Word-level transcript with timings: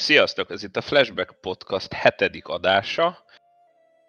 Sziasztok, 0.00 0.50
ez 0.50 0.62
itt 0.62 0.76
a 0.76 0.80
Flashback 0.80 1.40
Podcast 1.40 1.92
hetedik 1.92 2.48
adása, 2.48 3.18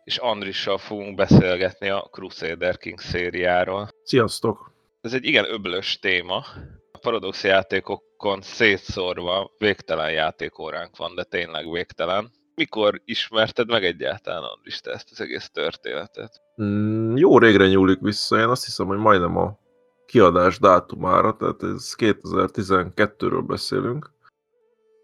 és 0.03 0.17
Andrissal 0.17 0.77
fogunk 0.77 1.15
beszélgetni 1.15 1.89
a 1.89 2.07
Crusader 2.11 2.77
King 2.77 2.99
szériáról. 2.99 3.89
Sziasztok! 4.03 4.71
Ez 5.01 5.13
egy 5.13 5.25
igen 5.25 5.45
öblös 5.51 5.99
téma. 5.99 6.45
A 6.91 6.97
Paradox 6.97 7.43
játékokon 7.43 8.41
szétszórva 8.41 9.51
végtelen 9.57 10.11
játékóránk 10.11 10.97
van, 10.97 11.15
de 11.15 11.23
tényleg 11.23 11.71
végtelen. 11.71 12.31
Mikor 12.55 13.01
ismerted 13.05 13.67
meg 13.67 13.85
egyáltalán, 13.85 14.43
Andris, 14.43 14.79
te 14.79 14.91
ezt 14.91 15.11
az 15.11 15.21
egész 15.21 15.49
történetet? 15.49 16.41
Mm, 16.61 17.15
jó 17.15 17.37
régre 17.37 17.67
nyúlik 17.67 17.99
vissza, 17.99 18.37
én 18.37 18.47
azt 18.47 18.65
hiszem, 18.65 18.87
hogy 18.87 18.97
majdnem 18.97 19.37
a 19.37 19.59
kiadás 20.05 20.59
dátumára, 20.59 21.35
tehát 21.37 21.63
ez 21.63 21.95
2012-ről 21.97 23.43
beszélünk. 23.47 24.19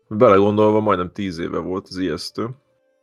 Belegondolva 0.07 0.79
majdnem 0.79 1.11
10 1.11 1.37
éve 1.37 1.57
volt 1.57 1.87
az 1.89 1.97
ijesztő. 1.97 2.49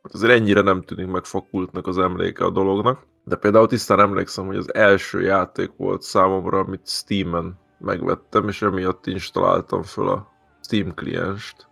Azért 0.03 0.33
ennyire 0.33 0.61
nem 0.61 0.83
tűnik 0.83 1.07
megfakultnak 1.07 1.87
az 1.87 1.99
emléke 1.99 2.45
a 2.45 2.51
dolognak. 2.51 3.07
De 3.25 3.37
például 3.37 3.67
tisztán 3.67 4.01
emlékszem, 4.01 4.47
hogy 4.47 4.57
az 4.57 4.75
első 4.75 5.21
játék 5.21 5.71
volt 5.77 6.03
számomra, 6.03 6.59
amit 6.59 6.89
Steam-en 6.89 7.59
megvettem, 7.79 8.49
és 8.49 8.63
emiatt 8.63 9.07
installáltam 9.07 9.83
föl 9.83 10.09
a 10.09 10.33
Steam 10.63 10.95
klienst. 10.95 11.69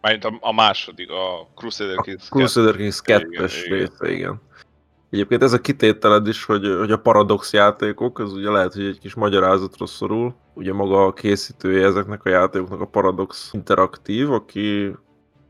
Mármint 0.00 0.24
a, 0.24 0.38
a 0.40 0.52
második, 0.52 1.10
a 1.10 1.48
Crusader 1.54 1.96
Kings 1.96 2.30
A 2.30 2.34
Crusader 2.34 2.76
Kings 2.76 3.00
2-es 3.04 3.64
része, 3.68 4.10
igen. 4.10 4.40
Egyébként 5.10 5.42
ez 5.42 5.52
a 5.52 5.60
kitételed 5.60 6.26
is, 6.26 6.44
hogy, 6.44 6.76
hogy 6.78 6.90
a 6.90 6.98
paradox 6.98 7.52
játékok, 7.52 8.20
ez 8.20 8.32
ugye 8.32 8.50
lehet, 8.50 8.72
hogy 8.72 8.84
egy 8.84 8.98
kis 8.98 9.14
magyarázatra 9.14 9.86
szorul. 9.86 10.34
Ugye 10.60 10.72
maga 10.72 11.04
a 11.04 11.12
készítője 11.12 11.86
ezeknek 11.86 12.24
a 12.24 12.28
játékoknak 12.28 12.80
a 12.80 12.86
Paradox 12.86 13.50
Interaktív, 13.52 14.32
aki 14.32 14.92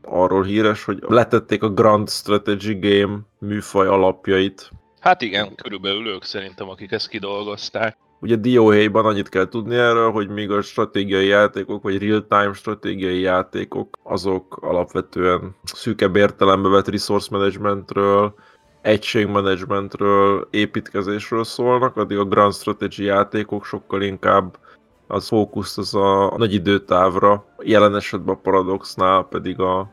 arról 0.01 0.43
híres, 0.43 0.83
hogy 0.83 1.03
letették 1.07 1.63
a 1.63 1.69
Grand 1.69 2.09
Strategy 2.09 2.79
Game 2.79 3.19
műfaj 3.39 3.87
alapjait. 3.87 4.71
Hát 4.99 5.21
igen, 5.21 5.55
körülbelül 5.55 6.07
ők 6.07 6.23
szerintem, 6.23 6.69
akik 6.69 6.91
ezt 6.91 7.07
kidolgozták. 7.07 7.97
Ugye 8.21 8.35
DOA-ban 8.35 9.05
annyit 9.05 9.29
kell 9.29 9.47
tudni 9.47 9.75
erről, 9.75 10.11
hogy 10.11 10.29
míg 10.29 10.51
a 10.51 10.61
stratégiai 10.61 11.27
játékok, 11.27 11.83
vagy 11.83 11.97
real-time 11.97 12.53
stratégiai 12.53 13.19
játékok, 13.19 13.97
azok 14.03 14.57
alapvetően 14.61 15.55
szűkebb 15.63 16.15
értelembe 16.15 16.69
vett 16.69 16.87
resource 16.87 17.27
managementről, 17.31 18.33
egységmenedzsmentről, 18.81 20.47
építkezésről 20.51 21.43
szólnak, 21.43 21.97
addig 21.97 22.17
a 22.17 22.25
Grand 22.25 22.53
Strategy 22.53 23.03
játékok 23.03 23.65
sokkal 23.65 24.01
inkább 24.01 24.57
az 25.11 25.27
fókuszt 25.27 25.77
az 25.77 25.95
a, 25.95 26.33
nagy 26.37 26.53
időtávra, 26.53 27.45
jelen 27.59 27.95
esetben 27.95 28.35
a 28.35 28.39
Paradoxnál 28.39 29.23
pedig 29.23 29.59
a 29.59 29.91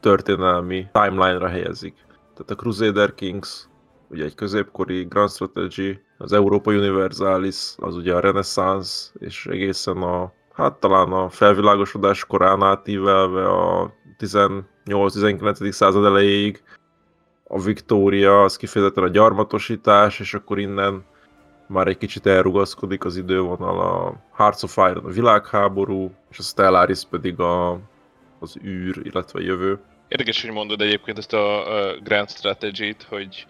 történelmi 0.00 0.86
timeline-ra 0.92 1.48
helyezik. 1.48 1.94
Tehát 2.34 2.50
a 2.50 2.54
Crusader 2.54 3.14
Kings, 3.14 3.68
ugye 4.10 4.24
egy 4.24 4.34
középkori 4.34 5.04
Grand 5.04 5.30
Strategy, 5.30 6.00
az 6.18 6.32
Europa 6.32 6.72
Universalis, 6.72 7.74
az 7.76 7.96
ugye 7.96 8.14
a 8.14 8.20
Renaissance, 8.20 9.10
és 9.18 9.46
egészen 9.46 9.96
a, 9.96 10.32
hát 10.52 10.74
talán 10.74 11.12
a 11.12 11.28
felvilágosodás 11.28 12.24
korán 12.24 12.62
átívelve 12.62 13.48
a 13.48 13.92
18-19. 14.18 15.70
század 15.70 16.04
elejéig 16.04 16.62
a 17.48 17.60
Victoria, 17.60 18.42
az 18.42 18.56
kifejezetten 18.56 19.04
a 19.04 19.08
gyarmatosítás, 19.08 20.20
és 20.20 20.34
akkor 20.34 20.58
innen 20.58 21.04
már 21.66 21.86
egy 21.86 21.98
kicsit 21.98 22.26
elrugaszkodik 22.26 23.04
az 23.04 23.16
idővonal 23.16 23.80
a 23.80 24.14
Hearts 24.36 24.62
of 24.62 24.76
Iron 24.76 25.04
a 25.04 25.10
világháború, 25.10 26.10
és 26.30 26.38
a 26.38 26.42
Stellaris 26.42 27.02
pedig 27.10 27.40
a, 27.40 27.78
az 28.38 28.56
űr, 28.64 29.00
illetve 29.02 29.38
a 29.38 29.42
jövő. 29.42 29.78
Érdekes, 30.08 30.42
hogy 30.42 30.52
mondod 30.52 30.80
egyébként 30.80 31.18
ezt 31.18 31.32
a, 31.32 31.64
Grand 32.02 32.30
Strategy-t, 32.30 33.02
hogy 33.02 33.46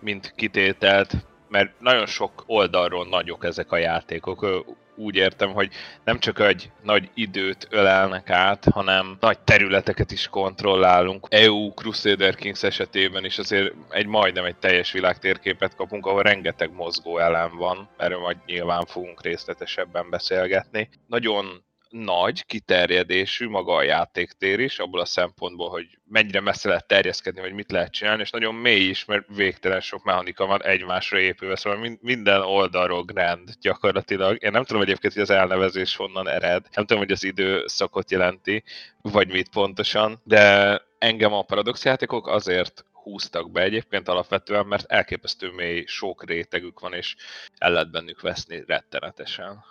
mint 0.00 0.32
kitételt, 0.36 1.16
mert 1.48 1.80
nagyon 1.80 2.06
sok 2.06 2.44
oldalról 2.46 3.06
nagyok 3.06 3.44
ezek 3.44 3.72
a 3.72 3.76
játékok 3.76 4.64
úgy 4.96 5.16
értem, 5.16 5.52
hogy 5.52 5.70
nem 6.04 6.18
csak 6.18 6.38
egy 6.38 6.70
nagy 6.82 7.10
időt 7.14 7.66
ölelnek 7.70 8.30
át, 8.30 8.64
hanem 8.64 9.16
nagy 9.20 9.38
területeket 9.38 10.10
is 10.10 10.28
kontrollálunk. 10.28 11.26
EU 11.30 11.74
Crusader 11.74 12.34
Kings 12.34 12.62
esetében 12.62 13.24
is 13.24 13.38
azért 13.38 13.74
egy 13.90 14.06
majdnem 14.06 14.44
egy 14.44 14.56
teljes 14.56 14.92
világtérképet 14.92 15.74
kapunk, 15.74 16.06
ahol 16.06 16.22
rengeteg 16.22 16.72
mozgó 16.72 17.18
elem 17.18 17.56
van, 17.56 17.88
erről 17.96 18.20
majd 18.20 18.36
nyilván 18.46 18.84
fogunk 18.86 19.22
részletesebben 19.22 20.10
beszélgetni. 20.10 20.88
Nagyon 21.06 21.64
nagy 21.90 22.46
kiterjedésű 22.46 23.48
maga 23.48 23.74
a 23.74 23.82
játéktér 23.82 24.60
is, 24.60 24.78
abból 24.78 25.00
a 25.00 25.04
szempontból, 25.04 25.68
hogy 25.68 25.86
mennyire 26.08 26.40
messze 26.40 26.68
lehet 26.68 26.86
terjeszkedni, 26.86 27.40
vagy 27.40 27.52
mit 27.52 27.70
lehet 27.70 27.92
csinálni, 27.92 28.22
és 28.22 28.30
nagyon 28.30 28.54
mély 28.54 28.88
is, 28.88 29.04
mert 29.04 29.24
végtelen 29.34 29.80
sok 29.80 30.04
mechanika 30.04 30.46
van 30.46 30.62
egymásra 30.62 31.18
épülve, 31.18 31.56
szóval 31.56 31.98
minden 32.00 32.42
oldalról 32.42 33.02
grand 33.02 33.50
gyakorlatilag. 33.60 34.42
Én 34.42 34.50
nem 34.50 34.64
tudom 34.64 34.82
egyébként, 34.82 35.12
hogy 35.12 35.22
az 35.22 35.30
elnevezés 35.30 35.96
honnan 35.96 36.28
ered, 36.28 36.66
nem 36.74 36.84
tudom, 36.86 37.02
hogy 37.02 37.12
az 37.12 37.24
időszakot 37.24 38.10
jelenti, 38.10 38.62
vagy 39.02 39.28
mit 39.28 39.48
pontosan, 39.48 40.20
de 40.24 40.80
engem 40.98 41.32
a 41.32 41.42
paradox 41.42 41.84
játékok 41.84 42.26
azért 42.26 42.84
húztak 42.92 43.50
be 43.50 43.62
egyébként 43.62 44.08
alapvetően, 44.08 44.66
mert 44.66 44.90
elképesztő 44.90 45.50
mély 45.50 45.84
sok 45.86 46.24
rétegük 46.24 46.80
van, 46.80 46.92
és 46.92 47.16
el 47.58 47.72
lehet 47.72 47.90
bennük 47.90 48.20
veszni 48.20 48.62
rettenetesen 48.66 49.64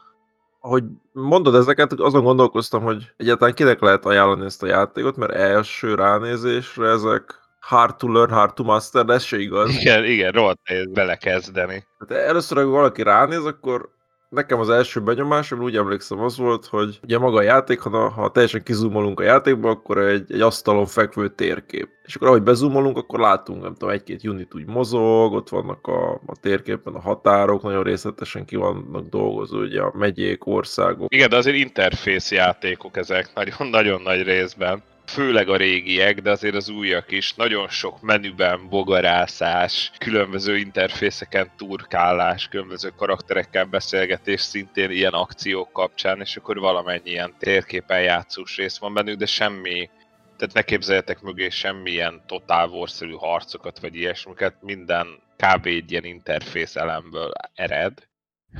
ahogy 0.66 0.84
mondod 1.12 1.56
ezeket, 1.56 1.94
azon 1.94 2.24
gondolkoztam, 2.24 2.84
hogy 2.84 3.12
egyáltalán 3.18 3.53
kinek 3.53 3.80
lehet 3.80 4.06
ajánlani 4.06 4.46
ezt 4.46 4.64
a 4.64 4.68
játékot, 4.68 5.16
mert 5.16 5.34
első 5.34 5.96
ránézésre 5.96 6.88
ezek 6.88 7.40
hard 7.59 7.96
to 7.96 8.12
learn, 8.12 8.31
hard 8.31 8.53
to 8.53 8.64
master, 8.64 9.06
de 9.06 9.14
ez 9.14 9.24
se 9.24 9.40
igaz. 9.40 9.70
Igen, 9.70 10.04
igen, 10.04 10.31
rohadt 10.31 10.59
nehéz 10.70 10.88
belekezdeni. 10.94 11.88
Hát 12.00 12.12
először, 12.12 12.58
ha 12.58 12.66
valaki 12.66 13.04
ránéz, 13.04 13.46
akkor 13.46 13.90
nekem 14.35 14.59
az 14.59 14.69
első 14.69 15.01
benyomásom, 15.01 15.62
úgy 15.62 15.75
emlékszem, 15.75 16.19
az 16.19 16.38
volt, 16.38 16.66
hogy 16.66 17.00
ugye 17.03 17.18
maga 17.18 17.38
a 17.38 17.41
játék, 17.41 17.79
ha, 17.79 18.09
ha 18.09 18.31
teljesen 18.31 18.63
kizumolunk 18.63 19.19
a 19.19 19.23
játékba, 19.23 19.69
akkor 19.69 19.97
egy, 19.97 20.31
egy 20.31 20.41
asztalon 20.41 20.85
fekvő 20.85 21.29
térkép. 21.29 21.90
És 22.03 22.16
akkor 22.16 22.28
ahogy 22.28 22.44
bezumolunk, 22.44 22.97
akkor 22.97 23.19
látunk, 23.19 23.62
nem 23.62 23.74
tudom, 23.74 23.90
egy-két 23.90 24.24
unit 24.24 24.56
úgy 24.56 24.66
mozog, 24.66 25.34
ott 25.34 25.50
vannak 25.50 25.88
a, 25.88 26.13
a 26.13 26.35
térképen 26.41 26.94
a 26.94 27.01
határok, 27.01 27.62
nagyon 27.62 27.84
részletesen 27.84 28.45
ki 28.45 28.56
vannak 28.56 29.07
dolgozó, 29.09 29.59
ugye 29.59 29.81
a 29.81 29.91
megyék, 29.97 30.45
országok. 30.45 31.13
Igen, 31.13 31.29
de 31.29 31.35
azért 31.35 31.57
interfész 31.57 32.31
játékok 32.31 32.97
ezek 32.97 33.31
nagyon-nagyon 33.35 34.01
nagy 34.01 34.24
részben 34.24 34.84
főleg 35.08 35.50
a 35.50 35.56
régiek, 35.56 36.22
de 36.22 36.32
azért 36.32 36.56
az 36.56 36.70
újak 36.70 37.12
is. 37.12 37.34
Nagyon 37.34 37.70
sok 37.70 38.02
menüben 38.02 38.70
bogarászás, 38.70 39.92
különböző 39.98 40.58
interfészeken 40.58 41.52
turkálás, 41.58 42.48
különböző 42.48 42.90
karakterekkel 42.90 43.66
beszélgetés, 43.66 44.42
szintén 44.42 44.92
ilyen 44.92 45.14
akciók 45.14 45.72
kapcsán, 45.72 46.22
és 46.22 46.36
akkor 46.36 46.60
valamennyi 46.60 47.10
ilyen 47.10 47.34
térképen 47.40 48.02
játszós 48.02 48.58
rész 48.58 48.78
van 48.78 48.94
bennük, 48.94 49.18
de 49.18 49.26
semmi 49.26 49.90
tehát 50.38 50.54
ne 50.54 50.62
képzeljetek 50.62 51.22
mögé 51.22 51.50
semmilyen 51.50 52.22
totál 52.26 52.68
warszerű 52.68 53.14
harcokat, 53.14 53.80
vagy 53.80 53.96
ilyesmiket, 53.96 54.56
minden 54.62 55.08
kb. 55.38 55.66
egy 55.66 55.92
ilyen 55.92 56.04
interfész 56.04 56.76
elemből 56.76 57.32
ered. 57.54 58.08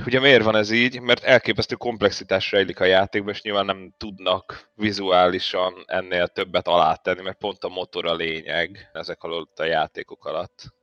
Ugye 0.04 0.20
miért 0.20 0.44
van 0.44 0.56
ez 0.56 0.70
így? 0.70 1.00
Mert 1.00 1.24
elképesztő 1.24 1.74
komplexitás 1.74 2.52
rejlik 2.52 2.80
a 2.80 2.84
játékban, 2.84 3.32
és 3.32 3.42
nyilván 3.42 3.64
nem 3.64 3.94
tudnak 3.98 4.68
vizuálisan 4.74 5.74
ennél 5.86 6.26
többet 6.26 6.68
alátenni, 6.68 7.22
mert 7.22 7.38
pont 7.38 7.64
a 7.64 7.68
motor 7.68 8.06
a 8.06 8.14
lényeg 8.14 8.90
ezek 8.92 9.22
alatt 9.22 9.58
a 9.58 9.64
játékok 9.64 10.24
alatt. 10.24 10.74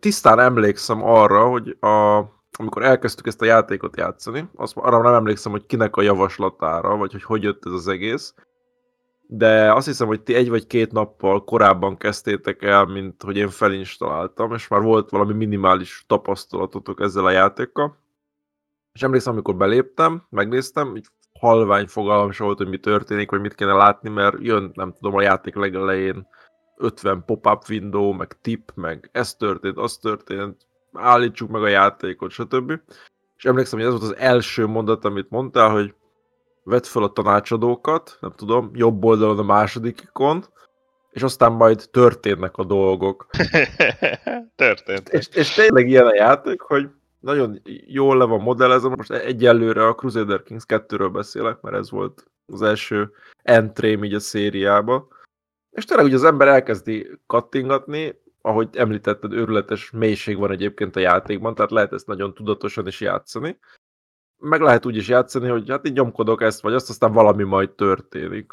Tisztán 0.00 0.38
emlékszem 0.38 1.02
arra, 1.02 1.48
hogy 1.48 1.76
a, 1.80 2.18
amikor 2.58 2.82
elkezdtük 2.82 3.26
ezt 3.26 3.42
a 3.42 3.44
játékot 3.44 3.96
játszani, 3.96 4.48
azt 4.56 4.76
arra 4.76 5.02
nem 5.02 5.14
emlékszem, 5.14 5.52
hogy 5.52 5.66
kinek 5.66 5.96
a 5.96 6.02
javaslatára, 6.02 6.96
vagy 6.96 7.12
hogy 7.12 7.22
hogy 7.22 7.42
jött 7.42 7.66
ez 7.66 7.72
az 7.72 7.88
egész, 7.88 8.34
de 9.26 9.72
azt 9.72 9.86
hiszem, 9.86 10.06
hogy 10.06 10.22
ti 10.22 10.34
egy 10.34 10.48
vagy 10.48 10.66
két 10.66 10.92
nappal 10.92 11.44
korábban 11.44 11.96
kezdtétek 11.96 12.62
el, 12.62 12.84
mint 12.84 13.22
hogy 13.22 13.36
én 13.36 13.48
felinstaláltam, 13.48 14.54
és 14.54 14.68
már 14.68 14.80
volt 14.80 15.10
valami 15.10 15.32
minimális 15.32 16.04
tapasztalatotok 16.06 17.00
ezzel 17.00 17.24
a 17.24 17.30
játékkal, 17.30 18.01
és 18.92 19.02
emlékszem, 19.02 19.32
amikor 19.32 19.56
beléptem, 19.56 20.26
megnéztem, 20.30 20.96
így 20.96 21.06
halvány 21.40 21.86
fogalmam 21.86 22.30
sem 22.30 22.46
volt, 22.46 22.58
hogy 22.58 22.68
mi 22.68 22.78
történik, 22.78 23.30
vagy 23.30 23.40
mit 23.40 23.54
kéne 23.54 23.72
látni, 23.72 24.08
mert 24.08 24.36
jön, 24.40 24.70
nem 24.74 24.92
tudom, 24.92 25.14
a 25.14 25.22
játék 25.22 25.54
legelején 25.54 26.26
50 26.76 27.24
pop-up 27.24 27.62
window, 27.68 28.12
meg 28.12 28.38
tip, 28.40 28.72
meg 28.74 29.08
ez 29.12 29.34
történt, 29.34 29.78
az 29.78 29.96
történt, 29.96 30.66
állítsuk 30.92 31.50
meg 31.50 31.62
a 31.62 31.68
játékot, 31.68 32.30
stb. 32.30 32.72
És 33.36 33.44
emlékszem, 33.44 33.78
hogy 33.78 33.88
ez 33.88 33.94
volt 33.94 34.10
az 34.10 34.16
első 34.16 34.66
mondat, 34.66 35.04
amit 35.04 35.30
mondtál, 35.30 35.70
hogy 35.70 35.94
vedd 36.62 36.82
fel 36.82 37.02
a 37.02 37.12
tanácsadókat, 37.12 38.16
nem 38.20 38.32
tudom, 38.36 38.70
jobb 38.74 39.04
oldalon 39.04 39.38
a 39.38 39.42
második 39.42 40.00
ikon, 40.00 40.44
és 41.10 41.22
aztán 41.22 41.52
majd 41.52 41.88
történnek 41.90 42.56
a 42.56 42.64
dolgok. 42.64 43.26
Történt. 44.56 45.08
És, 45.08 45.28
és 45.28 45.54
tényleg 45.54 45.88
ilyen 45.88 46.06
a 46.06 46.14
játék, 46.14 46.60
hogy 46.60 46.88
nagyon 47.22 47.60
jól 47.86 48.16
le 48.16 48.24
van 48.24 48.40
modellezve, 48.40 48.88
most 48.88 49.10
egyelőre 49.10 49.86
a 49.86 49.94
Crusader 49.94 50.42
Kings 50.42 50.64
2-ről 50.68 51.10
beszélek, 51.12 51.60
mert 51.60 51.76
ez 51.76 51.90
volt 51.90 52.30
az 52.46 52.62
első 52.62 53.12
entrém 53.42 54.04
így 54.04 54.14
a 54.14 54.20
szériába. 54.20 55.08
És 55.70 55.84
tényleg 55.84 56.06
ugye 56.06 56.14
az 56.14 56.24
ember 56.24 56.48
elkezdi 56.48 57.10
kattingatni, 57.26 58.20
ahogy 58.40 58.76
említetted, 58.76 59.32
őrületes 59.32 59.90
mélység 59.90 60.36
van 60.36 60.50
egyébként 60.50 60.96
a 60.96 61.00
játékban, 61.00 61.54
tehát 61.54 61.70
lehet 61.70 61.92
ezt 61.92 62.06
nagyon 62.06 62.34
tudatosan 62.34 62.86
is 62.86 63.00
játszani. 63.00 63.58
Meg 64.38 64.60
lehet 64.60 64.86
úgy 64.86 64.96
is 64.96 65.08
játszani, 65.08 65.48
hogy 65.48 65.70
hát 65.70 65.86
így 65.86 65.92
nyomkodok 65.92 66.42
ezt 66.42 66.60
vagy 66.60 66.74
azt, 66.74 66.88
aztán 66.88 67.12
valami 67.12 67.42
majd 67.42 67.70
történik. 67.70 68.52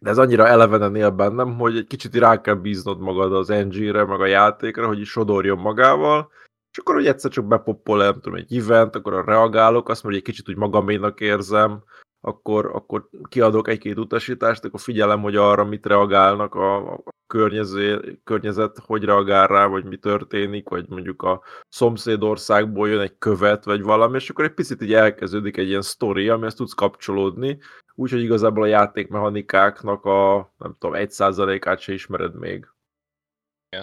De 0.00 0.10
ez 0.10 0.18
annyira 0.18 0.46
elevenen 0.46 0.96
él 0.96 1.10
bennem, 1.10 1.58
hogy 1.58 1.76
egy 1.76 1.86
kicsit 1.86 2.14
rá 2.14 2.40
kell 2.40 2.54
bíznod 2.54 2.98
magad 3.00 3.32
az 3.32 3.50
engine-re, 3.50 4.04
meg 4.04 4.20
a 4.20 4.26
játékra, 4.26 4.86
hogy 4.86 5.04
sodorjon 5.04 5.58
magával, 5.58 6.30
és 6.72 6.78
akkor, 6.78 6.94
hogy 6.94 7.06
egyszer 7.06 7.30
csak 7.30 7.46
bepoppol, 7.46 7.98
nem 7.98 8.12
tudom, 8.12 8.34
egy 8.34 8.56
event, 8.56 8.96
akkor 8.96 9.24
reagálok, 9.24 9.88
azt 9.88 10.02
mondja, 10.02 10.20
hogy 10.20 10.28
egy 10.28 10.34
kicsit 10.34 10.48
úgy 10.48 10.62
magaménak 10.62 11.20
érzem, 11.20 11.84
akkor, 12.20 12.66
akkor 12.66 13.08
kiadok 13.28 13.68
egy-két 13.68 13.98
utasítást, 13.98 14.64
akkor 14.64 14.80
figyelem, 14.80 15.20
hogy 15.20 15.36
arra 15.36 15.64
mit 15.64 15.86
reagálnak 15.86 16.54
a, 16.54 16.92
a 16.92 17.02
környező, 17.26 18.18
környezet, 18.24 18.78
hogy 18.78 19.04
reagál 19.04 19.46
rá, 19.46 19.66
vagy 19.66 19.84
mi 19.84 19.96
történik, 19.96 20.68
vagy 20.68 20.88
mondjuk 20.88 21.22
a 21.22 21.42
szomszédországból 21.68 22.88
jön 22.88 23.00
egy 23.00 23.18
követ, 23.18 23.64
vagy 23.64 23.82
valami, 23.82 24.16
és 24.16 24.30
akkor 24.30 24.44
egy 24.44 24.54
picit 24.54 24.82
így 24.82 24.94
elkezdődik 24.94 25.56
egy 25.56 25.68
ilyen 25.68 25.82
sztori, 25.82 26.28
amihez 26.28 26.54
tudsz 26.54 26.74
kapcsolódni, 26.74 27.58
úgyhogy 27.94 28.22
igazából 28.22 28.62
a 28.62 28.66
játékmechanikáknak 28.66 30.04
a, 30.04 30.52
nem 30.58 30.76
tudom, 30.78 30.94
egy 30.94 31.10
százalékát 31.10 31.78
se 31.78 31.92
ismered 31.92 32.34
még. 32.34 32.68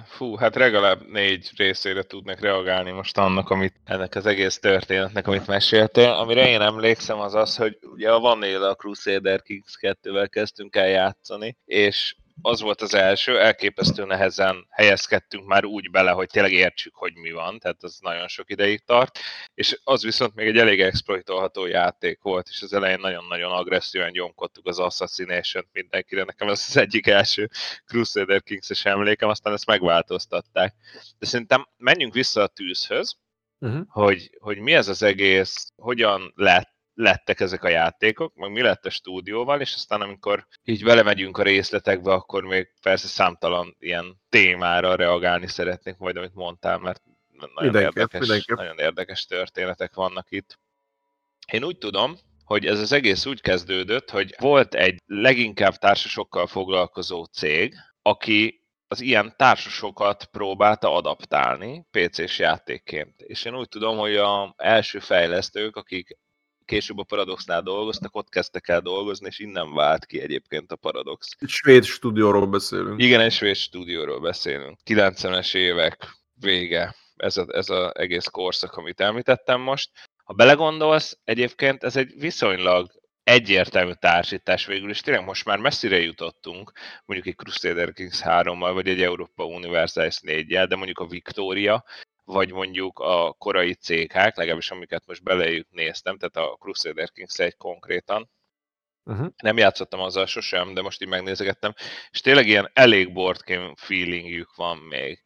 Fú, 0.06 0.36
hát 0.36 0.56
legalább 0.56 1.08
négy 1.08 1.52
részére 1.56 2.04
tudnak 2.04 2.40
reagálni 2.40 2.92
most 2.92 3.18
annak, 3.18 3.50
amit 3.50 3.76
ennek 3.86 4.16
az 4.16 4.26
egész 4.26 4.60
történetnek, 4.60 5.28
amit 5.28 5.48
meséltél. 5.48 6.10
Amire 6.10 6.48
én 6.50 6.62
emlékszem 6.62 7.20
az 7.20 7.36
az, 7.36 7.56
hogy 7.56 7.78
ugye 7.82 8.12
a 8.12 8.20
Vanilla 8.20 8.76
Crusader 8.76 9.42
Kings 9.42 9.78
2-vel 9.82 10.28
kezdtünk 10.30 10.76
el 10.76 10.88
játszani, 10.88 11.58
és 11.66 12.16
az 12.42 12.62
volt 12.62 12.82
az 12.82 12.94
első, 12.94 13.40
elképesztő 13.40 14.06
nehezen 14.06 14.68
helyezkedtünk 14.70 15.46
már 15.46 15.66
úgy 15.66 15.92
bele, 15.92 16.12
hogy 16.12 16.28
tényleg 16.28 16.52
értsük, 16.52 16.96
hogy 16.96 17.14
mi 17.16 17.32
van, 17.32 17.60
tehát 17.60 17.84
az 17.84 17.98
nagyon 18.02 18.28
sok 18.28 18.50
ideig 18.50 18.84
tart, 18.86 19.20
és 19.54 19.80
az 19.84 20.04
viszont 20.04 20.36
még 20.36 20.48
egy 20.48 20.58
elég 20.58 20.82
exploitolható 20.82 21.66
játék 21.66 22.20
volt, 22.22 22.48
és 22.50 22.62
az 22.62 22.74
elején 22.74 23.00
nagyon-nagyon 23.00 23.52
agresszíven 23.52 24.12
gyomkodtuk 24.12 24.68
az 24.68 24.80
Assassination-t 24.80 25.68
mindenkire, 25.72 26.24
nekem 26.24 26.48
ez 26.48 26.66
az 26.68 26.78
egyik 26.78 27.08
első 27.08 27.50
Crusader 27.86 28.44
Kings-es 28.44 28.86
emlékem, 28.86 29.30
aztán 29.30 29.54
ezt 29.54 29.66
megváltoztatták. 29.66 30.76
De 31.20 31.26
szerintem 31.26 31.68
menjünk 31.78 32.14
vissza 32.14 32.42
a 32.42 32.48
tűzhöz, 32.48 33.18
uh-huh. 33.60 33.82
hogy, 33.88 34.30
hogy 34.40 34.60
mi 34.60 34.74
ez 34.74 34.88
az 34.88 35.04
egész, 35.04 35.72
hogyan 35.76 36.34
lett 36.36 36.69
lettek 37.00 37.40
ezek 37.40 37.64
a 37.64 37.70
játékok, 37.70 38.36
meg 38.36 38.52
mi 38.52 38.62
lett 38.62 38.86
a 38.86 38.90
stúdióval, 38.90 39.62
és 39.62 39.74
aztán 39.74 40.02
amikor 40.02 40.48
így 40.64 40.84
belemegyünk 40.84 41.38
a 41.38 41.44
részletekbe, 41.44 42.12
akkor 42.12 42.44
még 42.44 42.68
persze 42.82 43.08
számtalan 43.08 43.76
ilyen 43.80 44.22
témára 44.30 44.96
reagálni 44.96 45.48
szeretnék 45.48 45.98
majd, 45.98 46.18
amit 46.18 46.34
mondtál, 46.34 46.78
mert 46.78 47.02
nagyon, 47.32 47.52
mindenképp, 47.56 47.96
érdekes, 47.96 48.20
mindenképp. 48.20 48.58
nagyon 48.58 48.78
érdekes 48.78 49.26
történetek 49.26 49.96
vannak 49.96 50.32
itt. 50.32 50.60
Én 51.52 51.64
úgy 51.64 51.78
tudom, 51.78 52.18
hogy 52.44 52.66
ez 52.66 52.80
az 52.80 52.92
egész 52.92 53.26
úgy 53.26 53.42
kezdődött, 53.42 54.10
hogy 54.10 54.36
volt 54.40 54.74
egy 54.74 55.02
leginkább 55.06 55.76
társasokkal 55.76 56.48
foglalkozó 56.48 57.24
cég, 57.24 57.76
aki 58.02 58.64
az 58.88 59.02
ilyen 59.02 59.34
társasokat 59.38 60.26
próbálta 60.26 60.94
adaptálni 60.94 61.86
PC-s 61.92 62.40
játékként. 62.40 63.22
És 63.22 63.46
én 63.46 63.56
úgy 63.56 63.70
tudom, 63.70 63.98
hogy 63.98 64.16
a 64.16 64.54
első 64.58 65.00
fejlesztők, 65.00 65.76
akik 65.76 66.18
később 66.70 66.98
a 66.98 67.04
Paradoxnál 67.04 67.62
dolgoztak, 67.62 68.16
ott 68.16 68.30
kezdtek 68.30 68.68
el 68.68 68.82
dolgozni, 68.82 69.28
és 69.28 69.40
innen 69.40 69.74
vált 69.74 70.06
ki 70.06 70.22
egyébként 70.22 70.72
a 70.72 70.76
Paradox. 70.76 71.36
Egy 71.40 71.50
svéd 71.50 71.84
stúdióról 71.84 72.48
beszélünk. 72.48 73.02
Igen, 73.02 73.20
egy 73.20 73.32
svéd 73.32 73.56
stúdióról 73.56 74.20
beszélünk. 74.20 74.78
90-es 74.86 75.56
évek 75.56 76.18
vége, 76.40 76.96
ez 77.16 77.38
az 77.38 77.54
ez 77.54 77.70
a 77.70 77.92
egész 78.00 78.26
korszak, 78.26 78.76
amit 78.76 79.00
említettem 79.02 79.62
most. 79.62 79.90
Ha 80.24 80.34
belegondolsz, 80.34 81.20
egyébként 81.24 81.84
ez 81.84 81.96
egy 81.96 82.14
viszonylag 82.18 82.92
egyértelmű 83.24 83.92
társítás 84.00 84.66
végül, 84.66 84.90
és 84.90 85.02
tényleg 85.02 85.26
most 85.26 85.46
már 85.46 85.58
messzire 85.58 86.00
jutottunk, 86.00 86.72
mondjuk 87.06 87.30
egy 87.30 87.46
Crusader 87.46 87.94
Kings 87.94 88.22
3-mal, 88.24 88.72
vagy 88.74 88.88
egy 88.88 89.02
Europa 89.02 89.46
Universalis 89.46 90.20
4-jel, 90.22 90.66
de 90.70 90.76
mondjuk 90.76 91.00
a 91.00 91.08
Victoria 91.08 91.84
vagy 92.34 92.52
mondjuk 92.52 93.00
a 93.00 93.34
korai 93.34 93.74
CK-k, 93.74 94.36
legalábbis 94.36 94.72
amiket 94.72 95.06
most 95.06 95.24
belejük 95.24 95.68
néztem, 95.72 96.18
tehát 96.18 96.50
a 96.50 96.58
Crusader 96.60 97.12
Kings 97.12 97.40
egy 97.40 97.58
konkrétan, 97.58 98.30
Uh-huh. 99.04 99.28
Nem 99.42 99.58
játszottam 99.58 100.00
azzal 100.00 100.26
sosem, 100.26 100.74
de 100.74 100.82
most 100.82 101.02
így 101.02 101.08
megnézegettem, 101.08 101.74
és 102.12 102.22
tényleg 102.22 102.48
ilyen 102.48 102.70
elég 102.74 103.14
board 103.14 103.40
game 103.46 103.74
feelingjük 103.76 104.56
van 104.56 104.78
még. 104.78 105.24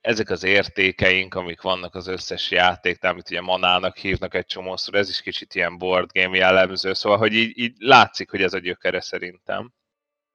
Ezek 0.00 0.30
az 0.30 0.42
értékeink, 0.42 1.34
amik 1.34 1.60
vannak 1.60 1.94
az 1.94 2.06
összes 2.06 2.50
játék, 2.50 3.04
amit 3.04 3.30
ugye 3.30 3.40
manának 3.40 3.96
hívnak 3.96 4.34
egy 4.34 4.46
csomószor, 4.46 4.94
ez 4.94 5.08
is 5.08 5.20
kicsit 5.20 5.54
ilyen 5.54 5.78
board 5.78 6.10
game 6.12 6.36
jellemző, 6.36 6.92
szóval 6.92 7.18
hogy 7.18 7.32
így, 7.32 7.58
így 7.58 7.74
látszik, 7.78 8.30
hogy 8.30 8.42
ez 8.42 8.54
a 8.54 8.58
gyökere 8.58 9.00
szerintem. 9.00 9.72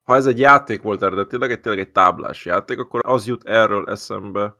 Ha 0.04 0.16
ez 0.16 0.26
egy 0.26 0.40
játék 0.40 0.82
volt 0.82 1.04
eredetileg, 1.04 1.52
egy 1.52 1.60
tényleg 1.60 1.82
egy 1.82 1.92
táblás 1.92 2.46
játék, 2.46 2.80
akkor 2.80 3.02
az 3.04 3.28
jut 3.28 3.48
erről 3.48 3.90
eszembe, 3.90 4.56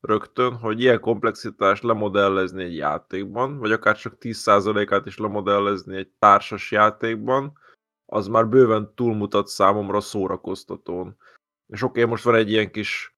rögtön, 0.00 0.56
hogy 0.56 0.80
ilyen 0.80 1.00
komplexitást 1.00 1.82
lemodellezni 1.82 2.64
egy 2.64 2.76
játékban, 2.76 3.58
vagy 3.58 3.72
akár 3.72 3.96
csak 3.96 4.16
10%-át 4.20 5.06
is 5.06 5.18
lemodellezni 5.18 5.96
egy 5.96 6.10
társas 6.18 6.70
játékban, 6.70 7.52
az 8.06 8.26
már 8.26 8.48
bőven 8.48 8.94
túlmutat 8.94 9.46
számomra 9.46 10.00
szórakoztatón. 10.00 11.16
És 11.66 11.82
oké, 11.82 12.00
okay, 12.00 12.10
most 12.10 12.24
van 12.24 12.34
egy 12.34 12.50
ilyen 12.50 12.70
kis, 12.70 13.16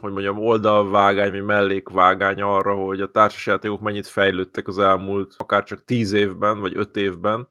hogy 0.00 0.12
mondjam, 0.12 0.38
oldalvágány, 0.38 1.30
vagy 1.30 1.42
mellékvágány 1.42 2.42
arra, 2.42 2.74
hogy 2.74 3.00
a 3.00 3.10
társasjátékok 3.10 3.80
mennyit 3.80 4.06
fejlődtek 4.06 4.68
az 4.68 4.78
elmúlt 4.78 5.34
akár 5.38 5.64
csak 5.64 5.84
10 5.84 6.12
évben, 6.12 6.60
vagy 6.60 6.76
5 6.76 6.96
évben. 6.96 7.48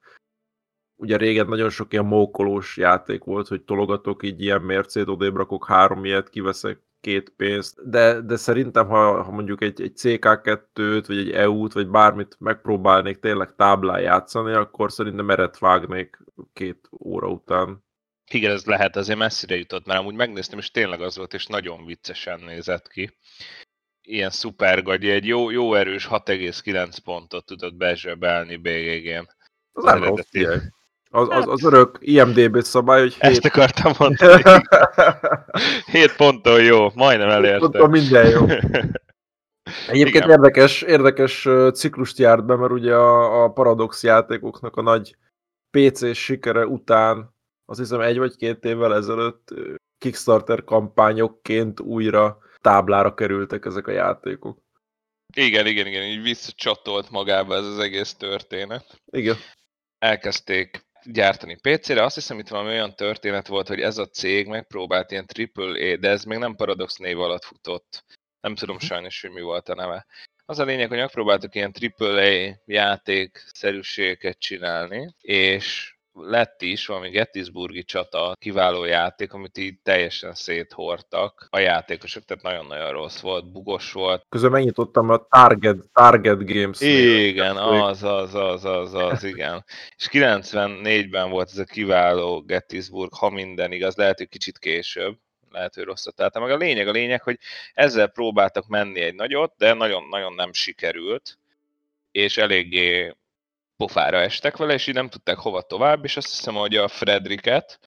Ugye 0.95 1.17
régen 1.17 1.47
nagyon 1.47 1.69
sok 1.69 1.93
ilyen 1.93 2.05
mókolós 2.05 2.77
játék 2.77 3.23
volt, 3.23 3.47
hogy 3.47 3.63
tologatok 3.63 4.23
így 4.23 4.41
ilyen 4.41 4.61
mércét, 4.61 5.07
odébb 5.07 5.35
rakok 5.35 5.65
három 5.65 6.05
ilyet, 6.05 6.29
kiveszek 6.29 6.81
két 7.01 7.33
pénzt, 7.37 7.89
de, 7.89 8.21
de 8.21 8.35
szerintem, 8.35 8.87
ha, 8.87 9.23
ha 9.23 9.31
mondjuk 9.31 9.61
egy, 9.61 9.81
egy 9.81 9.93
CK2-t, 9.95 11.03
vagy 11.07 11.17
egy 11.17 11.31
EU-t, 11.31 11.73
vagy 11.73 11.87
bármit 11.87 12.35
megpróbálnék 12.39 13.19
tényleg 13.19 13.55
táblán 13.55 14.01
játszani, 14.01 14.53
akkor 14.53 14.91
szerintem 14.91 15.25
meret 15.25 15.57
vágnék 15.57 16.17
két 16.53 16.89
óra 16.99 17.27
után. 17.27 17.83
Igen, 18.31 18.51
ez 18.51 18.65
lehet, 18.65 18.95
azért 18.95 19.17
messzire 19.17 19.55
jutott, 19.55 19.85
mert 19.85 19.99
amúgy 19.99 20.15
megnéztem, 20.15 20.59
és 20.59 20.71
tényleg 20.71 21.01
az 21.01 21.17
volt, 21.17 21.33
és 21.33 21.45
nagyon 21.45 21.85
viccesen 21.85 22.39
nézett 22.39 22.87
ki. 22.87 23.17
Ilyen 24.01 24.29
szuper 24.29 24.83
gagyi, 24.83 25.09
egy 25.09 25.25
jó, 25.25 25.49
jó 25.49 25.73
erős 25.73 26.07
6,9 26.07 26.97
pontot 27.03 27.45
tudott 27.45 27.75
bezsebelni 27.75 28.55
BGG-n. 28.55 29.27
Az, 29.71 29.85
az 29.85 29.93
eredeti. 29.93 30.47
Az, 31.13 31.27
az, 31.29 31.47
az 31.47 31.63
örök 31.63 31.97
IMDB 31.99 32.61
szabály, 32.61 32.99
hogy 32.99 33.13
7... 33.13 33.23
Ezt 33.23 33.45
akartam 33.45 33.93
mondani. 33.99 34.41
7 35.85 36.15
ponton 36.15 36.63
jó, 36.63 36.91
majdnem 36.93 37.29
elérte. 37.29 37.59
Ponton 37.59 37.89
minden 37.89 38.29
jó. 38.29 38.45
Egyébként 39.87 40.25
Igen. 40.25 40.29
érdekes, 40.29 40.81
érdekes 40.81 41.47
ciklust 41.73 42.17
járt 42.17 42.45
be, 42.45 42.55
mert 42.55 42.71
ugye 42.71 42.95
a, 42.95 43.43
a 43.43 43.51
Paradox 43.51 44.03
játékoknak 44.03 44.75
a 44.75 44.81
nagy 44.81 45.15
PC 45.69 46.15
sikere 46.15 46.65
után, 46.65 47.35
azt 47.65 47.79
hiszem 47.79 47.99
egy 47.99 48.17
vagy 48.17 48.35
két 48.35 48.65
évvel 48.65 48.95
ezelőtt 48.95 49.53
Kickstarter 49.97 50.63
kampányokként 50.63 51.79
újra 51.79 52.37
táblára 52.61 53.13
kerültek 53.13 53.65
ezek 53.65 53.87
a 53.87 53.91
játékok. 53.91 54.59
Igen, 55.35 55.67
igen, 55.67 55.87
igen, 55.87 56.03
így 56.03 56.21
visszacsatolt 56.21 57.09
magába 57.09 57.55
ez 57.55 57.65
az 57.65 57.79
egész 57.79 58.13
történet. 58.13 59.01
Igen. 59.05 59.35
Elkezdték 59.97 60.89
gyártani 61.03 61.55
PC-re. 61.55 62.03
Azt 62.03 62.15
hiszem, 62.15 62.39
itt 62.39 62.47
valami 62.47 62.69
olyan 62.69 62.95
történet 62.95 63.47
volt, 63.47 63.67
hogy 63.67 63.81
ez 63.81 63.97
a 63.97 64.07
cég 64.07 64.47
megpróbált 64.47 65.11
ilyen 65.11 65.25
AAA, 65.55 65.95
de 65.95 66.09
ez 66.09 66.23
még 66.23 66.37
nem 66.37 66.55
Paradox 66.55 66.97
név 66.97 67.19
alatt 67.19 67.43
futott. 67.43 68.03
Nem 68.41 68.55
tudom 68.55 68.75
mhm. 68.75 68.85
sajnos, 68.85 69.21
hogy 69.21 69.31
mi 69.31 69.41
volt 69.41 69.69
a 69.69 69.75
neve. 69.75 70.05
Az 70.45 70.59
a 70.59 70.63
lényeg, 70.63 70.87
hogy 70.87 70.97
megpróbáltuk 70.97 71.55
ilyen 71.55 71.73
AAA 71.97 72.61
játékszerűségeket 72.65 74.39
csinálni, 74.39 75.15
és 75.21 75.90
lett 76.13 76.61
is 76.61 76.85
valami 76.85 77.09
Gettysburgi 77.09 77.83
csata 77.83 78.35
kiváló 78.39 78.83
játék, 78.83 79.33
amit 79.33 79.57
így 79.57 79.79
teljesen 79.83 80.33
széthortak 80.33 81.47
a 81.49 81.59
játékosok, 81.59 82.25
tehát 82.25 82.43
nagyon-nagyon 82.43 82.91
rossz 82.91 83.19
volt, 83.19 83.51
bugos 83.51 83.91
volt. 83.91 84.25
Közben 84.29 84.51
megnyitottam 84.51 85.09
a 85.09 85.27
Target, 85.29 85.77
Target 85.93 86.45
Games. 86.53 86.81
Igen, 86.81 87.57
az, 87.57 88.03
az, 88.03 88.35
az, 88.35 88.65
az, 88.65 88.93
az, 88.93 89.23
igen. 89.23 89.63
És 89.97 90.07
94-ben 90.11 91.29
volt 91.29 91.49
ez 91.51 91.57
a 91.57 91.63
kiváló 91.63 92.41
Gettysburg, 92.41 93.13
ha 93.13 93.29
minden 93.29 93.71
igaz, 93.71 93.95
lehet, 93.95 94.17
hogy 94.17 94.29
kicsit 94.29 94.59
később, 94.59 95.17
lehet, 95.51 95.75
hogy 95.75 95.83
rosszat 95.83 96.15
találtam. 96.15 96.43
Meg 96.43 96.51
a 96.51 96.57
lényeg, 96.57 96.87
a 96.87 96.91
lényeg, 96.91 97.21
hogy 97.21 97.37
ezzel 97.73 98.07
próbáltak 98.07 98.67
menni 98.67 98.99
egy 98.99 99.15
nagyot, 99.15 99.53
de 99.57 99.73
nagyon-nagyon 99.73 100.33
nem 100.33 100.53
sikerült, 100.53 101.37
és 102.11 102.37
eléggé 102.37 103.15
pofára 103.81 104.17
estek 104.17 104.57
vele, 104.57 104.73
és 104.73 104.87
így 104.87 104.95
nem 104.95 105.09
tudták 105.09 105.37
hova 105.37 105.61
tovább, 105.61 106.03
és 106.03 106.17
azt 106.17 106.29
hiszem, 106.29 106.53
hogy 106.53 106.75
a 106.75 106.87
Fredriket, 106.87 107.79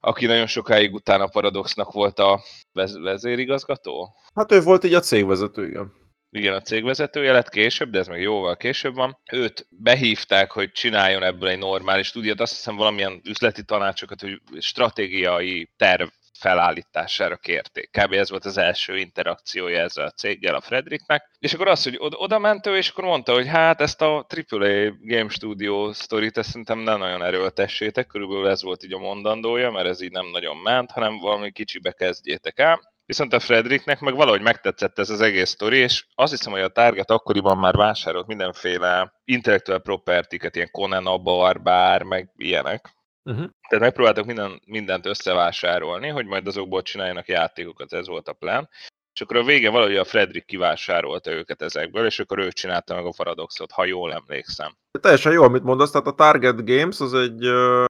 aki 0.00 0.26
nagyon 0.26 0.46
sokáig 0.46 0.94
utána 0.94 1.28
Paradoxnak 1.28 1.92
volt 1.92 2.18
a 2.18 2.40
vez- 2.72 2.98
vezérigazgató. 2.98 4.14
Hát 4.34 4.52
ő 4.52 4.60
volt 4.60 4.84
így 4.84 4.94
a 4.94 5.00
cégvezető, 5.00 5.68
igen. 5.68 5.92
Igen, 6.30 6.54
a 6.54 6.60
cégvezetője 6.60 7.32
lett 7.32 7.48
később, 7.48 7.90
de 7.90 7.98
ez 7.98 8.06
meg 8.06 8.20
jóval 8.20 8.56
később 8.56 8.94
van. 8.94 9.18
Őt 9.32 9.66
behívták, 9.70 10.50
hogy 10.50 10.72
csináljon 10.72 11.22
ebből 11.22 11.48
egy 11.48 11.58
normális 11.58 12.06
stúdiót, 12.06 12.40
azt 12.40 12.54
hiszem 12.54 12.76
valamilyen 12.76 13.20
üzleti 13.24 13.64
tanácsokat, 13.64 14.20
hogy 14.20 14.40
stratégiai 14.58 15.70
terv 15.76 16.08
felállítására 16.38 17.36
kérték. 17.36 17.90
Kb. 17.90 18.12
ez 18.12 18.30
volt 18.30 18.44
az 18.44 18.56
első 18.56 18.96
interakciója 18.96 19.80
ezzel 19.80 20.06
a 20.06 20.10
céggel, 20.10 20.54
a 20.54 20.60
Fredericknek. 20.60 21.30
És 21.38 21.54
akkor 21.54 21.68
az, 21.68 21.82
hogy 21.82 21.96
oda, 21.98 22.16
oda 22.16 22.38
ment 22.38 22.66
ő, 22.66 22.76
és 22.76 22.88
akkor 22.88 23.04
mondta, 23.04 23.32
hogy 23.32 23.46
hát 23.46 23.80
ezt 23.80 24.02
a 24.02 24.26
AAA 24.50 24.90
Game 25.00 25.28
Studio 25.28 25.92
sztorit, 25.92 26.38
ezt 26.38 26.48
szerintem 26.48 26.78
nem 26.78 26.98
nagyon 26.98 27.22
erőltessétek, 27.22 28.06
körülbelül 28.06 28.48
ez 28.48 28.62
volt 28.62 28.84
így 28.84 28.92
a 28.92 28.98
mondandója, 28.98 29.70
mert 29.70 29.88
ez 29.88 30.00
így 30.00 30.12
nem 30.12 30.26
nagyon 30.26 30.56
ment, 30.56 30.90
hanem 30.90 31.18
valami 31.18 31.52
kicsibe 31.52 31.92
kezdjétek 31.92 32.58
el. 32.58 32.92
Viszont 33.06 33.32
a 33.32 33.40
Fredericknek 33.40 34.00
meg 34.00 34.14
valahogy 34.14 34.40
megtetszett 34.40 34.98
ez 34.98 35.10
az 35.10 35.20
egész 35.20 35.50
sztori, 35.50 35.76
és 35.76 36.06
azt 36.14 36.32
hiszem, 36.32 36.52
hogy 36.52 36.60
a 36.60 36.68
Target 36.68 37.10
akkoriban 37.10 37.58
már 37.58 37.74
vásárolt 37.74 38.26
mindenféle 38.26 39.12
intellectual 39.24 39.80
property-ket, 39.80 40.56
ilyen 40.56 40.70
Conan 40.70 41.06
a 41.06 41.18
Barbár, 41.18 42.02
meg 42.02 42.32
ilyenek. 42.36 42.94
Uh-huh. 43.24 43.50
Tehát 43.68 43.84
megpróbáltak 43.84 44.24
minden, 44.24 44.60
mindent 44.66 45.06
összevásárolni, 45.06 46.08
hogy 46.08 46.26
majd 46.26 46.46
azokból 46.46 46.82
csináljanak 46.82 47.28
játékokat, 47.28 47.92
ez 47.92 48.06
volt 48.06 48.28
a 48.28 48.32
plán. 48.32 48.68
És 49.12 49.20
akkor 49.20 49.36
a 49.36 49.44
végén 49.44 49.72
valahogy 49.72 49.96
a 49.96 50.04
Frederick 50.04 50.46
kivásárolta 50.46 51.30
őket 51.30 51.62
ezekből, 51.62 52.06
és 52.06 52.18
akkor 52.18 52.38
ő 52.38 52.48
csinálta 52.48 52.94
meg 52.94 53.04
a 53.04 53.12
Paradoxot, 53.16 53.70
ha 53.70 53.84
jól 53.84 54.12
emlékszem. 54.12 54.76
Teljesen 55.00 55.32
jó, 55.32 55.42
amit 55.42 55.62
mondasz, 55.62 55.90
tehát 55.90 56.06
a 56.06 56.14
Target 56.14 56.64
Games 56.64 57.00
az 57.00 57.14
egy, 57.14 57.44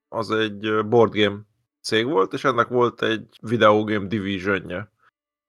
az 0.08 0.30
egy 0.30 0.84
board 0.86 1.14
game 1.14 1.36
cég 1.82 2.06
volt, 2.06 2.32
és 2.32 2.44
ennek 2.44 2.68
volt 2.68 3.02
egy 3.02 3.26
videogame 3.40 4.06
divisionje 4.06 4.92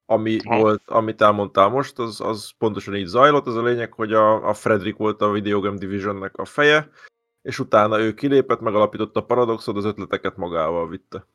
ami 0.05 0.37
ha. 0.45 0.57
volt, 0.57 0.81
amit 0.85 1.21
elmondtál 1.21 1.69
most, 1.69 1.99
az, 1.99 2.21
az 2.21 2.51
pontosan 2.57 2.95
így 2.95 3.05
zajlott. 3.05 3.47
Az 3.47 3.55
a 3.55 3.63
lényeg, 3.63 3.93
hogy 3.93 4.13
a, 4.13 4.47
a 4.47 4.53
Frederick 4.53 4.97
volt 4.97 5.21
a 5.21 5.31
Video 5.31 5.59
Game 5.59 5.77
Divisionnek 5.77 6.37
a 6.37 6.45
feje, 6.45 6.89
és 7.45 7.59
utána 7.59 7.99
ő 7.99 8.13
kilépett, 8.13 8.59
megalapította 8.59 9.19
a 9.19 9.23
Paradoxot, 9.23 9.77
az 9.77 9.85
ötleteket 9.85 10.37
magával 10.37 10.89
vitte. 10.89 11.27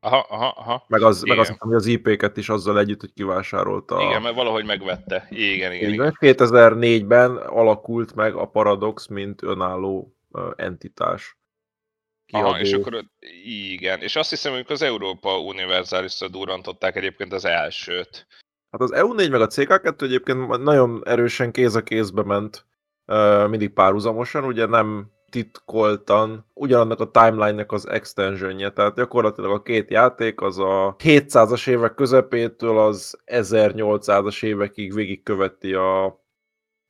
Aha, 0.00 0.26
aha, 0.28 0.46
aha. 0.46 0.84
Meg, 0.88 1.02
az, 1.02 1.22
meg 1.22 1.38
azt 1.38 1.54
hogy 1.58 1.74
az 1.74 1.86
IP-ket 1.86 2.36
is 2.36 2.48
azzal 2.48 2.78
együtt, 2.78 3.00
hogy 3.00 3.12
kivásárolta. 3.12 4.02
Igen, 4.02 4.22
mert 4.22 4.34
valahogy 4.34 4.64
megvette. 4.64 5.26
Igen, 5.30 5.72
igen. 5.72 5.92
igen. 5.92 6.16
2004-ben 6.20 7.36
alakult 7.36 8.14
meg 8.14 8.34
a 8.34 8.46
Paradox, 8.46 9.06
mint 9.06 9.42
önálló 9.42 10.16
entitás. 10.56 11.38
Kiadó. 12.26 12.48
Aha, 12.48 12.60
és 12.60 12.72
akkor 12.72 13.04
igen, 13.44 14.00
és 14.00 14.16
azt 14.16 14.30
hiszem, 14.30 14.52
hogy 14.52 14.64
az 14.68 14.82
Európa 14.82 15.40
universalis 15.40 16.18
durrantották 16.30 16.96
egyébként 16.96 17.32
az 17.32 17.44
elsőt. 17.44 18.26
Hát 18.70 18.80
az 18.80 18.92
EU4 18.94 19.30
meg 19.30 19.40
a 19.40 19.46
CK2 19.46 20.02
egyébként 20.02 20.62
nagyon 20.62 21.02
erősen 21.04 21.52
kéz 21.52 21.74
a 21.74 21.82
kézbe 21.82 22.22
ment, 22.22 22.66
mindig 23.48 23.72
párhuzamosan, 23.72 24.44
ugye 24.44 24.66
nem 24.66 25.12
titkoltan 25.34 26.50
ugyanannak 26.52 27.00
a 27.00 27.10
timeline-nek 27.10 27.72
az 27.72 27.88
extensionje, 27.88 28.70
tehát 28.70 28.94
gyakorlatilag 28.94 29.50
a 29.50 29.62
két 29.62 29.90
játék 29.90 30.40
az 30.40 30.58
a 30.58 30.96
700-as 30.98 31.68
évek 31.68 31.94
közepétől 31.94 32.78
az 32.78 33.22
1800-as 33.26 34.44
évekig 34.44 34.94
végigköveti 34.94 35.72
a, 35.72 36.24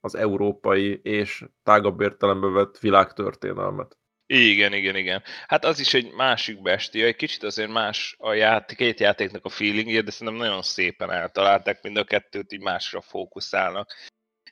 az 0.01 0.15
európai 0.15 1.01
és 1.03 1.45
tágabb 1.63 2.01
értelembe 2.01 2.47
vett 2.47 2.79
világtörténelmet. 2.79 3.99
Igen, 4.27 4.73
igen, 4.73 4.97
igen. 4.97 5.23
Hát 5.47 5.65
az 5.65 5.81
is 5.81 5.95
egy 5.95 6.13
másik 6.13 6.63
bestia, 6.63 7.07
egy 7.07 7.17
kicsit 7.17 7.43
azért 7.43 7.73
más 7.73 8.17
a 8.19 8.33
játék, 8.33 8.77
két 8.77 9.01
játéknak 9.01 9.45
a 9.45 9.49
feelingje, 9.49 10.03
de 10.03 10.11
szerintem 10.11 10.47
nagyon 10.47 10.63
szépen 10.63 11.11
eltalálták, 11.11 11.83
mind 11.83 11.97
a 11.97 12.05
kettőt 12.05 12.53
így 12.53 12.63
másra 12.63 13.01
fókuszálnak. 13.01 13.93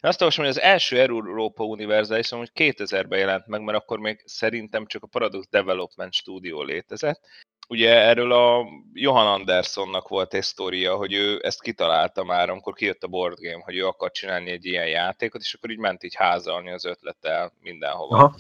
Azt 0.05 0.21
olvasom, 0.21 0.45
hogy 0.45 0.55
az 0.55 0.61
első 0.61 1.01
Europa 1.01 1.65
Universalis 1.65 2.29
hogy 2.29 2.51
2000-ben 2.55 3.19
jelent 3.19 3.47
meg, 3.47 3.61
mert 3.61 3.79
akkor 3.79 3.99
még 3.99 4.23
szerintem 4.25 4.87
csak 4.87 5.03
a 5.03 5.07
Paradox 5.07 5.49
Development 5.51 6.13
Studio 6.13 6.63
létezett. 6.63 7.21
Ugye 7.69 7.95
erről 7.95 8.33
a 8.33 8.67
Johan 8.93 9.27
Andersonnak 9.27 10.09
volt 10.09 10.35
egy 10.35 10.43
sztoria, 10.43 10.97
hogy 10.97 11.13
ő 11.13 11.41
ezt 11.43 11.63
kitalálta 11.63 12.25
már, 12.25 12.51
amikor 12.51 12.75
kijött 12.75 13.03
a 13.03 13.09
board 13.09 13.39
game, 13.41 13.63
hogy 13.65 13.77
ő 13.77 13.87
akar 13.87 14.11
csinálni 14.11 14.51
egy 14.51 14.65
ilyen 14.65 14.89
játékot, 14.89 15.41
és 15.41 15.55
akkor 15.55 15.71
így 15.71 15.79
ment 15.79 16.05
így 16.05 16.15
házalni 16.15 16.71
az 16.71 16.85
ötlettel 16.85 17.53
mindenhova. 17.61 18.17
Aha 18.17 18.35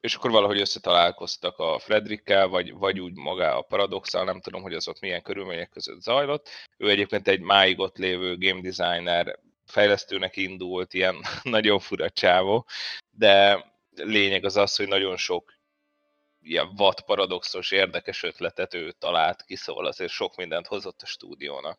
és 0.00 0.14
akkor 0.14 0.30
valahogy 0.30 0.60
összetalálkoztak 0.60 1.58
a 1.58 1.78
Fredrikkel, 1.78 2.48
vagy, 2.48 2.72
vagy 2.72 3.00
úgy 3.00 3.14
maga 3.14 3.56
a 3.56 3.62
Paradoxal, 3.62 4.24
nem 4.24 4.40
tudom, 4.40 4.62
hogy 4.62 4.74
az 4.74 4.88
ott 4.88 5.00
milyen 5.00 5.22
körülmények 5.22 5.68
között 5.68 6.00
zajlott. 6.00 6.48
Ő 6.76 6.90
egyébként 6.90 7.28
egy 7.28 7.40
máig 7.40 7.78
ott 7.78 7.96
lévő 7.96 8.36
game 8.38 8.60
designer, 8.60 9.38
fejlesztőnek 9.66 10.36
indult, 10.36 10.94
ilyen 10.94 11.16
nagyon 11.42 11.78
fura 11.78 12.10
csávó, 12.10 12.66
de 13.10 13.64
lényeg 13.94 14.44
az 14.44 14.56
az, 14.56 14.76
hogy 14.76 14.88
nagyon 14.88 15.16
sok 15.16 15.54
ilyen 16.40 16.74
vad 16.74 17.00
paradoxos, 17.00 17.70
érdekes 17.70 18.22
ötletet 18.22 18.74
ő 18.74 18.92
talált 18.92 19.42
ki, 19.42 19.56
szóval 19.56 19.86
azért 19.86 20.10
sok 20.10 20.36
mindent 20.36 20.66
hozott 20.66 21.02
a 21.02 21.06
stúdiónak. 21.06 21.78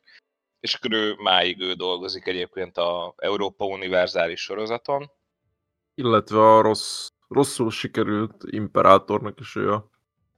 És 0.60 0.80
ő 0.90 1.16
máig 1.18 1.60
ő 1.62 1.74
dolgozik 1.74 2.28
egyébként 2.28 2.78
a 2.78 3.14
Európa 3.18 3.66
Univerzális 3.66 4.42
sorozaton. 4.42 5.12
Illetve 5.96 6.56
a 6.56 6.62
rossz 6.62 7.08
rosszul 7.28 7.72
sikerült 7.72 8.44
Imperátornak 8.46 9.40
is 9.40 9.56
ő 9.56 9.74
a... 9.74 9.90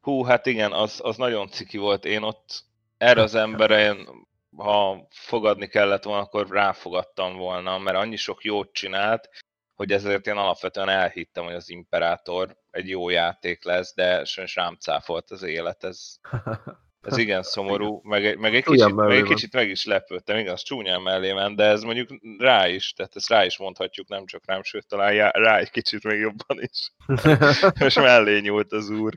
Hú, 0.02 0.24
hát 0.24 0.46
igen, 0.46 0.72
az, 0.72 1.00
az 1.04 1.18
nagyon 1.18 1.48
ciki 1.48 1.78
volt. 1.78 2.06
Én 2.06 2.22
ott 2.22 2.64
erre 2.98 3.22
az 3.22 3.36
emberre, 3.36 3.82
én, 3.82 4.28
ha 4.58 5.08
fogadni 5.10 5.68
kellett 5.68 6.04
volna, 6.04 6.22
akkor 6.22 6.50
ráfogadtam 6.50 7.38
volna, 7.38 7.78
mert 7.78 7.98
annyi 7.98 8.16
sok 8.16 8.44
jót 8.44 8.74
csinált, 8.74 9.30
hogy 9.76 9.92
ezért 9.92 10.28
én 10.28 10.36
alapvetően 10.36 10.90
elhittem, 10.90 11.44
hogy 11.44 11.54
az 11.54 11.70
Imperátor 11.70 12.58
egy 12.72 12.90
jó 12.90 13.10
játék 13.10 13.64
lesz, 13.64 13.96
de 13.96 14.26
sajnos 14.26 14.56
rám 14.56 14.76
cáfolt 14.76 15.32
az 15.32 15.44
élet, 15.44 15.84
ez, 15.84 16.16
ez 17.02 17.18
igen 17.18 17.44
szomorú, 17.44 18.02
meg, 18.04 18.38
meg, 18.38 18.56
egy, 18.56 18.64
kicsit, 18.64 18.96
meg 18.96 19.12
egy 19.12 19.24
kicsit 19.24 19.54
meg 19.54 19.70
is 19.70 19.86
lepődtem, 19.86 20.38
igaz, 20.38 20.64
csúnyán 20.64 21.02
mellé 21.02 21.34
ment, 21.34 21.56
de 21.56 21.64
ez 21.64 21.84
mondjuk 21.84 22.10
rá 22.38 22.68
is, 22.68 22.94
tehát 22.94 23.16
ezt 23.16 23.30
rá 23.30 23.46
is 23.46 23.58
mondhatjuk, 23.58 24.08
nem 24.08 24.26
csak 24.26 24.44
rám, 24.46 24.64
sőt 24.64 24.88
talán 24.88 25.30
rá 25.30 25.58
egy 25.58 25.72
kicsit 25.72 26.04
még 26.04 26.20
jobban 26.20 26.62
is. 26.62 26.92
Most 27.80 27.96
mellé 27.96 28.40
nyúlt 28.40 28.72
az 28.72 28.90
úr. 28.90 29.14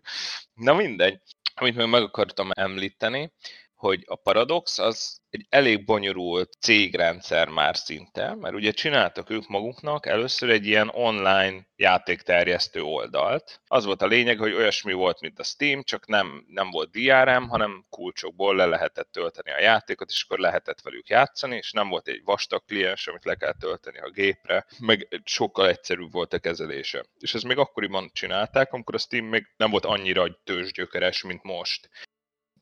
Na 0.55 0.75
mindegy. 0.75 1.21
Amit 1.55 1.77
még 1.77 1.87
meg 1.87 2.03
akartam 2.03 2.51
említeni, 2.53 3.33
hogy 3.83 4.03
a 4.07 4.17
Paradox 4.17 4.79
az 4.79 5.21
egy 5.31 5.47
elég 5.49 5.85
bonyolult 5.85 6.53
cégrendszer 6.61 7.49
már 7.49 7.77
szinte, 7.77 8.35
mert 8.35 8.55
ugye 8.55 8.71
csináltak 8.71 9.31
ők 9.31 9.49
maguknak 9.49 10.07
először 10.07 10.51
egy 10.51 10.67
ilyen 10.67 10.89
online 10.89 11.67
játékterjesztő 11.77 12.83
oldalt. 12.83 13.61
Az 13.67 13.85
volt 13.85 14.03
a 14.03 14.07
lényeg, 14.07 14.39
hogy 14.39 14.53
olyasmi 14.53 14.93
volt, 14.93 15.21
mint 15.21 15.39
a 15.39 15.43
Steam, 15.43 15.83
csak 15.83 16.07
nem, 16.07 16.45
nem 16.49 16.71
volt 16.71 16.91
DRM, 16.91 17.49
hanem 17.49 17.85
kulcsokból 17.91 18.57
le 18.57 18.67
lehetett 18.67 19.13
tölteni 19.13 19.51
a 19.51 19.61
játékot, 19.61 20.11
és 20.11 20.23
akkor 20.23 20.39
lehetett 20.39 20.81
velük 20.81 21.09
játszani, 21.09 21.57
és 21.57 21.73
nem 21.73 21.89
volt 21.89 22.09
egy 22.09 22.23
vastag 22.25 22.65
kliens, 22.65 23.07
amit 23.07 23.25
le 23.25 23.35
kell 23.35 23.55
tölteni 23.61 23.99
a 23.99 24.11
gépre, 24.11 24.67
meg 24.79 25.23
sokkal 25.25 25.69
egyszerűbb 25.69 26.13
volt 26.13 26.33
a 26.33 26.39
kezelése. 26.39 27.05
És 27.19 27.35
ezt 27.35 27.45
még 27.45 27.59
akkoriban 27.59 28.11
csinálták, 28.13 28.73
amikor 28.73 28.95
a 28.95 28.99
Steam 28.99 29.25
még 29.25 29.47
nem 29.57 29.71
volt 29.71 29.85
annyira 29.85 30.41
tőzsgyökeres, 30.45 31.23
mint 31.23 31.43
most 31.43 31.89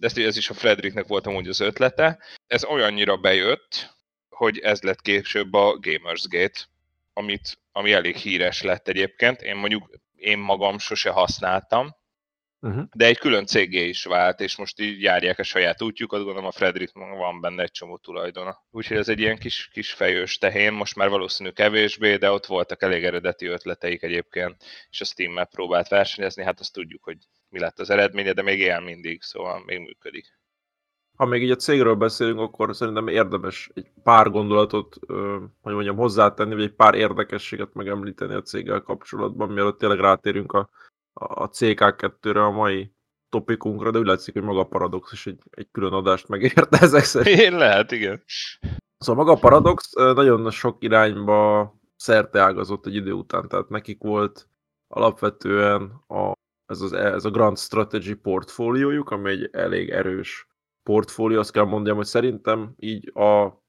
ezt, 0.00 0.18
ez 0.18 0.36
is 0.36 0.50
a 0.50 0.54
Fredericknek 0.54 1.06
volt 1.06 1.26
amúgy 1.26 1.48
az 1.48 1.60
ötlete. 1.60 2.18
Ez 2.46 2.64
olyannyira 2.64 3.16
bejött, 3.16 3.98
hogy 4.28 4.58
ez 4.58 4.82
lett 4.82 5.00
később 5.00 5.52
a 5.52 5.78
Gamersgate, 5.78 6.60
amit, 7.12 7.58
ami 7.72 7.92
elég 7.92 8.16
híres 8.16 8.62
lett 8.62 8.88
egyébként. 8.88 9.42
Én 9.42 9.56
mondjuk 9.56 9.90
én 10.16 10.38
magam 10.38 10.78
sose 10.78 11.10
használtam, 11.10 11.96
uh-huh. 12.60 12.84
de 12.92 13.06
egy 13.06 13.18
külön 13.18 13.46
cégé 13.46 13.88
is 13.88 14.04
vált, 14.04 14.40
és 14.40 14.56
most 14.56 14.80
így 14.80 15.02
járják 15.02 15.38
a 15.38 15.42
saját 15.42 15.82
útjukat, 15.82 16.22
gondolom 16.22 16.46
a 16.46 16.52
Frederick 16.52 16.92
van 16.94 17.40
benne 17.40 17.62
egy 17.62 17.70
csomó 17.70 17.96
tulajdona. 17.96 18.64
Úgyhogy 18.70 18.96
ez 18.96 19.08
egy 19.08 19.20
ilyen 19.20 19.38
kis, 19.38 19.68
kis 19.72 19.92
fejős 19.92 20.38
tehén, 20.38 20.72
most 20.72 20.96
már 20.96 21.08
valószínű 21.08 21.50
kevésbé, 21.50 22.16
de 22.16 22.30
ott 22.30 22.46
voltak 22.46 22.82
elég 22.82 23.04
eredeti 23.04 23.46
ötleteik 23.46 24.02
egyébként, 24.02 24.64
és 24.90 25.00
a 25.00 25.04
Steam-mel 25.04 25.46
próbált 25.46 25.88
versenyezni, 25.88 26.44
hát 26.44 26.60
azt 26.60 26.72
tudjuk, 26.72 27.02
hogy 27.04 27.18
mi 27.50 27.58
lett 27.58 27.78
az 27.78 27.90
eredménye, 27.90 28.32
de 28.32 28.42
még 28.42 28.60
él 28.60 28.80
mindig, 28.80 29.22
szóval 29.22 29.62
még 29.66 29.78
működik. 29.78 30.38
Ha 31.16 31.26
még 31.26 31.42
így 31.42 31.50
a 31.50 31.56
cégről 31.56 31.94
beszélünk, 31.94 32.38
akkor 32.38 32.76
szerintem 32.76 33.08
érdemes 33.08 33.70
egy 33.74 33.90
pár 34.02 34.30
gondolatot, 34.30 34.96
hogy 35.60 35.72
mondjam, 35.72 35.96
hozzátenni, 35.96 36.54
vagy 36.54 36.62
egy 36.62 36.74
pár 36.74 36.94
érdekességet 36.94 37.74
megemlíteni 37.74 38.34
a 38.34 38.42
céggel 38.42 38.80
kapcsolatban, 38.80 39.48
mielőtt 39.48 39.78
tényleg 39.78 39.98
rátérünk 39.98 40.52
a, 40.52 40.70
a 41.12 41.48
CK2-re 41.48 42.44
a 42.44 42.50
mai 42.50 42.92
topikunkra, 43.28 43.90
de 43.90 43.98
úgy 43.98 44.06
látszik, 44.06 44.34
hogy 44.34 44.42
maga 44.42 44.60
a 44.60 44.64
Paradox 44.64 45.12
is 45.12 45.26
egy, 45.26 45.42
egy 45.50 45.68
külön 45.72 45.92
adást 45.92 46.28
megérte 46.28 46.78
ezek 46.86 47.04
szerint. 47.04 47.40
Én 47.40 47.56
lehet, 47.56 47.92
igen. 47.92 48.22
Szóval 48.98 49.24
maga 49.24 49.36
a 49.36 49.40
Paradox 49.40 49.92
nagyon 49.92 50.50
sok 50.50 50.82
irányba 50.82 51.72
szerte 51.96 52.40
ágazott 52.40 52.86
egy 52.86 52.94
idő 52.94 53.12
után, 53.12 53.48
tehát 53.48 53.68
nekik 53.68 54.02
volt 54.02 54.48
alapvetően 54.88 56.02
a 56.08 56.32
ez, 56.70 56.80
az, 56.80 56.92
ez 56.92 57.24
a 57.24 57.30
Grand 57.30 57.58
Strategy 57.58 58.14
portfóliójuk, 58.14 59.10
ami 59.10 59.30
egy 59.30 59.48
elég 59.52 59.88
erős 59.88 60.48
portfólió, 60.82 61.38
azt 61.38 61.52
kell 61.52 61.64
mondjam, 61.64 61.96
hogy 61.96 62.06
szerintem 62.06 62.74
így 62.76 63.10
a, 63.14 63.62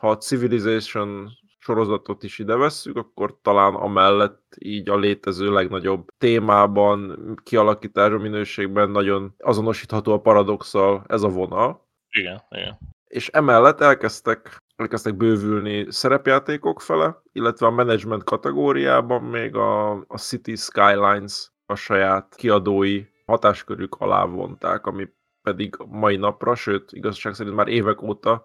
ha 0.00 0.10
a 0.10 0.16
Civilization 0.16 1.30
sorozatot 1.58 2.22
is 2.22 2.38
ide 2.38 2.56
vesszük, 2.56 2.96
akkor 2.96 3.38
talán 3.42 3.74
amellett 3.74 4.54
így 4.58 4.88
a 4.88 4.96
létező 4.96 5.52
legnagyobb 5.52 6.08
témában, 6.18 7.18
kialakításra 7.42 8.18
minőségben 8.18 8.90
nagyon 8.90 9.34
azonosítható 9.38 10.12
a 10.12 10.20
paradoxal 10.20 11.04
ez 11.06 11.22
a 11.22 11.28
vonal. 11.28 11.88
Igen, 12.10 12.42
igen. 12.50 12.78
És 13.06 13.28
emellett 13.28 13.80
elkezdtek, 13.80 14.64
elkezdtek 14.76 15.16
bővülni 15.16 15.86
szerepjátékok 15.92 16.80
fele, 16.80 17.22
illetve 17.32 17.66
a 17.66 17.70
management 17.70 18.24
kategóriában 18.24 19.22
még 19.22 19.54
a, 19.54 19.90
a 19.92 20.18
City 20.18 20.54
Skylines 20.56 21.50
a 21.68 21.74
saját 21.74 22.34
kiadói 22.36 23.04
hatáskörük 23.26 23.94
alá 23.94 24.24
vonták, 24.24 24.86
ami 24.86 25.08
pedig 25.42 25.74
mai 25.88 26.16
napra, 26.16 26.54
sőt, 26.54 26.92
igazság 26.92 27.34
szerint 27.34 27.56
már 27.56 27.68
évek 27.68 28.02
óta 28.02 28.44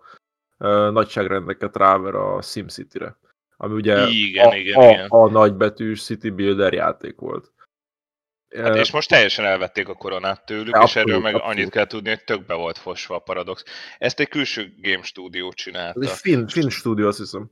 uh, 0.58 0.92
nagyságrendeket 0.92 1.78
ráver 1.78 2.16
a 2.16 2.42
SimCity-re. 2.42 3.18
Ami 3.58 3.74
ugye 3.74 4.08
igen, 4.08 4.48
a, 4.48 4.56
igen, 4.56 4.82
a, 4.82 4.90
igen. 4.90 5.08
a 5.10 5.30
nagybetűs 5.30 6.04
City 6.04 6.30
Builder 6.30 6.74
játék 6.74 7.20
volt. 7.20 7.52
Hát 8.56 8.76
és 8.76 8.92
most 8.92 9.10
teljesen 9.10 9.46
elvették 9.46 9.88
a 9.88 9.94
koronát 9.94 10.46
tőlük, 10.46 10.76
Abszolút, 10.76 10.90
és 10.90 10.96
erről 10.96 11.20
meg 11.20 11.34
abszolút. 11.34 11.56
annyit 11.56 11.70
kell 11.70 11.86
tudni, 11.86 12.10
hogy 12.10 12.24
tökbe 12.24 12.54
volt 12.54 12.78
fosva 12.78 13.16
a 13.16 13.20
Paradox. 13.20 13.64
Ezt 13.98 14.20
egy 14.20 14.30
külső 14.30 14.74
game 14.82 15.04
stúdió 15.04 15.52
csinálta. 15.52 16.02
Ez 16.02 16.10
egy 16.10 16.18
finn, 16.18 16.48
finn 16.48 16.68
stúdió, 16.68 17.08
azt 17.08 17.18
hiszem. 17.18 17.52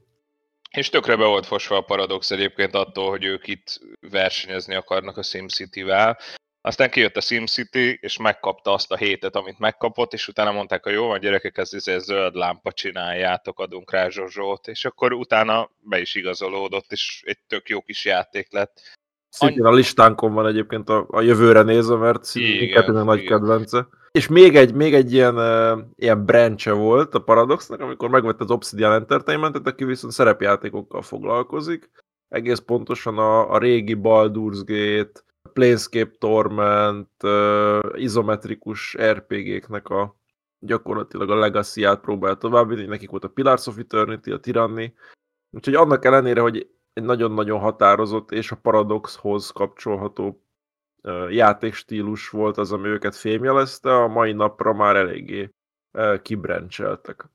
És 0.72 0.90
tökre 0.90 1.16
be 1.16 1.26
volt 1.26 1.46
fosva 1.46 1.78
a 1.78 1.82
Paradox 1.82 2.32
egyébként 2.32 2.76
attól, 2.76 3.10
hogy 3.10 3.24
ők 3.24 3.48
itt 3.48 3.80
versenyezni 4.00 4.76
akarnak 4.76 5.18
a 5.18 5.24
SimCity-vel. 5.24 6.18
Aztán 6.62 6.90
kijött 6.90 7.18
a 7.18 7.22
SimCity, 7.22 7.98
és 8.02 8.18
megkapta 8.18 8.74
azt 8.74 8.92
a 8.92 8.98
hétet, 8.98 9.36
amit 9.36 9.60
megkapott, 9.60 10.14
és 10.14 10.28
utána 10.28 10.52
mondták, 10.52 10.84
hogy 10.84 10.94
jó 10.94 11.08
van 11.08 11.20
gyerekek, 11.20 11.58
ez 11.58 11.74
izé 11.74 11.98
zöld 11.98 12.36
lámpa 12.36 12.72
csináljátok, 12.72 13.60
adunk 13.60 13.92
rá 13.92 14.10
zsozsót, 14.10 14.68
és 14.68 14.86
akkor 14.86 15.14
utána 15.14 15.70
be 15.80 16.00
is 16.00 16.16
igazolódott, 16.16 16.92
és 16.92 17.22
egy 17.26 17.40
tök 17.48 17.70
jó 17.70 17.82
kis 17.82 18.06
játék 18.06 18.52
lett. 18.52 18.82
Szintén 19.30 19.66
a 19.66 19.72
listánkon 19.72 20.34
van 20.34 20.48
egyébként 20.48 20.90
a, 20.90 21.06
a 21.10 21.22
jövőre 21.22 21.62
nézve, 21.62 21.96
mert 21.96 22.32
Kettőnek 22.74 23.04
nagy 23.04 23.24
kedvence. 23.24 23.88
És 24.12 24.28
még 24.28 24.56
egy, 24.56 24.74
még 24.74 24.94
egy 24.94 25.14
ilyen, 25.14 25.36
uh, 25.38 25.80
ilyen 25.96 26.26
branche 26.26 26.72
volt 26.72 27.16
a 27.16 27.22
Paradoxnak, 27.22 27.80
amikor 27.80 28.10
megvett 28.10 28.40
az 28.40 28.52
Obsidian 28.52 28.92
Entertainmentet, 28.92 29.68
aki 29.68 29.84
viszont 29.84 30.14
szerepjátékokkal 30.14 31.02
foglalkozik. 31.02 31.90
Egész 32.28 32.60
pontosan 32.60 33.18
a, 33.18 33.52
a 33.52 33.58
régi 33.58 33.98
Baldur's 34.02 34.62
Gate, 34.66 35.22
Planescape 35.54 36.12
Torment, 36.18 37.24
uh, 37.24 37.80
izometrikus 37.94 38.98
RPG-knek 38.98 39.90
a 39.90 40.16
gyakorlatilag 40.60 41.30
a 41.30 41.36
legacy-át 41.36 42.00
próbált 42.00 42.40
továbbvinni, 42.40 42.86
nekik 42.86 43.10
volt 43.10 43.24
a 43.24 43.30
Pillars 43.30 43.68
of 43.68 43.78
Eternity, 43.78 44.32
a 44.32 44.40
Tyranny, 44.40 44.94
úgyhogy 45.50 45.76
annak 45.76 46.06
ellenére, 46.06 46.42
hogy 46.42 46.70
egy 46.94 47.04
nagyon-nagyon 47.04 47.60
határozott 47.60 48.32
és 48.32 48.52
a 48.52 48.56
Paradoxhoz 48.56 49.50
kapcsolható 49.50 50.44
játékstílus 51.30 52.30
volt 52.30 52.58
az, 52.58 52.72
ami 52.72 52.88
őket 52.88 53.16
fémjelezte, 53.16 53.96
a 53.96 54.08
mai 54.08 54.32
napra 54.32 54.74
már 54.74 54.96
eléggé 54.96 55.50
kibrencseltek. 56.22 57.30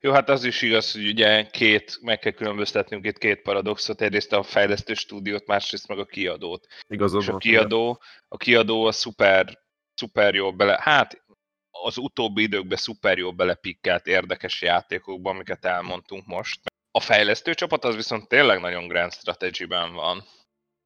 Jó, 0.00 0.12
hát 0.12 0.28
az 0.28 0.44
is 0.44 0.62
igaz, 0.62 0.92
hogy 0.92 1.06
ugye 1.06 1.46
két, 1.46 1.98
meg 2.00 2.18
kell 2.18 2.32
különböztetnünk 2.32 3.06
itt 3.06 3.18
két 3.18 3.42
paradoxot, 3.42 4.00
egyrészt 4.00 4.32
a 4.32 4.42
fejlesztő 4.42 4.94
stúdiót, 4.94 5.46
másrészt 5.46 5.88
meg 5.88 5.98
a 5.98 6.04
kiadót. 6.04 6.66
Igazad 6.88 7.20
És 7.20 7.28
a 7.28 7.36
kiadó, 7.36 8.02
a 8.28 8.36
kiadó 8.36 8.84
a 8.84 8.92
szuper, 8.92 9.58
szuper 9.94 10.34
jó 10.34 10.52
bele, 10.52 10.78
hát 10.80 11.24
az 11.70 11.96
utóbbi 11.96 12.42
időkben 12.42 12.76
szuper 12.76 13.18
jó 13.18 13.32
belepikkelt 13.32 14.06
érdekes 14.06 14.62
játékokba, 14.62 15.30
amiket 15.30 15.64
elmondtunk 15.64 16.26
most. 16.26 16.60
A 16.90 17.00
fejlesztő 17.00 17.54
csapat 17.54 17.84
az 17.84 17.94
viszont 17.94 18.28
tényleg 18.28 18.60
nagyon 18.60 18.88
grand 18.88 19.12
strategy-ben 19.12 19.92
van. 19.92 20.24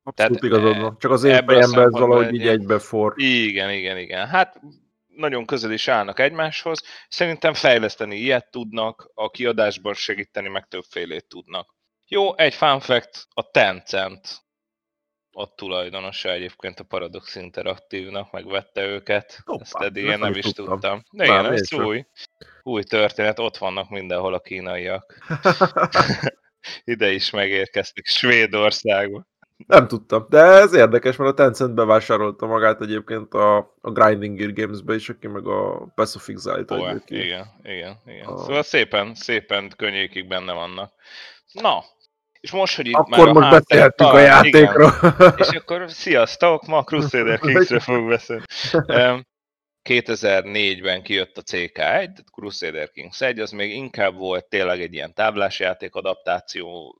Abszolút 0.06 0.40
tehát, 0.40 0.60
igazad 0.60 0.80
van. 0.80 0.96
Csak 0.98 1.10
az 1.10 1.24
én 1.24 1.44
fejemben 1.44 1.84
ez 1.84 1.90
valahogy 1.90 2.34
így 2.34 2.46
egybefor. 2.46 3.12
Igen, 3.16 3.70
igen, 3.70 3.98
igen. 3.98 4.26
Hát 4.26 4.60
nagyon 5.06 5.46
közel 5.46 5.72
is 5.72 5.88
állnak 5.88 6.18
egymáshoz. 6.20 6.82
Szerintem 7.08 7.54
fejleszteni 7.54 8.16
ilyet 8.16 8.50
tudnak, 8.50 9.10
a 9.14 9.30
kiadásban 9.30 9.94
segíteni 9.94 10.48
meg 10.48 10.68
többfélét 10.68 11.28
tudnak. 11.28 11.74
Jó, 12.06 12.36
egy 12.36 12.54
fun 12.54 12.80
fact, 12.80 13.26
a 13.34 13.50
Tencent 13.50 14.44
a 15.30 15.54
tulajdonosa 15.54 16.30
egyébként 16.30 16.80
a 16.80 16.84
Paradox 16.84 17.34
Interaktívnak, 17.34 18.32
megvette 18.32 18.84
őket. 18.84 19.40
Hoppá, 19.44 19.62
Ezt 19.62 19.74
eddig 19.74 20.04
én 20.04 20.18
nem 20.18 20.34
is 20.34 20.44
tudtam. 20.44 20.66
tudtam. 20.66 21.02
De 21.10 21.24
igen, 21.24 21.52
ez 21.52 21.72
új. 21.72 22.04
Új 22.62 22.82
történet, 22.82 23.38
ott 23.38 23.56
vannak 23.56 23.90
mindenhol 23.90 24.34
a 24.34 24.40
kínaiak. 24.40 25.18
Ide 26.84 27.12
is 27.12 27.30
megérkeztek, 27.30 28.06
Svédországba. 28.06 29.26
Nem 29.66 29.88
tudtam, 29.88 30.26
de 30.28 30.38
ez 30.38 30.72
érdekes, 30.74 31.16
mert 31.16 31.30
a 31.30 31.34
Tencent 31.34 31.74
bevásárolta 31.74 32.46
magát 32.46 32.80
egyébként 32.80 33.34
a, 33.34 33.56
a 33.80 33.90
Grinding 33.90 34.38
Gear 34.38 34.52
Games-be 34.52 34.94
is, 34.94 35.08
aki 35.08 35.26
meg 35.26 35.46
a 35.46 35.86
Pass 35.94 36.14
of 36.14 36.28
Exile-t 36.28 37.04
ki. 37.04 37.24
igen, 37.24 37.46
igen, 37.62 37.96
igen. 38.06 38.26
A- 38.26 38.38
Szóval 38.38 38.62
szépen, 38.62 39.14
szépen 39.14 39.72
könnyékig 39.76 40.28
benne 40.28 40.52
vannak. 40.52 40.92
Na, 41.52 41.84
és 42.40 42.50
most, 42.52 42.76
hogy 42.76 42.86
itt 42.86 42.94
Akkor 42.94 43.18
már 43.18 43.28
a 43.28 43.32
most 43.32 43.46
háttér- 43.46 43.68
beszélhetünk 43.68 44.08
a 44.10 44.12
talán, 44.12 44.44
igen. 44.44 44.60
játékról. 44.62 45.34
És 45.36 45.48
akkor 45.48 45.90
sziasztok, 45.90 46.66
ma 46.66 46.76
a 46.78 46.82
Crusader 46.84 47.38
Kings-ről 47.44 47.80
fogunk 47.80 48.08
beszélni. 48.08 48.42
Em, 48.86 49.26
2004-ben 49.88 51.02
kijött 51.02 51.36
a 51.36 51.42
CK1, 51.42 51.72
tehát 51.72 52.24
Crusader 52.32 52.90
Kings 52.90 53.20
1, 53.20 53.38
az 53.40 53.50
még 53.50 53.74
inkább 53.74 54.16
volt 54.16 54.44
tényleg 54.48 54.80
egy 54.80 54.92
ilyen 54.94 55.14
táblásjáték 55.14 55.94
adaptáció, 55.94 56.96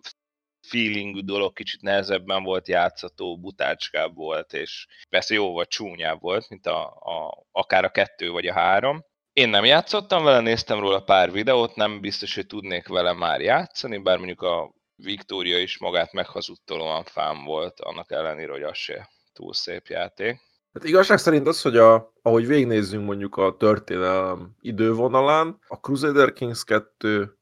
feelingű 0.68 1.20
dolog, 1.20 1.52
kicsit 1.52 1.82
nehezebben 1.82 2.42
volt 2.42 2.68
játszható, 2.68 3.38
butácskább 3.38 4.14
volt, 4.14 4.52
és 4.52 4.86
persze 5.08 5.34
jóval 5.34 5.66
csúnyább 5.66 6.20
volt, 6.20 6.48
mint 6.48 6.66
a, 6.66 6.84
a, 6.86 7.46
akár 7.52 7.84
a 7.84 7.90
kettő 7.90 8.30
vagy 8.30 8.46
a 8.46 8.52
három. 8.52 9.04
Én 9.32 9.48
nem 9.48 9.64
játszottam 9.64 10.24
vele, 10.24 10.40
néztem 10.40 10.80
róla 10.80 11.02
pár 11.02 11.32
videót, 11.32 11.74
nem 11.74 12.00
biztos, 12.00 12.34
hogy 12.34 12.46
tudnék 12.46 12.88
vele 12.88 13.12
már 13.12 13.40
játszani, 13.40 13.98
bár 13.98 14.16
mondjuk 14.16 14.42
a 14.42 14.74
Victoria 14.96 15.58
is 15.58 15.78
magát 15.78 16.12
meghazudtolóan 16.12 17.04
fám 17.04 17.44
volt, 17.44 17.80
annak 17.80 18.10
ellenére, 18.10 18.52
hogy 18.52 18.62
az 18.62 18.76
se 18.76 19.10
túl 19.32 19.54
szép 19.54 19.86
játék. 19.86 20.40
Hát 20.72 20.84
igazság 20.84 21.18
szerint 21.18 21.46
az, 21.46 21.62
hogy 21.62 21.76
a, 21.76 22.12
ahogy 22.22 22.46
végignézzünk 22.46 23.06
mondjuk 23.06 23.36
a 23.36 23.56
történelem 23.56 24.56
idővonalán, 24.60 25.58
a 25.68 25.76
Crusader 25.76 26.32
Kings 26.32 26.64
2 26.64 27.38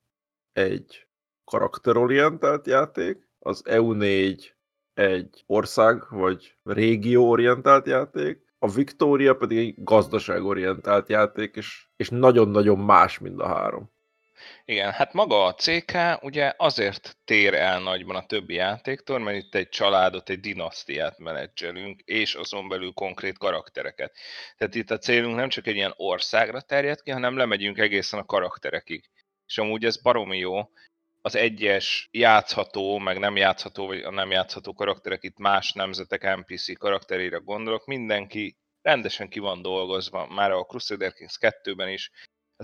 egy 0.52 1.03
karakterorientált 1.44 2.66
játék, 2.66 3.28
az 3.38 3.62
EU4 3.66 4.52
egy 4.94 5.44
ország 5.46 6.02
vagy 6.10 6.56
régióorientált 6.62 7.86
játék, 7.86 8.44
a 8.58 8.68
Victoria 8.68 9.34
pedig 9.34 9.58
egy 9.58 9.74
gazdaságorientált 9.76 11.08
játék, 11.08 11.56
és, 11.56 11.86
és 11.96 12.08
nagyon-nagyon 12.08 12.78
más, 12.78 13.18
mint 13.18 13.40
a 13.40 13.46
három. 13.46 13.92
Igen, 14.64 14.92
hát 14.92 15.12
maga 15.12 15.44
a 15.44 15.54
CK 15.54 16.22
ugye 16.22 16.52
azért 16.56 17.16
tér 17.24 17.54
el 17.54 17.80
nagyban 17.80 18.16
a 18.16 18.26
többi 18.26 18.54
játéktól, 18.54 19.18
mert 19.18 19.36
itt 19.36 19.54
egy 19.54 19.68
családot, 19.68 20.28
egy 20.28 20.40
dinasztiát 20.40 21.18
menedzselünk, 21.18 22.00
és 22.00 22.34
azon 22.34 22.68
belül 22.68 22.92
konkrét 22.92 23.38
karaktereket. 23.38 24.16
Tehát 24.56 24.74
itt 24.74 24.90
a 24.90 24.98
célunk 24.98 25.36
nem 25.36 25.48
csak 25.48 25.66
egy 25.66 25.74
ilyen 25.74 25.94
országra 25.96 26.60
terjed 26.60 27.02
ki, 27.02 27.10
hanem 27.10 27.36
lemegyünk 27.36 27.78
egészen 27.78 28.20
a 28.20 28.24
karakterekig. 28.24 29.10
És 29.46 29.58
amúgy 29.58 29.84
ez 29.84 30.02
baromi 30.02 30.38
jó, 30.38 30.70
az 31.26 31.34
egyes 31.36 32.08
játszható, 32.10 32.98
meg 32.98 33.18
nem 33.18 33.36
játszható, 33.36 33.86
vagy 33.86 34.02
a 34.02 34.10
nem 34.10 34.30
játszható 34.30 34.72
karakterek, 34.72 35.22
itt 35.22 35.38
más 35.38 35.72
nemzetek 35.72 36.36
NPC 36.36 36.78
karakterére 36.78 37.36
gondolok, 37.36 37.86
mindenki 37.86 38.56
rendesen 38.82 39.28
ki 39.28 39.38
van 39.38 39.62
dolgozva, 39.62 40.26
már 40.26 40.50
a 40.50 40.64
Crusader 40.64 41.12
Kings 41.12 41.36
2-ben 41.40 41.88
is, 41.88 42.10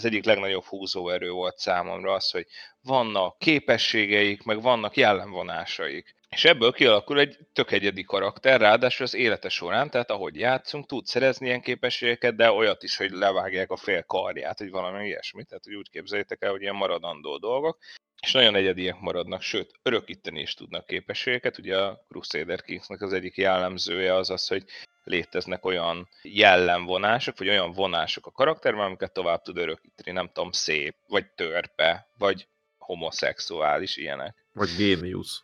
az 0.00 0.06
egyik 0.06 0.24
legnagyobb 0.24 0.64
húzóerő 0.64 1.30
volt 1.30 1.58
számomra 1.58 2.12
az, 2.12 2.30
hogy 2.30 2.46
vannak 2.82 3.38
képességeik, 3.38 4.42
meg 4.42 4.62
vannak 4.62 4.96
jellemvonásaik. 4.96 6.14
És 6.28 6.44
ebből 6.44 6.72
kialakul 6.72 7.18
egy 7.18 7.38
tök 7.52 7.70
egyedi 7.72 8.04
karakter, 8.04 8.60
ráadásul 8.60 9.06
az 9.06 9.14
élete 9.14 9.48
során, 9.48 9.90
tehát 9.90 10.10
ahogy 10.10 10.36
játszunk, 10.36 10.86
tud 10.86 11.06
szerezni 11.06 11.46
ilyen 11.46 11.60
képességeket, 11.60 12.36
de 12.36 12.52
olyat 12.52 12.82
is, 12.82 12.96
hogy 12.96 13.10
levágják 13.10 13.70
a 13.70 13.76
fél 13.76 14.02
karját, 14.02 14.58
hogy 14.58 14.70
valami 14.70 15.06
ilyesmi. 15.06 15.44
Tehát 15.44 15.64
hogy 15.64 15.74
úgy 15.74 15.90
képzeljétek 15.90 16.42
el, 16.42 16.50
hogy 16.50 16.62
ilyen 16.62 16.74
maradandó 16.74 17.38
dolgok. 17.38 17.78
És 18.22 18.32
nagyon 18.32 18.54
egyediek 18.54 19.00
maradnak, 19.00 19.42
sőt, 19.42 19.70
örökíteni 19.82 20.40
is 20.40 20.54
tudnak 20.54 20.86
képességeket. 20.86 21.58
Ugye 21.58 21.78
a 21.78 22.04
Crusader 22.08 22.62
Kingsnek 22.62 23.00
az 23.00 23.12
egyik 23.12 23.36
jellemzője 23.36 24.14
az 24.14 24.30
az, 24.30 24.48
hogy 24.48 24.64
léteznek 25.04 25.64
olyan 25.64 26.08
jellemvonások, 26.22 27.38
vagy 27.38 27.48
olyan 27.48 27.72
vonások 27.72 28.26
a 28.26 28.30
karakterben, 28.30 28.84
amiket 28.84 29.12
tovább 29.12 29.42
tud 29.42 29.56
örökíteni, 29.56 30.16
nem 30.16 30.30
tudom, 30.32 30.50
szép, 30.52 30.96
vagy 31.06 31.26
törpe, 31.26 32.08
vagy 32.18 32.48
homoszexuális 32.78 33.96
ilyenek. 33.96 34.46
Vagy 34.52 34.70
Génius. 34.76 35.42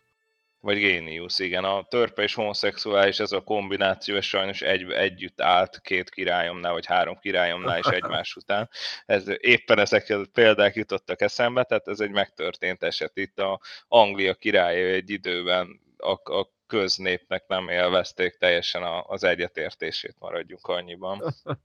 Vagy 0.67 0.79
géniusz, 0.79 1.39
igen. 1.39 1.65
A 1.65 1.85
törpe 1.89 2.23
és 2.23 2.35
homoszexuális, 2.35 3.19
ez 3.19 3.33
a 3.33 3.41
kombináció, 3.41 4.17
ez 4.17 4.25
sajnos 4.25 4.63
egy, 4.63 4.91
együtt 4.91 5.41
állt 5.41 5.81
két 5.81 6.11
királyomnál, 6.11 6.73
vagy 6.73 6.87
három 6.87 7.19
királyomnál 7.19 7.79
is 7.79 7.87
egymás 8.01 8.37
után. 8.37 8.71
Ez, 9.07 9.25
éppen 9.41 9.79
ezek 9.79 10.09
a 10.11 10.21
példák 10.33 10.75
jutottak 10.75 11.21
eszembe, 11.21 11.65
tehát 11.65 11.89
ez 11.89 12.01
egy 12.01 12.11
megtörtént 12.11 12.83
eset. 12.83 13.17
Itt 13.17 13.39
a 13.39 13.61
Anglia 13.89 14.35
király 14.35 14.93
egy 14.93 15.11
időben 15.11 15.81
a, 15.97 16.33
a 16.33 16.56
köznépnek 16.67 17.45
nem 17.47 17.69
élvezték 17.69 18.37
teljesen 18.37 18.83
az 19.07 19.25
egyetértését, 19.25 20.17
maradjunk 20.19 20.67
annyiban. 20.67 21.23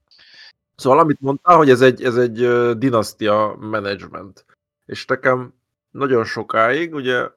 Szóval 0.76 0.98
amit 0.98 1.20
mondtál, 1.20 1.56
hogy 1.56 1.70
ez 1.70 1.80
egy, 1.80 2.04
ez 2.04 2.16
egy 2.16 2.48
dinasztia 2.78 3.56
management. 3.60 4.44
És 4.86 5.04
nekem 5.04 5.54
nagyon 5.90 6.24
sokáig 6.24 6.94
ugye 6.94 7.28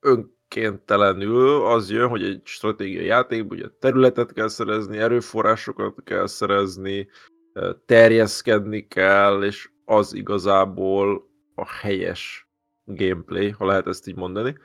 önkéntelenül 0.00 1.66
az 1.66 1.90
jön, 1.90 2.08
hogy 2.08 2.22
egy 2.22 2.40
stratégiai 2.44 3.04
játékban 3.04 3.58
ugye 3.58 3.68
területet 3.78 4.32
kell 4.32 4.48
szerezni, 4.48 4.98
erőforrásokat 4.98 5.94
kell 6.04 6.26
szerezni, 6.26 7.08
terjeszkedni 7.86 8.86
kell, 8.86 9.42
és 9.42 9.70
az 9.84 10.14
igazából 10.14 11.28
a 11.54 11.68
helyes 11.68 12.48
gameplay, 12.84 13.50
ha 13.50 13.66
lehet 13.66 13.86
ezt 13.86 14.06
így 14.06 14.16
mondani. 14.16 14.58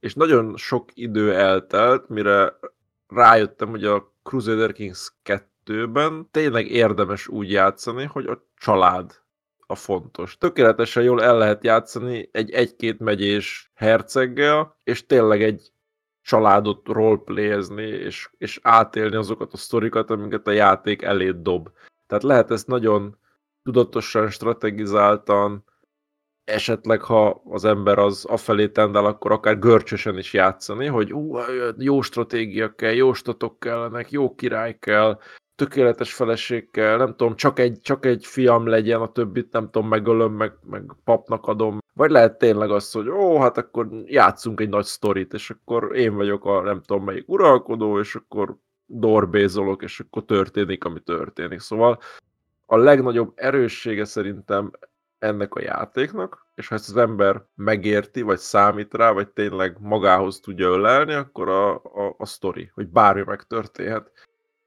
És 0.00 0.14
nagyon 0.14 0.56
sok 0.56 0.88
idő 0.94 1.34
eltelt, 1.34 2.08
mire 2.08 2.58
rájöttem, 3.08 3.68
hogy 3.68 3.84
a 3.84 4.12
Crusader 4.22 4.72
Kings 4.72 5.12
2-ben 5.24 6.28
tényleg 6.30 6.70
érdemes 6.70 7.28
úgy 7.28 7.50
játszani, 7.50 8.04
hogy 8.04 8.26
a 8.26 8.46
család 8.56 9.22
a 9.66 9.74
fontos. 9.74 10.38
Tökéletesen 10.38 11.02
jól 11.02 11.22
el 11.22 11.38
lehet 11.38 11.64
játszani 11.64 12.28
egy 12.32 12.50
egy-két 12.50 12.98
megyés 12.98 13.70
herceggel, 13.74 14.76
és 14.84 15.06
tényleg 15.06 15.42
egy 15.42 15.72
családot 16.22 16.88
roleplayezni, 16.88 17.86
és, 17.86 18.30
és 18.38 18.60
átélni 18.62 19.16
azokat 19.16 19.52
a 19.52 19.56
sztorikat, 19.56 20.10
amiket 20.10 20.46
a 20.46 20.50
játék 20.50 21.02
elé 21.02 21.30
dob. 21.30 21.68
Tehát 22.06 22.24
lehet 22.24 22.50
ezt 22.50 22.66
nagyon 22.66 23.18
tudatosan, 23.62 24.30
strategizáltan, 24.30 25.64
esetleg 26.48 27.02
ha 27.02 27.42
az 27.44 27.64
ember 27.64 27.98
az 27.98 28.24
afelé 28.24 28.68
tendel, 28.68 29.04
akkor 29.04 29.32
akár 29.32 29.58
görcsösen 29.58 30.18
is 30.18 30.32
játszani, 30.32 30.86
hogy 30.86 31.12
ú, 31.12 31.38
jó 31.78 32.00
stratégia 32.00 32.74
kell, 32.74 32.92
jó 32.92 33.12
statok 33.12 33.60
kellenek, 33.60 34.10
jó 34.10 34.34
király 34.34 34.78
kell, 34.78 35.18
tökéletes 35.54 36.14
feleségkel, 36.14 36.96
nem 36.96 37.14
tudom, 37.16 37.36
csak 37.36 37.58
egy, 37.58 37.78
csak 37.82 38.06
egy 38.06 38.26
fiam 38.26 38.66
legyen, 38.66 39.00
a 39.00 39.12
többit 39.12 39.52
nem 39.52 39.70
tudom, 39.70 39.88
megölöm, 39.88 40.32
meg, 40.32 40.52
meg 40.64 40.82
papnak 41.04 41.46
adom. 41.46 41.78
Vagy 41.94 42.10
lehet 42.10 42.38
tényleg 42.38 42.70
az, 42.70 42.92
hogy 42.92 43.08
ó, 43.08 43.38
hát 43.38 43.58
akkor 43.58 43.88
játszunk 44.04 44.60
egy 44.60 44.68
nagy 44.68 44.84
sztorit, 44.84 45.32
és 45.32 45.50
akkor 45.50 45.96
én 45.96 46.14
vagyok 46.14 46.44
a 46.44 46.62
nem 46.62 46.82
tudom 46.82 47.04
melyik 47.04 47.28
uralkodó, 47.28 47.98
és 47.98 48.14
akkor 48.14 48.56
dorbézolok, 48.86 49.82
és 49.82 50.00
akkor 50.00 50.24
történik, 50.24 50.84
ami 50.84 51.00
történik. 51.00 51.60
Szóval 51.60 51.98
a 52.66 52.76
legnagyobb 52.76 53.32
erőssége 53.34 54.04
szerintem 54.04 54.70
ennek 55.18 55.54
a 55.54 55.60
játéknak, 55.60 56.46
és 56.54 56.68
ha 56.68 56.74
ezt 56.74 56.88
az 56.88 56.96
ember 56.96 57.44
megérti, 57.54 58.22
vagy 58.22 58.38
számít 58.38 58.94
rá, 58.94 59.10
vagy 59.10 59.28
tényleg 59.28 59.76
magához 59.80 60.40
tudja 60.40 60.68
ölelni, 60.68 61.12
akkor 61.12 61.48
a, 61.48 61.74
a, 61.74 62.14
a 62.18 62.26
sztori, 62.26 62.70
hogy 62.74 62.88
bármi 62.88 63.22
megtörténhet. 63.26 64.12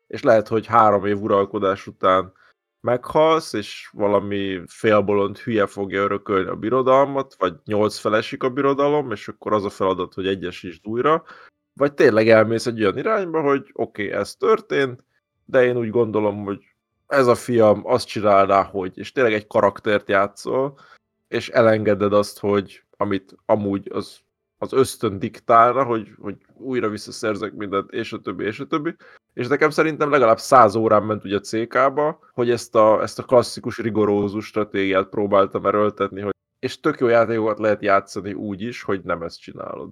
És 0.08 0.24
lehet, 0.24 0.48
hogy 0.48 0.66
három 0.66 1.06
év 1.06 1.22
uralkodás 1.22 1.88
után 1.88 2.34
meghalsz, 2.82 3.54
és 3.54 3.90
valami 3.94 4.62
félbolond 4.68 5.38
hülye 5.38 5.66
fogja 5.66 6.02
örökölni 6.02 6.50
a 6.50 6.56
birodalmat, 6.56 7.36
vagy 7.38 7.56
nyolc 7.66 7.98
felesik 7.98 8.44
a 8.44 8.50
birodalom, 8.50 9.12
és 9.12 9.28
akkor 9.28 9.54
az 9.54 9.66
a 9.66 9.70
feladat, 9.70 10.14
hogy 10.14 10.28
egyesítsd 10.28 10.88
újra, 10.88 11.24
vagy 11.74 11.94
tényleg 11.94 12.30
elmész 12.30 12.66
egy 12.66 12.82
olyan 12.82 12.98
irányba, 12.98 13.42
hogy 13.42 13.70
oké, 13.74 14.06
okay, 14.06 14.20
ez 14.20 14.36
történt, 14.36 15.04
de 15.46 15.64
én 15.64 15.78
úgy 15.78 15.90
gondolom, 15.90 16.44
hogy 16.44 16.71
ez 17.12 17.28
a 17.28 17.36
fiam 17.36 17.82
azt 17.84 18.08
csinálná, 18.08 18.64
hogy, 18.64 18.98
és 18.98 19.12
tényleg 19.12 19.34
egy 19.34 19.48
karaktert 19.48 20.10
játszol, 20.10 20.80
és 21.28 21.50
elengeded 21.50 22.14
azt, 22.14 22.40
hogy 22.40 22.84
amit 22.98 23.36
amúgy 23.46 23.90
az, 23.94 24.20
az 24.58 24.74
ösztön 24.74 25.20
diktálna, 25.20 25.84
hogy, 25.84 26.10
hogy 26.20 26.36
újra 26.54 26.90
visszaszerzek 26.90 27.54
mindent, 27.54 27.92
és 27.92 28.14
a 28.14 28.20
többi, 28.20 28.46
és 28.46 28.60
a 28.60 28.66
többi, 28.66 28.96
és 29.34 29.48
nekem 29.48 29.70
szerintem 29.70 30.10
legalább 30.10 30.40
száz 30.40 30.76
órán 30.76 31.04
ment 31.04 31.24
ugye 31.24 31.40
CK-ba, 31.40 32.20
hogy 32.34 32.50
ezt 32.50 32.76
a, 32.76 33.02
ezt 33.02 33.20
a 33.20 33.24
klasszikus, 33.24 33.78
rigorózus 33.78 34.46
stratégiát 34.46 35.10
próbáltam 35.10 35.66
erőltetni, 35.66 36.22
hogy 36.22 36.34
és 36.60 36.80
tök 36.80 37.00
jó 37.00 37.08
játékokat 37.08 37.60
lehet 37.60 37.82
játszani 37.82 38.34
úgy 38.34 38.62
is, 38.62 38.82
hogy 38.82 39.02
nem 39.04 39.22
ezt 39.22 39.40
csinálod. 39.40 39.90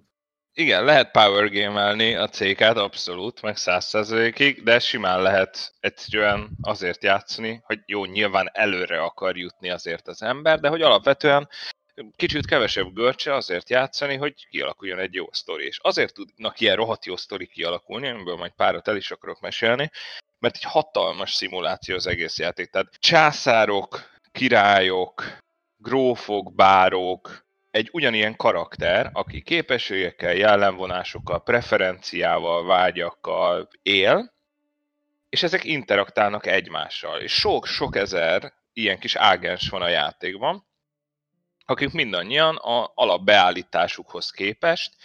Igen, 0.59 0.83
lehet 0.83 1.11
power 1.11 1.49
game-elni 1.49 2.15
a 2.15 2.27
CK-t 2.27 2.61
abszolút, 2.61 3.41
meg 3.41 3.57
százszerzelékig, 3.57 4.63
de 4.63 4.79
simán 4.79 5.21
lehet 5.21 5.73
egyszerűen 5.79 6.49
azért 6.61 7.03
játszani, 7.03 7.61
hogy 7.63 7.79
jó, 7.85 8.05
nyilván 8.05 8.49
előre 8.53 9.01
akar 9.01 9.37
jutni 9.37 9.69
azért 9.69 10.07
az 10.07 10.21
ember, 10.21 10.59
de 10.59 10.69
hogy 10.69 10.81
alapvetően 10.81 11.49
kicsit 12.15 12.45
kevesebb 12.45 12.93
görcse 12.93 13.33
azért 13.33 13.69
játszani, 13.69 14.15
hogy 14.15 14.47
kialakuljon 14.49 14.99
egy 14.99 15.13
jó 15.13 15.25
sztori. 15.31 15.65
És 15.65 15.79
azért 15.81 16.13
tudnak 16.13 16.59
ilyen 16.59 16.75
rohadt 16.75 17.05
jó 17.05 17.15
sztori 17.15 17.47
kialakulni, 17.47 18.07
amiből 18.07 18.35
majd 18.35 18.51
párat 18.51 18.87
el 18.87 18.95
is 18.95 19.11
akarok 19.11 19.39
mesélni, 19.39 19.91
mert 20.39 20.55
egy 20.55 20.63
hatalmas 20.63 21.33
szimuláció 21.33 21.95
az 21.95 22.07
egész 22.07 22.39
játék. 22.39 22.69
Tehát 22.69 22.93
császárok, 22.99 24.09
királyok, 24.31 25.37
grófok, 25.77 26.55
bárok, 26.55 27.47
egy 27.71 27.89
ugyanilyen 27.91 28.35
karakter, 28.35 29.09
aki 29.13 29.41
képességekkel, 29.41 30.33
jellemvonásokkal, 30.33 31.43
preferenciával, 31.43 32.65
vágyakkal 32.65 33.69
él, 33.81 34.33
és 35.29 35.43
ezek 35.43 35.63
interaktálnak 35.63 36.45
egymással. 36.45 37.19
És 37.19 37.31
sok-sok 37.31 37.95
ezer 37.95 38.53
ilyen 38.73 38.99
kis 38.99 39.15
ágens 39.15 39.69
van 39.69 39.81
a 39.81 39.87
játékban, 39.87 40.67
akik 41.65 41.91
mindannyian 41.91 42.55
a 42.55 42.91
alapbeállításukhoz 42.95 44.31
képest 44.31 44.95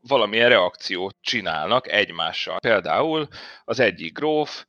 valamilyen 0.00 0.48
reakciót 0.48 1.16
csinálnak 1.20 1.88
egymással. 1.88 2.58
Például 2.60 3.28
az 3.64 3.80
egyik 3.80 4.18
gróf 4.18 4.66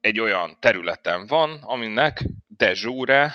egy 0.00 0.20
olyan 0.20 0.56
területen 0.60 1.26
van, 1.26 1.58
aminek 1.62 2.24
de 2.56 2.72
jure, 2.74 3.34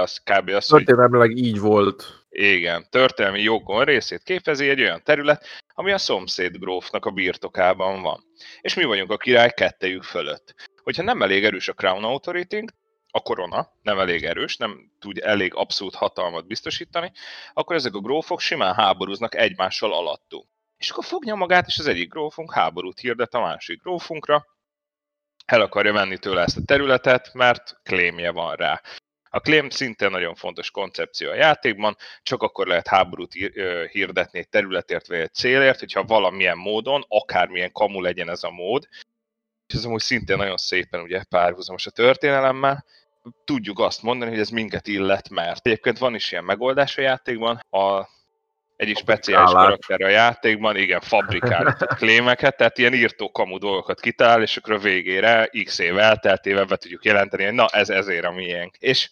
az 0.00 0.18
kb. 0.18 0.48
az, 0.48 0.68
hogy... 0.68 0.84
Történelmileg 0.84 1.36
így 1.36 1.60
volt. 1.60 2.23
Igen, 2.36 2.86
történelmi 2.90 3.42
jogon 3.42 3.84
részét 3.84 4.22
képezi 4.22 4.68
egy 4.68 4.80
olyan 4.80 5.02
terület, 5.02 5.46
ami 5.74 5.92
a 5.92 5.98
szomszéd 5.98 6.56
grófnak 6.56 7.06
a 7.06 7.10
birtokában 7.10 8.02
van. 8.02 8.24
És 8.60 8.74
mi 8.74 8.84
vagyunk 8.84 9.10
a 9.10 9.16
király 9.16 9.50
kettejük 9.50 10.02
fölött. 10.02 10.54
Hogyha 10.82 11.02
nem 11.02 11.22
elég 11.22 11.44
erős 11.44 11.68
a 11.68 11.72
Crown 11.72 12.04
authority 12.04 12.64
a 13.10 13.20
korona 13.20 13.72
nem 13.82 13.98
elég 13.98 14.24
erős, 14.24 14.56
nem 14.56 14.90
tud 14.98 15.18
elég 15.18 15.54
abszolút 15.54 15.94
hatalmat 15.94 16.46
biztosítani, 16.46 17.12
akkor 17.52 17.76
ezek 17.76 17.94
a 17.94 18.00
grófok 18.00 18.40
simán 18.40 18.74
háborúznak 18.74 19.34
egymással 19.34 19.92
alattú. 19.92 20.44
És 20.76 20.90
akkor 20.90 21.04
fogja 21.04 21.34
magát, 21.34 21.66
és 21.66 21.78
az 21.78 21.86
egyik 21.86 22.08
grófunk 22.08 22.52
háborút 22.52 22.98
hirdet 22.98 23.34
a 23.34 23.40
másik 23.40 23.82
grófunkra, 23.82 24.46
el 25.44 25.60
akarja 25.60 25.92
venni 25.92 26.18
tőle 26.18 26.42
ezt 26.42 26.56
a 26.56 26.64
területet, 26.64 27.30
mert 27.32 27.80
klémje 27.82 28.30
van 28.30 28.54
rá. 28.54 28.80
A 29.34 29.40
claim 29.40 29.70
szintén 29.70 30.10
nagyon 30.10 30.34
fontos 30.34 30.70
koncepció 30.70 31.30
a 31.30 31.34
játékban, 31.34 31.96
csak 32.22 32.42
akkor 32.42 32.66
lehet 32.66 32.88
háborút 32.88 33.32
hirdetni 33.90 34.38
egy 34.38 34.48
területért 34.48 35.06
vagy 35.06 35.18
egy 35.18 35.34
célért, 35.34 35.78
hogyha 35.78 36.04
valamilyen 36.04 36.56
módon, 36.56 37.04
akármilyen 37.08 37.72
kamu 37.72 38.00
legyen 38.00 38.30
ez 38.30 38.42
a 38.42 38.50
mód, 38.50 38.88
és 39.66 39.74
ez 39.74 39.84
amúgy 39.84 40.00
szintén 40.00 40.36
nagyon 40.36 40.56
szépen 40.56 41.00
ugye 41.00 41.22
párhuzamos 41.28 41.86
a 41.86 41.90
történelemmel, 41.90 42.84
tudjuk 43.44 43.78
azt 43.78 44.02
mondani, 44.02 44.30
hogy 44.30 44.40
ez 44.40 44.48
minket 44.48 44.86
illet, 44.86 45.28
mert 45.28 45.66
egyébként 45.66 45.98
van 45.98 46.14
is 46.14 46.32
ilyen 46.32 46.44
megoldás 46.44 46.98
a 46.98 47.02
játékban, 47.02 47.60
a 47.70 48.08
egyik 48.76 48.96
speciális 48.96 49.52
karakter 49.52 50.02
a 50.02 50.08
játékban, 50.08 50.76
igen, 50.76 51.00
fabrikál 51.00 51.76
klémeket, 51.98 52.56
tehát 52.56 52.78
ilyen 52.78 52.94
írtó 52.94 53.30
kamu 53.30 53.58
dolgokat 53.58 54.00
kitalál, 54.00 54.42
és 54.42 54.56
akkor 54.56 54.72
a 54.72 54.78
végére 54.78 55.50
x 55.64 55.78
év 55.78 55.98
elteltével 55.98 56.64
be 56.64 56.76
tudjuk 56.76 57.04
jelenteni, 57.04 57.44
hogy 57.44 57.54
na 57.54 57.66
ez 57.66 57.90
ezért 57.90 58.24
a 58.24 58.30
miénk. 58.30 58.76
És 58.76 59.10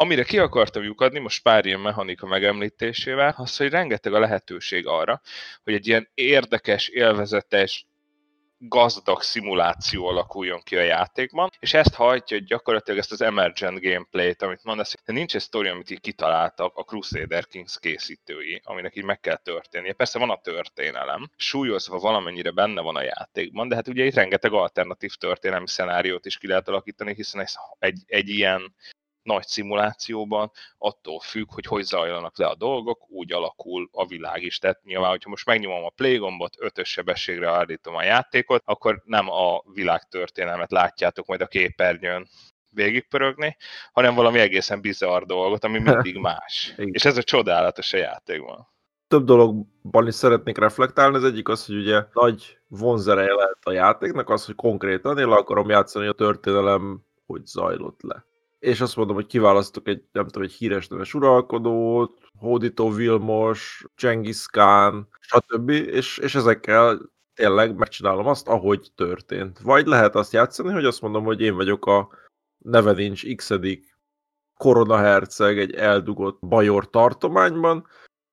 amire 0.00 0.24
ki 0.24 0.38
akartam 0.38 0.82
lyukadni, 0.82 1.18
most 1.18 1.42
pár 1.42 1.66
ilyen 1.66 1.80
mechanika 1.80 2.26
megemlítésével, 2.26 3.34
az, 3.36 3.56
hogy 3.56 3.68
rengeteg 3.68 4.14
a 4.14 4.18
lehetőség 4.18 4.86
arra, 4.86 5.20
hogy 5.64 5.74
egy 5.74 5.86
ilyen 5.86 6.10
érdekes, 6.14 6.88
élvezetes, 6.88 7.86
gazdag 8.58 9.22
szimuláció 9.22 10.06
alakuljon 10.06 10.60
ki 10.64 10.76
a 10.76 10.82
játékban, 10.82 11.50
és 11.58 11.74
ezt 11.74 11.94
hajtja 11.94 12.38
gyakorlatilag 12.38 12.98
ezt 12.98 13.12
az 13.12 13.20
emergent 13.20 13.80
gameplayt, 13.80 14.42
amit 14.42 14.64
mondasz, 14.64 14.94
de 15.04 15.12
nincs 15.12 15.34
egy 15.34 15.40
sztori, 15.40 15.68
amit 15.68 15.90
így 15.90 16.00
kitaláltak 16.00 16.76
a 16.76 16.82
Crusader 16.82 17.46
Kings 17.46 17.78
készítői, 17.78 18.60
aminek 18.64 18.96
így 18.96 19.04
meg 19.04 19.20
kell 19.20 19.36
történnie. 19.36 19.92
Persze 19.92 20.18
van 20.18 20.30
a 20.30 20.40
történelem, 20.40 21.30
súlyozva 21.36 21.98
valamennyire 21.98 22.50
benne 22.50 22.80
van 22.80 22.96
a 22.96 23.02
játékban, 23.02 23.68
de 23.68 23.74
hát 23.74 23.88
ugye 23.88 24.04
itt 24.04 24.14
rengeteg 24.14 24.52
alternatív 24.52 25.14
történelmi 25.14 25.68
szenáriót 25.68 26.26
is 26.26 26.38
ki 26.38 26.46
lehet 26.46 26.68
alakítani, 26.68 27.14
hiszen 27.14 27.40
ez 27.40 27.54
egy, 27.78 28.02
egy 28.06 28.28
ilyen 28.28 28.74
nagy 29.28 29.46
szimulációban 29.46 30.50
attól 30.78 31.20
függ, 31.20 31.52
hogy 31.52 31.64
hogy 31.64 31.84
zajlanak 31.84 32.38
le 32.38 32.46
a 32.46 32.54
dolgok, 32.54 33.10
úgy 33.10 33.32
alakul 33.32 33.88
a 33.92 34.06
világ 34.06 34.42
is. 34.42 34.58
Tehát 34.58 34.82
nyilván, 34.84 35.10
hogyha 35.10 35.30
most 35.30 35.46
megnyomom 35.46 35.84
a 35.84 35.92
play 35.96 36.16
gombot, 36.16 36.56
ötös 36.58 36.88
sebességre 36.88 37.50
állítom 37.50 37.94
a 37.94 38.02
játékot, 38.02 38.62
akkor 38.64 39.02
nem 39.04 39.30
a 39.30 39.62
világtörténelmet 39.72 40.70
látjátok 40.70 41.26
majd 41.26 41.40
a 41.40 41.46
képernyőn 41.46 42.28
végigpörögni, 42.70 43.56
hanem 43.92 44.14
valami 44.14 44.38
egészen 44.38 44.80
bizarr 44.80 45.22
dolgot, 45.22 45.64
ami 45.64 45.78
mindig 45.90 46.16
más. 46.16 46.74
És 46.76 47.04
ez 47.04 47.16
a 47.16 47.22
csodálatos 47.22 47.92
a 47.92 47.96
játékban 47.96 48.68
több 49.08 49.24
dologban 49.24 50.06
is 50.06 50.14
szeretnék 50.14 50.58
reflektálni. 50.58 51.16
Az 51.16 51.24
egyik 51.24 51.48
az, 51.48 51.66
hogy 51.66 51.76
ugye 51.76 52.02
nagy 52.12 52.58
vonzereje 52.68 53.32
lehet 53.32 53.58
a 53.62 53.72
játéknak, 53.72 54.30
az, 54.30 54.46
hogy 54.46 54.54
konkrétan 54.54 55.18
én 55.18 55.28
le 55.28 55.34
akarom 55.34 55.68
játszani 55.68 56.06
a 56.06 56.12
történelem, 56.12 57.00
hogy 57.26 57.46
zajlott 57.46 58.02
le. 58.02 58.24
És 58.58 58.80
azt 58.80 58.96
mondom, 58.96 59.14
hogy 59.14 59.26
kiválasztok 59.26 59.88
egy, 59.88 60.02
nem 60.12 60.24
tudom, 60.24 60.42
egy 60.42 60.52
híres 60.52 60.88
neves 60.88 61.14
uralkodót, 61.14 62.20
Hódító 62.38 62.90
Vilmos, 62.90 63.84
Genghis 63.96 64.46
Khan, 64.46 65.08
stb. 65.20 65.68
És, 65.70 66.18
és 66.18 66.34
ezekkel 66.34 67.10
tényleg 67.34 67.76
megcsinálom 67.76 68.26
azt, 68.26 68.48
ahogy 68.48 68.90
történt. 68.94 69.58
Vagy 69.58 69.86
lehet 69.86 70.14
azt 70.14 70.32
játszani, 70.32 70.72
hogy 70.72 70.84
azt 70.84 71.00
mondom, 71.00 71.24
hogy 71.24 71.40
én 71.40 71.54
vagyok 71.54 71.86
a 71.86 72.08
neve 72.58 72.92
nincs 72.92 73.34
x 73.34 73.50
koronaherceg 74.54 75.58
egy 75.58 75.74
eldugott 75.74 76.38
bajor 76.40 76.90
tartományban, 76.90 77.86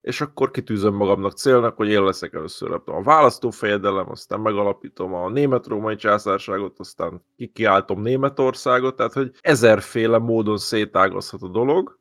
és 0.06 0.22
akkor 0.22 0.52
kitűzöm 0.52 0.94
magamnak 0.94 1.38
célnak, 1.38 1.76
hogy 1.76 1.90
én 1.90 2.04
leszek 2.04 2.34
először 2.34 2.82
a 2.86 3.04
választófejedelem, 3.04 4.10
aztán 4.10 4.40
megalapítom 4.40 5.14
a 5.14 5.30
német-római 5.30 5.96
császárságot, 5.96 6.80
aztán 6.80 7.26
kikiáltom 7.36 8.02
Németországot, 8.02 8.96
tehát 8.96 9.14
hogy 9.14 9.32
ezerféle 9.42 10.18
módon 10.18 10.58
szétágazhat 10.58 11.42
a 11.42 11.48
dolog, 11.48 11.98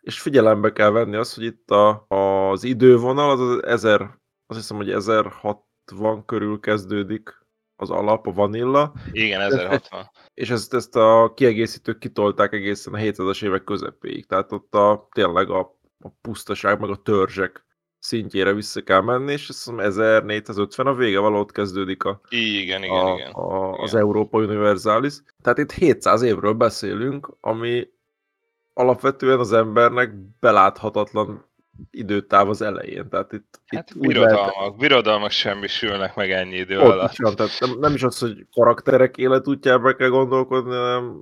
és 0.00 0.20
figyelembe 0.20 0.72
kell 0.72 0.90
venni 0.90 1.16
azt, 1.16 1.34
hogy 1.34 1.44
itt 1.44 1.70
a, 1.70 2.06
az 2.08 2.64
idővonal 2.64 3.30
az, 3.30 3.40
az 3.40 3.64
ezer, 3.64 4.00
azt 4.46 4.58
hiszem, 4.58 4.76
hogy 4.76 4.90
1060 4.90 6.24
körül 6.24 6.60
kezdődik 6.60 7.46
az 7.76 7.90
alap, 7.90 8.26
a 8.26 8.32
vanilla. 8.32 8.92
Igen, 9.12 9.40
1060. 9.40 10.10
És 10.34 10.50
ezt, 10.50 10.74
ezt 10.74 10.96
a 10.96 11.32
kiegészítők 11.34 11.98
kitolták 11.98 12.52
egészen 12.52 12.94
a 12.94 12.98
700-as 12.98 13.44
évek 13.44 13.64
közepéig. 13.64 14.26
Tehát 14.26 14.52
ott 14.52 14.74
a, 14.74 15.08
tényleg 15.12 15.50
a 15.50 15.77
a 16.00 16.08
pusztaság, 16.20 16.80
meg 16.80 16.90
a 16.90 17.02
törzsek 17.02 17.66
szintjére 17.98 18.52
vissza 18.52 18.82
kell 18.82 19.00
menni, 19.00 19.32
és 19.32 19.48
azt 19.48 19.58
hiszem 19.58 19.78
1450 19.78 20.86
a 20.86 20.94
vége 20.94 21.18
valahogy 21.18 21.50
kezdődik 21.52 22.04
a, 22.04 22.20
igen, 22.28 22.82
igen, 22.82 22.96
a, 22.96 23.14
igen. 23.14 23.32
A, 23.32 23.68
igen. 23.68 23.80
az 23.80 23.94
Európa 23.94 24.38
Universalis. 24.38 25.14
Tehát 25.42 25.58
itt 25.58 25.72
700 25.72 26.22
évről 26.22 26.52
beszélünk, 26.52 27.30
ami 27.40 27.88
alapvetően 28.74 29.38
az 29.38 29.52
embernek 29.52 30.14
beláthatatlan 30.40 31.46
időtáv 31.90 32.48
az 32.48 32.62
elején. 32.62 33.08
Tehát 33.08 33.32
itt, 33.32 33.60
hát 33.66 33.90
itt 33.90 34.00
birodalmak, 34.00 34.54
lehet... 34.54 34.76
birodalmak 34.76 35.30
semmisülnek 35.30 36.14
meg 36.14 36.30
ennyi 36.30 36.56
idő 36.56 36.78
Ott 36.78 36.92
alatt. 36.92 37.12
Sem, 37.12 37.34
tehát 37.34 37.52
nem, 37.60 37.78
nem 37.78 37.94
is 37.94 38.02
az, 38.02 38.18
hogy 38.18 38.46
karakterek 38.52 39.16
életútjába 39.16 39.94
kell 39.94 40.08
gondolkodni, 40.08 40.74
hanem 40.74 41.20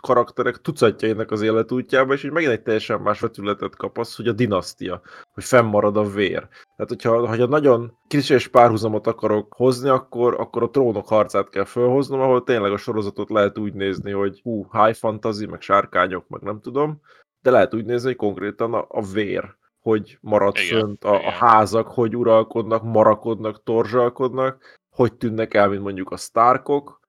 karakterek 0.00 0.56
tucatjainak 0.56 1.30
az 1.30 1.42
életútjába, 1.42 2.12
és 2.12 2.24
így 2.24 2.30
megint 2.30 2.52
egy 2.52 2.62
teljesen 2.62 3.00
más 3.00 3.20
vetületet 3.20 3.76
kap 3.76 3.98
az, 3.98 4.16
hogy 4.16 4.28
a 4.28 4.32
dinasztia, 4.32 5.00
hogy 5.32 5.44
fennmarad 5.44 5.96
a 5.96 6.04
vér. 6.04 6.48
Tehát, 6.76 6.88
hogyha, 6.88 7.26
hogyha 7.26 7.46
nagyon 7.46 7.98
kis 8.06 8.48
párhuzamot 8.48 9.06
akarok 9.06 9.54
hozni, 9.54 9.88
akkor, 9.88 10.34
akkor 10.40 10.62
a 10.62 10.70
trónok 10.70 11.08
harcát 11.08 11.48
kell 11.48 11.64
felhoznom, 11.64 12.20
ahol 12.20 12.42
tényleg 12.42 12.72
a 12.72 12.76
sorozatot 12.76 13.30
lehet 13.30 13.58
úgy 13.58 13.74
nézni, 13.74 14.10
hogy 14.10 14.40
hú, 14.42 14.66
high 14.72 14.96
fantasy, 14.96 15.46
meg 15.46 15.60
sárkányok, 15.60 16.28
meg 16.28 16.40
nem 16.40 16.60
tudom, 16.60 17.00
de 17.42 17.50
lehet 17.50 17.74
úgy 17.74 17.84
nézni, 17.84 18.06
hogy 18.06 18.16
konkrétan 18.16 18.74
a, 18.74 18.86
a 18.88 19.02
vér, 19.02 19.56
hogy 19.80 20.18
marad 20.20 20.56
igen, 20.56 20.80
fönt, 20.80 21.04
a, 21.04 21.26
a 21.26 21.30
házak, 21.30 21.86
hogy 21.86 22.16
uralkodnak, 22.16 22.82
marakodnak, 22.82 23.62
torzsalkodnak, 23.62 24.78
hogy 24.90 25.14
tűnnek 25.14 25.54
el, 25.54 25.68
mint 25.68 25.82
mondjuk 25.82 26.10
a 26.10 26.16
Starkok, 26.16 27.00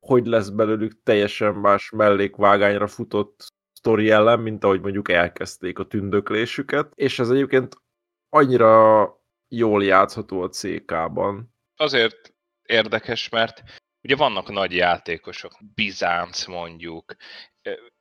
hogy 0.00 0.26
lesz 0.26 0.48
belőlük 0.48 1.02
teljesen 1.02 1.54
más 1.54 1.90
mellékvágányra 1.90 2.86
futott 2.86 3.52
sztori 3.72 4.10
ellen, 4.10 4.40
mint 4.40 4.64
ahogy 4.64 4.80
mondjuk 4.80 5.10
elkezdték 5.10 5.78
a 5.78 5.86
tündöklésüket, 5.86 6.92
és 6.94 7.18
ez 7.18 7.30
egyébként 7.30 7.76
annyira 8.28 9.04
jól 9.48 9.84
játszható 9.84 10.42
a 10.42 10.48
CK-ban. 10.48 11.54
Azért 11.76 12.34
érdekes, 12.62 13.28
mert 13.28 13.62
ugye 14.02 14.16
vannak 14.16 14.48
nagy 14.48 14.74
játékosok, 14.74 15.52
Bizánc 15.74 16.46
mondjuk, 16.46 17.14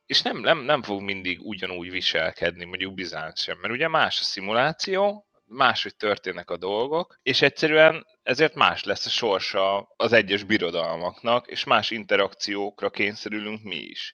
és 0.06 0.22
nem, 0.22 0.38
nem, 0.38 0.60
nem 0.60 0.84
fog 0.84 1.02
mindig 1.02 1.40
ugyanúgy 1.42 1.92
viselkedni, 1.92 2.66
mondjuk 2.66 2.94
Bizánc 2.94 3.40
sem, 3.40 3.58
mert 3.60 3.74
ugye 3.74 3.88
más 3.88 4.20
a 4.20 4.24
szimuláció, 4.24 5.29
máshogy 5.50 5.96
történnek 5.96 6.50
a 6.50 6.58
dolgok, 6.58 7.20
és 7.24 7.42
egyszerűen 7.42 8.06
ezért 8.24 8.56
más 8.56 8.84
lesz 8.84 9.06
a 9.06 9.10
sorsa 9.10 9.94
az 9.96 10.14
egyes 10.14 10.44
birodalmaknak, 10.44 11.48
és 11.48 11.64
más 11.64 11.92
interakciókra 11.92 12.90
kényszerülünk 12.90 13.64
mi 13.64 13.76
is. 13.76 14.14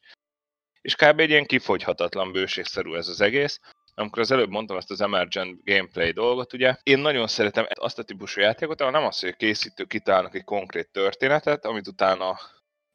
És 0.81 0.95
kb. 0.95 1.19
egy 1.19 1.29
ilyen 1.29 1.45
kifogyhatatlan 1.45 2.31
bőségszerű 2.31 2.95
ez 2.95 3.07
az 3.07 3.21
egész, 3.21 3.59
amikor 3.95 4.19
az 4.19 4.31
előbb 4.31 4.49
mondtam 4.49 4.77
ezt 4.77 4.91
az 4.91 5.01
emergent 5.01 5.63
gameplay 5.63 6.11
dolgot, 6.11 6.53
ugye, 6.53 6.77
én 6.83 6.99
nagyon 6.99 7.27
szeretem 7.27 7.67
azt 7.73 7.99
a 7.99 8.03
típusú 8.03 8.41
játékot, 8.41 8.81
ahol 8.81 8.91
nem 8.91 9.05
az, 9.05 9.19
hogy 9.19 9.29
a 9.29 9.35
készítők 9.37 9.87
kitálnak 9.87 10.35
egy 10.35 10.43
konkrét 10.43 10.89
történetet, 10.91 11.65
amit 11.65 11.87
utána 11.87 12.39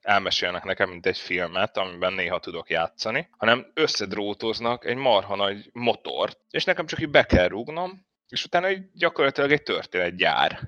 elmesélnek 0.01 0.65
nekem, 0.65 0.89
mint 0.89 1.07
egy 1.07 1.19
filmet, 1.19 1.77
amiben 1.77 2.13
néha 2.13 2.39
tudok 2.39 2.71
játszani, 2.71 3.29
hanem 3.37 3.71
összedrótoznak 3.75 4.85
egy 4.85 4.97
marha 4.97 5.37
nagy 5.37 5.71
motort, 5.73 6.39
és 6.51 6.65
nekem 6.65 6.87
csak 6.87 7.01
így 7.01 7.11
be 7.11 7.25
kell 7.25 7.49
rúgnom, 7.49 8.09
és 8.31 8.45
utána 8.45 8.67
egy, 8.67 8.83
gyakorlatilag 8.95 9.53
egy 9.53 9.63
történetgyár. 9.63 10.61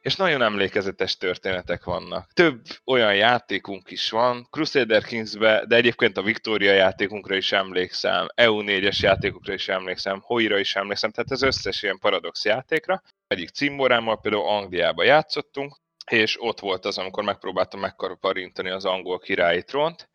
És 0.00 0.16
nagyon 0.16 0.42
emlékezetes 0.42 1.16
történetek 1.16 1.84
vannak. 1.84 2.32
Több 2.32 2.62
olyan 2.84 3.14
játékunk 3.14 3.90
is 3.90 4.10
van, 4.10 4.46
Crusader 4.50 5.04
Kings-be, 5.04 5.64
de 5.66 5.76
egyébként 5.76 6.16
a 6.16 6.22
Victoria 6.22 6.72
játékunkra 6.72 7.34
is 7.34 7.52
emlékszem, 7.52 8.26
EU4-es 8.36 8.98
játékokra 9.00 9.52
is 9.52 9.68
emlékszem, 9.68 10.20
Hoira 10.20 10.58
is 10.58 10.76
emlékszem, 10.76 11.10
tehát 11.10 11.30
az 11.30 11.42
összes 11.42 11.82
ilyen 11.82 11.98
paradox 11.98 12.44
játékra. 12.44 13.02
Egyik 13.26 13.48
cimborámmal 13.48 14.20
például 14.20 14.48
Angliába 14.48 15.04
játszottunk, 15.04 15.76
és 16.10 16.42
ott 16.42 16.60
volt 16.60 16.84
az, 16.84 16.98
amikor 16.98 17.24
megpróbáltam 17.24 17.80
megkarparintani 17.80 18.70
az 18.70 18.84
angol 18.84 19.18
királyi 19.18 19.62
trónt, 19.62 20.08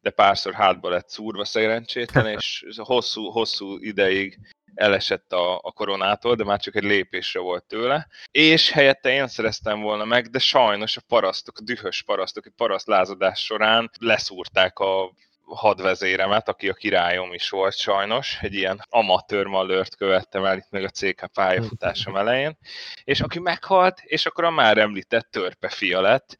de 0.00 0.10
párszor 0.10 0.52
hátba 0.52 0.88
lett 0.88 1.08
szúrva 1.08 1.44
szerencsétlen, 1.44 2.26
és 2.36 2.64
hosszú, 2.76 3.30
hosszú 3.30 3.76
ideig 3.78 4.38
elesett 4.74 5.32
a, 5.32 5.58
a 5.62 5.72
koronától, 5.72 6.34
de 6.34 6.44
már 6.44 6.60
csak 6.60 6.76
egy 6.76 6.82
lépésre 6.82 7.40
volt 7.40 7.64
tőle, 7.64 8.06
és 8.30 8.70
helyette 8.70 9.10
én 9.10 9.28
szereztem 9.28 9.80
volna 9.80 10.04
meg, 10.04 10.26
de 10.26 10.38
sajnos 10.38 10.96
a 10.96 11.02
parasztok, 11.08 11.58
a 11.58 11.62
dühös 11.62 12.02
parasztok, 12.02 12.46
egy 12.46 12.52
paraszt 12.56 12.86
lázadás 12.86 13.44
során 13.44 13.90
leszúrták 13.98 14.78
a 14.78 15.12
hadvezéremet, 15.46 16.48
aki 16.48 16.68
a 16.68 16.74
királyom 16.74 17.32
is 17.32 17.50
volt 17.50 17.76
sajnos, 17.76 18.38
egy 18.40 18.54
ilyen 18.54 18.84
amatőr 18.88 19.46
malőrt 19.46 19.96
követtem 19.96 20.44
el 20.44 20.56
itt 20.56 20.70
meg 20.70 20.84
a 20.84 20.88
CK 20.88 21.26
pályafutásom 21.32 22.16
elején, 22.16 22.58
és 23.04 23.20
aki 23.20 23.38
meghalt, 23.38 24.00
és 24.02 24.26
akkor 24.26 24.44
a 24.44 24.50
már 24.50 24.78
említett 24.78 25.30
törpe 25.30 25.68
fia 25.68 26.00
lett, 26.00 26.38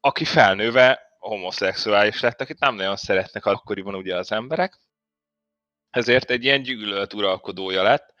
aki 0.00 0.24
felnőve 0.24 1.00
homoszexuális 1.18 2.20
lett, 2.20 2.40
akit 2.40 2.58
nem 2.58 2.74
nagyon 2.74 2.96
szeretnek 2.96 3.46
akkoriban 3.46 3.94
ugye 3.94 4.16
az 4.16 4.32
emberek, 4.32 4.78
ezért 5.90 6.30
egy 6.30 6.44
ilyen 6.44 6.62
gyűlölt 6.62 7.14
uralkodója 7.14 7.82
lett. 7.82 8.14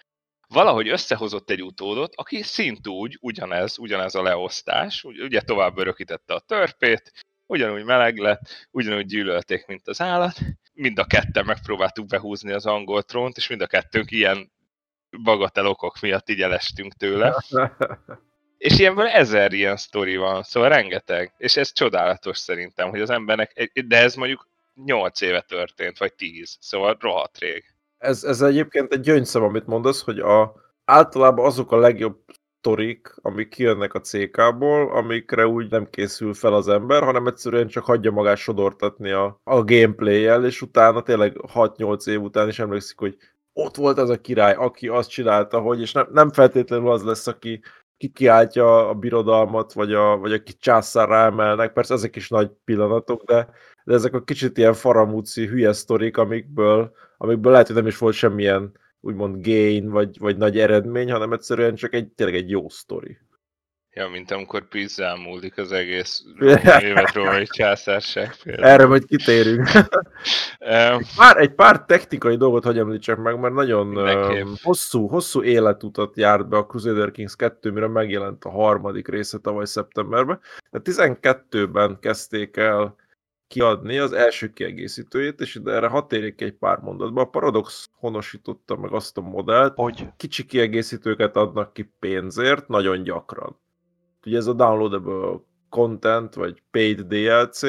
Valahogy 0.48 0.88
összehozott 0.88 1.50
egy 1.50 1.62
utódot, 1.62 2.12
aki 2.16 2.42
szintúgy 2.42 3.18
ugyanez, 3.20 3.78
ugyanez 3.78 4.14
a 4.14 4.22
leosztás, 4.22 5.04
ugye 5.04 5.40
tovább 5.40 5.78
örökítette 5.78 6.34
a 6.34 6.40
törpét, 6.40 7.12
ugyanúgy 7.46 7.84
meleg 7.84 8.18
lett, 8.18 8.68
ugyanúgy 8.70 9.06
gyűlölték, 9.06 9.66
mint 9.66 9.88
az 9.88 10.00
állat. 10.00 10.38
Mind 10.72 10.98
a 10.98 11.04
ketten 11.04 11.44
megpróbáltuk 11.44 12.06
behúzni 12.06 12.52
az 12.52 12.66
angol 12.66 13.02
trónt, 13.02 13.36
és 13.36 13.48
mind 13.48 13.60
a 13.60 13.66
kettőnk 13.66 14.10
ilyen 14.10 14.52
bagatel 15.22 15.66
okok 15.66 16.00
miatt 16.00 16.28
így 16.28 16.42
elestünk 16.42 16.94
tőle. 16.94 17.36
És 18.58 18.78
ilyenből 18.78 19.06
ezer 19.06 19.52
ilyen 19.52 19.76
sztori 19.76 20.16
van, 20.16 20.42
szóval 20.42 20.68
rengeteg. 20.68 21.34
És 21.38 21.56
ez 21.56 21.72
csodálatos 21.72 22.38
szerintem, 22.38 22.90
hogy 22.90 23.00
az 23.00 23.10
embernek, 23.10 23.70
de 23.86 23.96
ez 23.96 24.14
mondjuk 24.14 24.48
8 24.84 25.20
éve 25.20 25.40
történt, 25.40 25.98
vagy 25.98 26.14
10, 26.14 26.56
szóval 26.60 26.96
rohadt 27.00 27.38
rég. 27.38 27.64
Ez, 27.98 28.24
ez 28.24 28.42
egyébként 28.42 28.92
egy 28.92 29.00
gyöngyszem, 29.00 29.42
amit 29.42 29.66
mondasz, 29.66 30.02
hogy 30.02 30.18
a, 30.18 30.54
általában 30.84 31.46
azok 31.46 31.72
a 31.72 31.78
legjobb 31.78 32.18
sztorik, 32.66 33.14
amik 33.22 33.48
kijönnek 33.48 33.94
a 33.94 34.00
CK-ból, 34.00 34.96
amikre 34.96 35.46
úgy 35.46 35.70
nem 35.70 35.90
készül 35.90 36.34
fel 36.34 36.54
az 36.54 36.68
ember, 36.68 37.02
hanem 37.02 37.26
egyszerűen 37.26 37.68
csak 37.68 37.84
hagyja 37.84 38.10
magát 38.10 38.36
sodortatni 38.36 39.10
a, 39.10 39.40
a 39.44 39.64
gameplay-jel, 39.64 40.44
és 40.44 40.62
utána 40.62 41.02
tényleg 41.02 41.36
6-8 41.54 42.08
év 42.08 42.22
után 42.22 42.48
is 42.48 42.58
emlékszik, 42.58 42.98
hogy 42.98 43.16
ott 43.52 43.76
volt 43.76 43.98
ez 43.98 44.08
a 44.08 44.20
király, 44.20 44.54
aki 44.54 44.88
azt 44.88 45.10
csinálta, 45.10 45.60
hogy, 45.60 45.80
és 45.80 45.92
nem, 45.92 46.08
nem 46.12 46.30
feltétlenül 46.30 46.90
az 46.90 47.02
lesz, 47.02 47.26
aki 47.26 47.60
kikiáltja 47.96 48.88
a 48.88 48.94
birodalmat, 48.94 49.72
vagy, 49.72 49.92
a, 49.92 50.16
vagy 50.16 50.32
aki 50.32 50.52
császárra 50.52 51.16
emelnek, 51.16 51.72
persze 51.72 51.94
ezek 51.94 52.16
is 52.16 52.28
nagy 52.28 52.50
pillanatok, 52.64 53.22
de 53.22 53.48
de 53.86 53.94
ezek 53.94 54.14
a 54.14 54.22
kicsit 54.22 54.58
ilyen 54.58 54.74
faramúci 54.74 55.46
hülye 55.46 55.72
sztorik, 55.72 56.16
amikből, 56.16 56.94
amikből 57.16 57.52
lehet, 57.52 57.66
hogy 57.66 57.76
nem 57.76 57.86
is 57.86 57.98
volt 57.98 58.14
semmilyen 58.14 58.72
úgymond 59.00 59.44
gain, 59.44 59.90
vagy, 59.90 60.18
vagy 60.18 60.36
nagy 60.36 60.58
eredmény, 60.58 61.10
hanem 61.10 61.32
egyszerűen 61.32 61.74
csak 61.74 61.94
egy, 61.94 62.08
tényleg 62.08 62.36
egy 62.36 62.50
jó 62.50 62.68
sztori. 62.68 63.18
Ja, 63.90 64.08
mint 64.08 64.30
amikor 64.30 64.68
pizzán 64.68 65.18
múlik 65.18 65.58
az 65.58 65.72
egész 65.72 66.22
évet 66.82 67.12
római 67.12 67.46
császárság. 67.46 68.34
Például. 68.42 68.68
Erre 68.68 68.86
majd 68.86 69.04
kitérünk. 69.04 69.68
egy, 70.58 71.06
pár, 71.16 71.36
egy 71.36 71.54
pár 71.54 71.84
technikai 71.84 72.36
dolgot 72.36 72.64
hagyj 72.64 72.78
említsek 72.78 73.16
meg, 73.16 73.38
mert 73.40 73.54
nagyon 73.54 73.96
um, 73.96 74.54
hosszú, 74.62 75.06
hosszú 75.06 75.42
életutat 75.42 76.16
járt 76.16 76.48
be 76.48 76.56
a 76.56 76.66
Crusader 76.66 77.10
Kings 77.10 77.36
2, 77.36 77.70
mire 77.70 77.88
megjelent 77.88 78.44
a 78.44 78.50
harmadik 78.50 79.08
része 79.08 79.38
tavaly 79.38 79.66
szeptemberben. 79.66 80.40
De 80.70 80.80
12-ben 80.84 81.98
kezdték 82.00 82.56
el 82.56 82.96
kiadni 83.48 83.98
az 83.98 84.12
első 84.12 84.52
kiegészítőjét, 84.52 85.40
és 85.40 85.54
de 85.62 85.72
erre 85.72 85.86
hat 85.86 86.12
érik 86.12 86.40
egy 86.40 86.52
pár 86.52 86.78
mondatba. 86.78 87.20
A 87.20 87.24
Paradox 87.24 87.88
honosította 87.92 88.76
meg 88.76 88.92
azt 88.92 89.16
a 89.16 89.20
modellt, 89.20 89.72
hogy 89.74 90.06
kicsi 90.16 90.46
kiegészítőket 90.46 91.36
adnak 91.36 91.72
ki 91.72 91.92
pénzért, 91.98 92.68
nagyon 92.68 93.02
gyakran. 93.02 93.60
Ugye 94.24 94.36
ez 94.36 94.46
a 94.46 94.52
downloadable 94.52 95.40
content, 95.68 96.34
vagy 96.34 96.62
paid 96.70 97.00
DLC, 97.00 97.60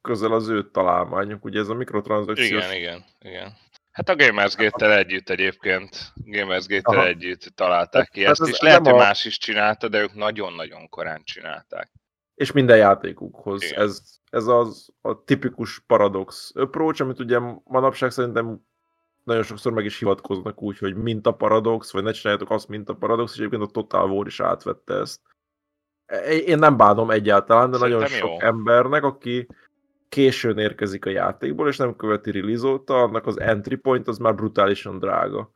közel 0.00 0.32
az 0.32 0.48
ő 0.48 0.70
találmányuk, 0.70 1.44
ugye 1.44 1.60
ez 1.60 1.68
a 1.68 1.74
mikrotranszakciós... 1.74 2.48
Igen, 2.48 2.72
igen, 2.72 3.04
igen. 3.20 3.52
Hát 3.90 4.08
a 4.08 4.16
Gamersgate-tel 4.16 4.92
együtt 4.92 5.28
egyébként, 5.28 6.12
Gamersgate-tel 6.14 7.06
együtt 7.06 7.42
találták 7.54 8.08
ki 8.08 8.24
ezt, 8.24 8.48
és 8.48 8.60
lehet, 8.60 8.84
hogy 8.84 8.92
a... 8.92 8.96
más 8.96 9.24
is 9.24 9.38
csinálta, 9.38 9.88
de 9.88 10.00
ők 10.00 10.14
nagyon-nagyon 10.14 10.88
korán 10.88 11.22
csinálták. 11.24 11.90
És 12.40 12.52
minden 12.52 12.76
játékukhoz. 12.76 13.62
Igen. 13.62 13.80
Ez, 13.80 14.02
ez 14.30 14.46
az 14.46 14.88
a 15.00 15.24
tipikus 15.24 15.78
paradox 15.78 16.52
approach, 16.54 17.02
amit 17.02 17.18
ugye 17.18 17.38
manapság 17.64 18.10
szerintem 18.10 18.60
nagyon 19.24 19.42
sokszor 19.42 19.72
meg 19.72 19.84
is 19.84 19.98
hivatkoznak 19.98 20.62
úgy, 20.62 20.78
hogy 20.78 20.94
mint 20.94 21.26
a 21.26 21.32
paradox, 21.32 21.92
vagy 21.92 22.02
ne 22.02 22.12
csináljátok 22.12 22.50
azt, 22.50 22.68
mint 22.68 22.88
a 22.88 22.94
paradox, 22.94 23.32
és 23.32 23.38
egyébként 23.38 23.62
a 23.62 23.66
Total 23.66 24.10
War 24.10 24.26
is 24.26 24.40
átvette 24.40 24.94
ezt. 24.94 25.20
Én 26.46 26.58
nem 26.58 26.76
bánom 26.76 27.10
egyáltalán, 27.10 27.70
de 27.70 27.76
Szerintem 27.76 28.00
nagyon 28.00 28.18
sok 28.18 28.28
jó. 28.28 28.46
embernek, 28.48 29.04
aki 29.04 29.46
későn 30.08 30.58
érkezik 30.58 31.04
a 31.04 31.10
játékból, 31.10 31.68
és 31.68 31.76
nem 31.76 31.96
követi 31.96 32.30
release 32.30 32.66
óta, 32.66 33.02
annak 33.02 33.26
az 33.26 33.40
entry 33.40 33.76
point 33.76 34.08
az 34.08 34.18
már 34.18 34.34
brutálisan 34.34 34.98
drága. 34.98 35.50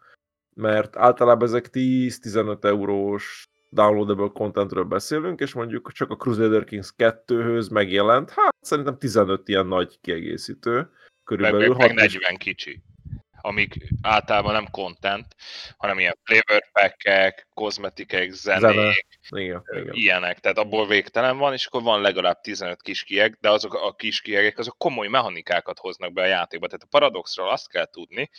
Mert 0.55 0.97
általában 0.97 1.49
ezek 1.49 1.69
10-15 1.73 2.65
eurós 2.65 3.49
downloadable 3.75 4.29
contentről 4.29 4.85
beszélünk, 4.85 5.41
és 5.41 5.53
mondjuk 5.53 5.93
csak 5.93 6.11
a 6.11 6.17
Crusader 6.17 6.65
Kings 6.65 6.95
2-höz 6.97 7.73
megjelent, 7.73 8.31
hát 8.31 8.55
szerintem 8.61 8.99
15 8.99 9.49
ilyen 9.49 9.67
nagy 9.67 9.99
kiegészítő. 10.01 10.91
Körülbelül 11.25 11.69
meg, 11.69 11.95
meg 11.95 11.95
40 11.95 12.37
kicsi 12.37 12.83
amik 13.47 13.75
általában 14.03 14.53
nem 14.53 14.71
content, 14.71 15.35
hanem 15.77 15.99
ilyen 15.99 16.19
flavor 16.23 16.65
pack 16.73 17.47
kozmetikek, 17.55 18.31
zenék, 18.31 18.61
Zene. 18.61 19.43
igen, 19.43 19.63
igen. 19.73 19.95
ilyenek. 19.95 20.39
Tehát 20.39 20.59
abból 20.59 20.87
végtelen 20.87 21.39
van, 21.39 21.53
és 21.53 21.67
akkor 21.67 21.83
van 21.83 22.01
legalább 22.01 22.41
15 22.41 22.83
kis 22.83 23.03
kieg, 23.03 23.39
de 23.41 23.51
azok 23.51 23.75
a 23.75 23.95
kis 23.95 24.21
kiegek, 24.21 24.59
azok 24.59 24.79
komoly 24.79 25.09
mechanikákat 25.09 25.79
hoznak 25.79 26.13
be 26.13 26.23
a 26.23 26.27
játékba. 26.27 26.67
Tehát 26.67 26.83
a 26.83 26.89
paradoxról 26.91 27.49
azt 27.49 27.69
kell 27.69 27.87
tudni, 27.87 28.31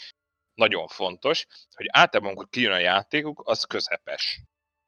nagyon 0.53 0.87
fontos, 0.87 1.45
hogy 1.75 1.85
általában, 1.89 2.31
amikor 2.31 2.49
kijön 2.49 2.71
a 2.71 2.79
játékuk, 2.79 3.41
az 3.45 3.63
közepes 3.63 4.41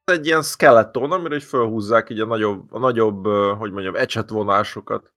egy 0.08 0.26
ilyen 0.26 0.42
skeleton, 0.42 1.12
amire 1.12 1.36
is 1.36 1.44
felhúzzák 1.44 2.10
így 2.10 2.20
a 2.20 2.26
nagyobb, 2.26 2.72
a 2.72 2.78
nagyobb 2.78 3.26
hogy 3.58 3.72
mondjam, 3.72 3.96
ecsetvonásokat 3.96 5.12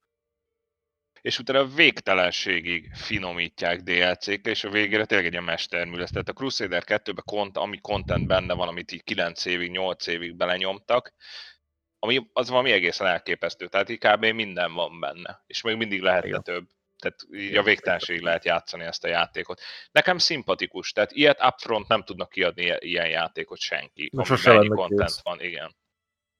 és 1.21 1.39
utána 1.39 1.65
végtelenségig 1.65 2.93
finomítják 2.93 3.82
DLC-kkel, 3.82 4.51
és 4.51 4.63
a 4.63 4.69
végére 4.69 5.06
tényleg 5.06 5.25
egy 5.25 5.32
ilyen 5.32 5.43
mestermű 5.43 5.97
lesz. 5.97 6.10
Tehát 6.10 6.30
a 6.30 6.34
Crusader 6.34 6.84
2-ben, 6.86 7.23
kont, 7.25 7.58
ami 7.58 7.82
content 7.82 8.27
benne 8.27 8.54
van, 8.54 8.67
amit 8.67 8.91
így 8.91 9.04
9 9.04 9.45
évig, 9.45 9.71
8 9.71 10.08
évig 10.08 10.36
belenyomtak, 10.36 11.13
ami 11.99 12.30
az 12.34 12.49
valami 12.49 12.71
egészen 12.71 13.08
elképesztő. 13.08 13.67
Tehát 13.67 13.89
így 13.89 13.97
kb. 13.97 14.25
minden 14.25 14.73
van 14.73 14.99
benne, 14.99 15.43
és 15.47 15.62
még 15.62 15.77
mindig 15.77 16.01
lehetne 16.01 16.39
több. 16.39 16.67
Tehát 17.01 17.19
így 17.31 17.55
a 17.55 17.63
végtelenség 17.63 18.21
lehet 18.21 18.45
játszani 18.45 18.83
ezt 18.83 19.03
a 19.03 19.07
játékot. 19.07 19.61
Nekem 19.91 20.17
szimpatikus, 20.17 20.91
tehát 20.91 21.11
ilyet 21.11 21.43
upfront 21.43 21.87
nem 21.87 22.03
tudnak 22.03 22.29
kiadni 22.29 22.77
ilyen 22.79 23.07
játékot 23.09 23.59
senki, 23.59 24.09
Most 24.13 24.47
ami 24.47 24.55
mennyi 24.55 24.67
content 24.67 25.09
kész. 25.09 25.21
van, 25.23 25.41
igen. 25.41 25.75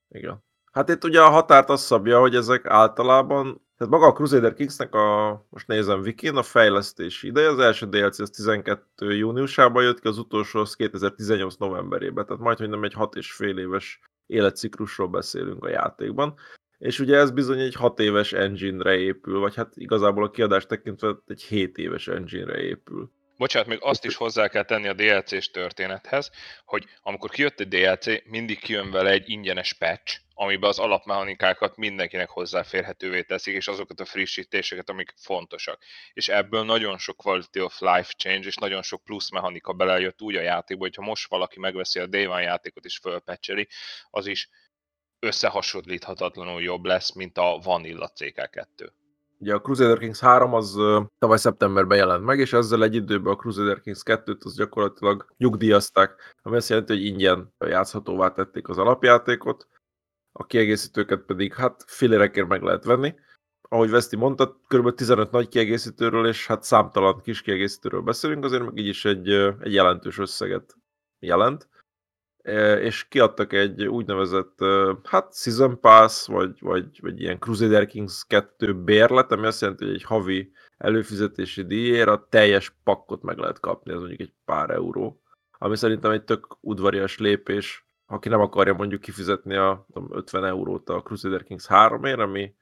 Igen. 0.10 0.44
Hát 0.72 0.90
itt 0.90 1.04
ugye 1.04 1.22
a 1.22 1.30
határt 1.30 1.70
azt 1.70 1.86
szabja, 1.86 2.20
hogy 2.20 2.36
ezek 2.36 2.66
általában 2.66 3.70
tehát 3.82 3.96
maga 3.96 4.08
a 4.08 4.14
Crusader 4.14 4.54
Kingsnek 4.54 4.94
a, 4.94 5.46
most 5.50 5.68
nézem 5.68 6.00
Wikin, 6.00 6.36
a 6.36 6.44
fejlesztési 6.44 7.28
ideje, 7.28 7.48
az 7.48 7.60
első 7.60 7.86
DLC 7.86 8.20
az 8.20 8.30
12 8.30 9.14
júniusában 9.16 9.84
jött 9.84 10.00
ki, 10.00 10.08
az 10.08 10.18
utolsó 10.18 10.60
az 10.60 10.76
2018 10.76 11.56
novemberében, 11.56 12.26
tehát 12.26 12.42
majd, 12.42 12.58
hogy 12.58 12.70
nem 12.70 12.84
egy 12.84 12.94
hat 12.94 13.16
és 13.16 13.32
fél 13.32 13.58
éves 13.58 14.00
életciklusról 14.26 15.08
beszélünk 15.08 15.66
a 15.66 15.70
játékban. 15.70 16.36
És 16.82 17.00
ugye 17.00 17.18
ez 17.18 17.32
bizony 17.32 17.60
egy 17.60 17.76
6 17.76 18.00
éves 18.00 18.34
engine-re 18.34 18.98
épül, 18.98 19.40
vagy 19.40 19.56
hát 19.56 19.72
igazából 19.76 20.24
a 20.24 20.30
kiadás 20.30 20.66
tekintve 20.66 21.16
egy 21.28 21.42
7 21.42 21.78
éves 21.78 22.08
engine-re 22.08 22.62
épül. 22.62 23.12
Bocsánat, 23.38 23.68
még 23.68 23.78
azt 23.82 24.06
is 24.06 24.16
hozzá 24.16 24.48
kell 24.48 24.64
tenni 24.64 24.88
a 24.88 24.94
DLC-s 24.94 25.52
történethez, 25.52 26.32
hogy 26.66 26.86
amikor 27.02 27.30
kijött 27.30 27.60
egy 27.60 27.68
DLC, 27.68 28.06
mindig 28.24 28.60
kijön 28.60 28.92
vele 28.92 29.10
egy 29.10 29.30
ingyenes 29.30 29.74
patch, 29.74 30.20
amiben 30.34 30.70
az 30.70 30.80
alapmechanikákat 30.80 31.78
mindenkinek 31.78 32.30
hozzáférhetővé 32.30 33.22
teszik, 33.22 33.56
és 33.56 33.68
azokat 33.68 34.00
a 34.00 34.06
frissítéseket, 34.06 34.90
amik 34.90 35.14
fontosak. 35.16 35.84
És 36.14 36.30
ebből 36.30 36.64
nagyon 36.64 36.98
sok 36.98 37.18
quality 37.18 37.60
of 37.60 37.80
life 37.80 38.14
change, 38.18 38.48
és 38.48 38.56
nagyon 38.56 38.82
sok 38.82 39.04
plusz 39.04 39.32
mechanika 39.32 39.74
belejött 39.74 40.22
úgy 40.22 40.36
a 40.36 40.42
játékba, 40.42 40.84
hogyha 40.84 41.02
most 41.02 41.30
valaki 41.30 41.60
megveszi 41.60 42.00
a 42.00 42.08
Day 42.08 42.26
One 42.26 42.42
játékot 42.42 42.86
és 42.86 42.98
fölpecseli, 42.98 43.68
az 44.10 44.28
is 44.28 44.50
összehasonlíthatatlanul 45.22 46.62
jobb 46.62 46.86
lesz, 46.86 47.14
mint 47.14 47.38
a 47.38 47.60
Vanilla 47.64 48.12
CK2. 48.16 48.90
Ugye 49.40 49.54
a 49.54 49.62
Crusader 49.62 49.98
Kings 49.98 50.20
3 50.20 50.54
az 50.54 50.78
tavaly 51.20 51.38
szeptemberben 51.38 51.98
jelent 51.98 52.24
meg, 52.24 52.40
és 52.40 52.54
ezzel 52.54 52.84
egy 52.84 52.96
időben 52.96 53.34
a 53.34 53.36
Crusader 53.36 53.82
Kings 53.82 54.02
2-t 54.06 54.44
az 54.44 54.56
gyakorlatilag 54.56 55.26
nyugdíjazták, 55.38 56.36
ami 56.42 56.56
azt 56.56 56.70
jelenti, 56.70 56.94
hogy 56.94 57.06
ingyen 57.06 57.54
játszhatóvá 57.60 58.32
tették 58.32 58.68
az 58.70 58.78
alapjátékot, 58.78 59.68
a 60.32 60.46
kiegészítőket 60.46 61.22
pedig 61.22 61.54
hát 61.54 61.84
filérekért 61.88 62.48
meg 62.48 62.62
lehet 62.62 62.84
venni. 62.84 63.16
Ahogy 63.62 63.90
Veszti 63.90 64.16
mondta, 64.16 64.60
kb. 64.68 64.96
15 64.96 65.32
nagy 65.32 65.48
kiegészítőről 65.48 66.28
és 66.28 66.48
hát 66.48 66.64
számtalan 66.64 67.22
kis 67.22 67.42
kiegészítőről 67.42 68.02
beszélünk, 68.02 68.44
azért 68.44 68.64
meg 68.64 68.78
így 68.78 68.88
is 68.88 69.06
egy, 69.06 69.30
egy 69.60 69.74
jelentős 69.74 70.18
összeget 70.18 70.76
jelent. 71.20 71.70
És 72.82 73.08
kiadtak 73.08 73.54
egy 73.54 73.86
úgynevezett 73.88 74.60
hát 75.04 75.36
Season 75.36 75.80
Pass, 75.80 76.28
vagy, 76.28 76.58
vagy, 76.60 77.00
vagy 77.02 77.22
ilyen 77.22 77.40
Crusader 77.40 77.86
Kings 77.86 78.24
2 78.28 78.74
bérlet, 78.74 79.32
ami 79.32 79.46
azt 79.46 79.62
jelenti, 79.62 79.86
hogy 79.86 79.94
egy 79.94 80.04
havi 80.04 80.52
előfizetési 80.78 81.66
díjért 81.66 82.08
a 82.08 82.28
teljes 82.30 82.76
pakkot 82.84 83.22
meg 83.22 83.38
lehet 83.38 83.60
kapni, 83.60 83.92
ez 83.92 84.00
mondjuk 84.00 84.20
egy 84.20 84.34
pár 84.46 84.70
euró. 84.70 85.22
Ami 85.58 85.76
szerintem 85.76 86.12
egy 86.12 86.24
tök 86.24 86.58
udvarias 86.62 87.18
lépés 87.18 87.86
aki 88.12 88.30
nem 88.30 88.40
akarja 88.40 88.74
mondjuk 88.74 89.02
kifizetni 89.02 89.56
a 89.56 89.86
tudom, 89.94 90.08
50 90.12 90.46
eurót 90.46 90.90
a 90.90 91.02
Crusader 91.02 91.44
Kings 91.44 91.66
3-ért, 91.70 92.20
ami 92.20 92.54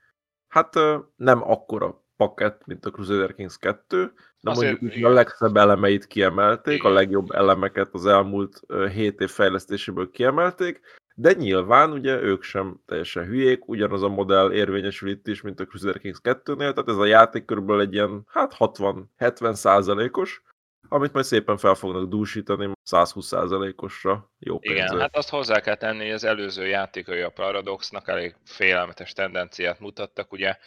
hát 0.47 0.73
nem 1.15 1.43
akkora 1.43 2.03
pakett, 2.19 2.65
mint 2.65 2.85
a 2.85 2.89
Crusader 2.89 3.35
Kings 3.35 3.57
2, 3.57 4.13
de 4.41 4.51
Azért, 4.51 4.71
mondjuk 4.71 4.95
igen. 4.95 5.11
a 5.11 5.13
legszebb 5.13 5.57
elemeit 5.57 6.05
kiemelték, 6.05 6.77
igen. 6.77 6.91
a 6.91 6.93
legjobb 6.93 7.31
elemeket 7.31 7.89
az 7.91 8.05
elmúlt 8.05 8.61
7 8.93 9.19
év 9.19 9.29
fejlesztéséből 9.29 10.09
kiemelték, 10.11 10.79
de 11.15 11.33
nyilván 11.33 11.91
ugye 11.91 12.21
ők 12.21 12.43
sem 12.43 12.81
teljesen 12.85 13.25
hülyék, 13.25 13.67
ugyanaz 13.67 14.03
a 14.03 14.07
modell 14.07 14.51
érvényesül 14.51 15.09
itt 15.09 15.27
is, 15.27 15.41
mint 15.41 15.59
a 15.59 15.65
Crusader 15.65 15.99
Kings 15.99 16.19
2-nél, 16.23 16.57
tehát 16.57 16.87
ez 16.87 16.95
a 16.95 17.05
játék 17.05 17.45
körülbelül 17.45 17.81
egy 17.81 17.93
ilyen 17.93 18.25
hát 18.27 18.55
60-70 18.57 19.53
százalékos, 19.53 20.41
amit 20.89 21.13
majd 21.13 21.25
szépen 21.25 21.57
fel 21.57 21.73
fognak 21.73 22.09
dúsítani 22.09 22.71
120%-osra 22.91 24.31
jó 24.39 24.59
pénzért. 24.59 24.87
Igen, 24.87 24.99
hát 24.99 25.15
azt 25.15 25.29
hozzá 25.29 25.59
kell 25.59 25.75
tenni, 25.75 26.03
hogy 26.03 26.13
az 26.13 26.23
előző 26.23 26.67
játékai 26.67 27.21
a 27.21 27.29
Paradoxnak 27.29 28.07
elég 28.07 28.35
félelmetes 28.43 29.13
tendenciát 29.13 29.79
mutattak, 29.79 30.31
ugye 30.31 30.57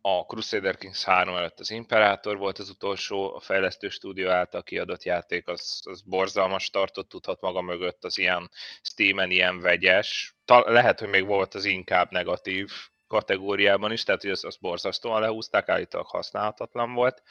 a 0.00 0.24
Crusader 0.26 0.76
Kings 0.76 1.04
3 1.04 1.36
előtt 1.36 1.60
az 1.60 1.70
Imperator 1.70 2.36
volt 2.36 2.58
az 2.58 2.68
utolsó, 2.68 3.34
a 3.34 3.40
fejlesztő 3.40 3.88
stúdió 3.88 4.28
által 4.28 4.62
kiadott 4.62 5.02
játék, 5.02 5.48
az, 5.48 5.80
az 5.84 6.02
borzalmas 6.02 6.64
startot 6.64 7.08
tudhat 7.08 7.40
maga 7.40 7.60
mögött, 7.60 8.04
az 8.04 8.18
ilyen 8.18 8.50
Steam-en 8.82 9.30
ilyen 9.30 9.60
vegyes. 9.60 10.36
Ta, 10.44 10.70
lehet, 10.70 11.00
hogy 11.00 11.08
még 11.08 11.26
volt 11.26 11.54
az 11.54 11.64
inkább 11.64 12.10
negatív 12.10 12.70
kategóriában 13.06 13.92
is, 13.92 14.02
tehát 14.02 14.20
hogy 14.20 14.30
azt, 14.30 14.44
azt 14.44 14.60
borzasztóan 14.60 15.20
lehúzták, 15.20 15.68
állítólag 15.68 16.06
használhatatlan 16.06 16.92
volt. 16.92 17.22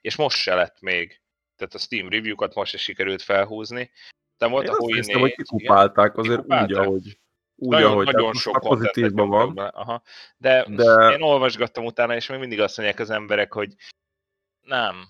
És 0.00 0.16
most 0.16 0.36
se 0.36 0.54
lett 0.54 0.80
még 0.80 1.20
tehát 1.60 1.74
a 1.74 1.78
Steam 1.78 2.08
review-kat 2.08 2.54
most 2.54 2.74
is 2.74 2.82
sikerült 2.82 3.22
felhúzni. 3.22 3.90
De 4.38 4.46
volt 4.46 4.64
Én 4.64 4.70
a 4.70 4.76
Hoi 4.76 5.12
hogy 5.12 5.34
kikupálták 5.34 6.16
azért 6.16 6.36
kikupálták? 6.36 6.68
úgy, 6.68 6.76
ahogy, 6.76 7.18
úgy, 7.60 7.68
nagyon, 7.70 7.90
ahogy 7.90 8.06
nagyon 8.06 8.34
sok 8.34 8.52
már 8.52 8.62
pozitívban 8.62 9.28
van. 9.28 9.54
Be. 9.54 9.66
Aha. 9.66 10.02
De, 10.36 10.64
De- 10.68 11.10
én 11.12 11.22
olvasgattam 11.22 11.84
utána, 11.84 12.14
és 12.14 12.26
még 12.28 12.38
mindig 12.38 12.60
azt 12.60 12.76
mondják 12.76 12.98
az 12.98 13.10
emberek, 13.10 13.52
hogy 13.52 13.74
nem, 14.60 15.04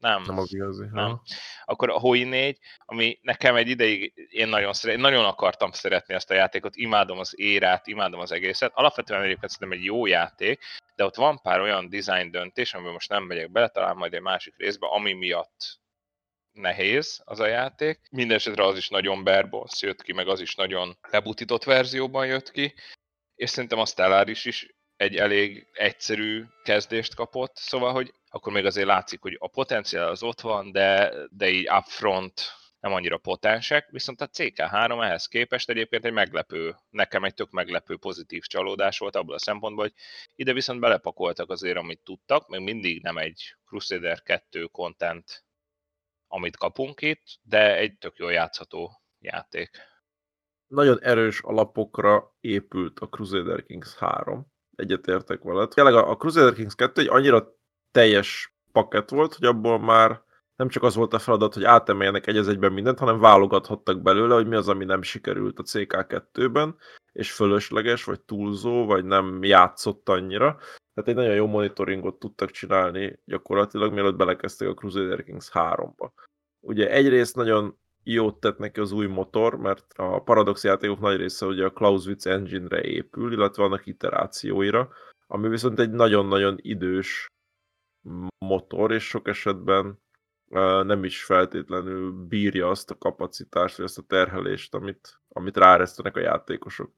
nem, 0.00 0.22
Nem 0.26 0.38
az 0.38 0.54
igazi. 0.54 0.84
nem. 0.92 1.04
ha. 1.08 1.22
Akkor 1.64 1.90
a 1.90 1.98
Hoi 1.98 2.24
4, 2.24 2.58
ami 2.84 3.18
nekem 3.22 3.56
egy 3.56 3.68
ideig, 3.68 4.12
én 4.30 4.48
nagyon, 4.48 4.72
szeret, 4.72 4.98
nagyon 4.98 5.24
akartam 5.24 5.72
szeretni 5.72 6.14
ezt 6.14 6.30
a 6.30 6.34
játékot, 6.34 6.76
imádom 6.76 7.18
az 7.18 7.32
érát, 7.36 7.86
imádom 7.86 8.20
az 8.20 8.32
egészet. 8.32 8.72
Alapvetően 8.74 9.22
egyébként 9.22 9.50
szerintem 9.52 9.78
egy 9.78 9.84
jó 9.84 10.06
játék, 10.06 10.62
de 10.96 11.04
ott 11.04 11.14
van 11.16 11.40
pár 11.42 11.60
olyan 11.60 11.88
design 11.88 12.30
döntés, 12.30 12.74
amiben 12.74 12.92
most 12.92 13.08
nem 13.08 13.22
megyek 13.22 13.50
bele, 13.50 13.68
talán 13.68 13.96
majd 13.96 14.14
egy 14.14 14.20
másik 14.22 14.56
részbe, 14.56 14.86
ami 14.86 15.12
miatt 15.12 15.79
nehéz 16.60 17.20
az 17.24 17.40
a 17.40 17.46
játék. 17.46 18.00
Mindenesetre 18.10 18.64
az 18.64 18.76
is 18.76 18.88
nagyon 18.88 19.24
barebones 19.24 19.82
jött 19.82 20.02
ki, 20.02 20.12
meg 20.12 20.28
az 20.28 20.40
is 20.40 20.54
nagyon 20.54 20.98
lebutított 21.10 21.64
verzióban 21.64 22.26
jött 22.26 22.50
ki, 22.50 22.74
és 23.34 23.50
szerintem 23.50 23.78
a 23.78 23.86
Stellaris 23.86 24.44
is 24.44 24.74
egy 24.96 25.16
elég 25.16 25.66
egyszerű 25.72 26.44
kezdést 26.62 27.14
kapott, 27.14 27.56
szóval, 27.56 27.92
hogy 27.92 28.12
akkor 28.28 28.52
még 28.52 28.64
azért 28.64 28.86
látszik, 28.86 29.20
hogy 29.20 29.36
a 29.38 29.48
potenciál 29.48 30.08
az 30.08 30.22
ott 30.22 30.40
van, 30.40 30.72
de, 30.72 31.12
de 31.30 31.48
így 31.48 31.68
upfront 31.70 32.58
nem 32.80 32.92
annyira 32.92 33.18
potensek, 33.18 33.88
viszont 33.90 34.20
a 34.20 34.28
CK3 34.28 35.04
ehhez 35.04 35.26
képest 35.26 35.68
egyébként 35.68 36.04
egy 36.04 36.12
meglepő, 36.12 36.76
nekem 36.90 37.24
egy 37.24 37.34
tök 37.34 37.50
meglepő 37.50 37.96
pozitív 37.96 38.42
csalódás 38.42 38.98
volt 38.98 39.16
abból 39.16 39.34
a 39.34 39.38
szempontból, 39.38 39.84
hogy 39.84 39.94
ide 40.34 40.52
viszont 40.52 40.80
belepakoltak 40.80 41.50
azért, 41.50 41.76
amit 41.76 42.00
tudtak, 42.04 42.48
még 42.48 42.60
mindig 42.60 43.02
nem 43.02 43.18
egy 43.18 43.54
Crusader 43.66 44.22
2 44.22 44.64
content, 44.64 45.44
amit 46.32 46.56
kapunk 46.56 47.02
itt, 47.02 47.22
de 47.42 47.76
egy 47.76 47.98
tök 47.98 48.16
jól 48.16 48.32
játszható 48.32 48.90
játék. 49.18 49.70
Nagyon 50.66 51.02
erős 51.02 51.40
alapokra 51.40 52.36
épült 52.40 52.98
a 53.00 53.08
Crusader 53.08 53.62
Kings 53.62 53.96
3. 53.96 54.46
Egyetértek 54.76 55.42
veled. 55.42 55.68
Tényleg 55.68 55.94
a 55.94 56.16
Crusader 56.16 56.54
Kings 56.54 56.74
2 56.74 57.00
egy 57.00 57.08
annyira 57.08 57.54
teljes 57.90 58.54
pakett 58.72 59.08
volt, 59.08 59.34
hogy 59.34 59.44
abból 59.44 59.78
már 59.78 60.22
nem 60.56 60.68
csak 60.68 60.82
az 60.82 60.94
volt 60.94 61.12
a 61.12 61.18
feladat, 61.18 61.54
hogy 61.54 61.64
átemeljenek 61.64 62.26
egy 62.26 62.36
egyben 62.36 62.72
mindent, 62.72 62.98
hanem 62.98 63.20
válogathattak 63.20 64.02
belőle, 64.02 64.34
hogy 64.34 64.46
mi 64.46 64.54
az, 64.54 64.68
ami 64.68 64.84
nem 64.84 65.02
sikerült 65.02 65.58
a 65.58 65.62
CK2-ben, 65.62 66.76
és 67.12 67.32
fölösleges, 67.32 68.04
vagy 68.04 68.20
túlzó, 68.20 68.84
vagy 68.84 69.04
nem 69.04 69.42
játszott 69.42 70.08
annyira. 70.08 70.58
Tehát 70.94 71.10
egy 71.10 71.14
nagyon 71.14 71.34
jó 71.34 71.46
monitoringot 71.46 72.18
tudtak 72.18 72.50
csinálni 72.50 73.18
gyakorlatilag, 73.24 73.92
mielőtt 73.92 74.16
belekezdtek 74.16 74.68
a 74.68 74.74
Crusader 74.74 75.24
Kings 75.24 75.50
3-ba. 75.52 76.10
Ugye 76.60 76.90
egyrészt 76.90 77.36
nagyon 77.36 77.78
jót 78.02 78.40
tett 78.40 78.58
neki 78.58 78.80
az 78.80 78.92
új 78.92 79.06
motor, 79.06 79.56
mert 79.56 79.92
a 79.96 80.22
Paradox 80.22 80.64
játékok 80.64 81.00
nagy 81.00 81.16
része 81.16 81.46
ugye 81.46 81.64
a 81.64 81.72
Clausewitz 81.72 82.26
engine-re 82.26 82.80
épül, 82.80 83.32
illetve 83.32 83.64
annak 83.64 83.86
iterációira, 83.86 84.88
ami 85.26 85.48
viszont 85.48 85.78
egy 85.78 85.90
nagyon-nagyon 85.90 86.56
idős 86.60 87.26
motor, 88.38 88.92
és 88.92 89.04
sok 89.04 89.28
esetben 89.28 89.98
uh, 90.48 90.84
nem 90.84 91.04
is 91.04 91.24
feltétlenül 91.24 92.12
bírja 92.12 92.68
azt 92.68 92.90
a 92.90 92.98
kapacitást, 92.98 93.76
vagy 93.76 93.86
azt 93.86 93.98
a 93.98 94.02
terhelést, 94.02 94.74
amit, 94.74 95.20
amit 95.28 95.56
ráeresztenek 95.56 96.16
a 96.16 96.20
játékosok. 96.20 96.92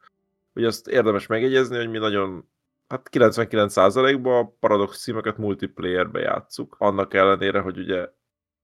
Ugye 0.54 0.66
azt 0.66 0.88
érdemes 0.88 1.26
megjegyezni, 1.26 1.76
hogy 1.76 1.90
mi 1.90 1.98
nagyon 1.98 2.48
hát 2.92 3.08
99%-ban 3.12 4.44
a 4.44 4.52
Paradox 4.60 5.02
címeket 5.02 5.36
multiplayerbe 5.36 6.20
játszuk, 6.20 6.76
annak 6.78 7.14
ellenére, 7.14 7.60
hogy 7.60 7.78
ugye 7.78 8.08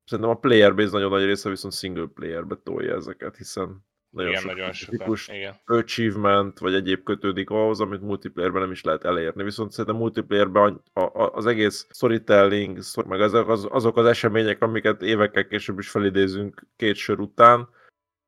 szerintem 0.04 0.34
a 0.34 0.38
player 0.38 0.74
base 0.74 0.90
nagyon 0.90 1.10
nagy 1.10 1.24
része 1.24 1.48
viszont 1.48 1.74
single 1.74 2.06
playerbe 2.14 2.56
tolja 2.62 2.94
ezeket, 2.94 3.36
hiszen 3.36 3.86
nagyon 4.10 4.30
igen, 4.30 4.42
sok 4.72 4.90
nagyon 4.90 5.16
Igen. 5.26 5.54
achievement, 5.64 6.58
vagy 6.58 6.74
egyéb 6.74 7.02
kötődik 7.02 7.50
ahhoz, 7.50 7.80
amit 7.80 8.00
multiplayerben 8.00 8.62
nem 8.62 8.70
is 8.70 8.82
lehet 8.82 9.04
elérni. 9.04 9.42
Viszont 9.42 9.70
szerintem 9.70 9.96
multiplayerben 9.96 10.82
a, 10.92 11.00
a, 11.00 11.32
az 11.32 11.46
egész 11.46 11.86
storytelling, 11.90 12.78
meg 13.06 13.20
azok 13.20 13.48
az, 13.48 13.66
azok 13.70 13.96
az 13.96 14.06
események, 14.06 14.62
amiket 14.62 15.02
évekkel 15.02 15.46
később 15.46 15.78
is 15.78 15.90
felidézünk 15.90 16.66
két 16.76 16.96
sor 16.96 17.20
után, 17.20 17.68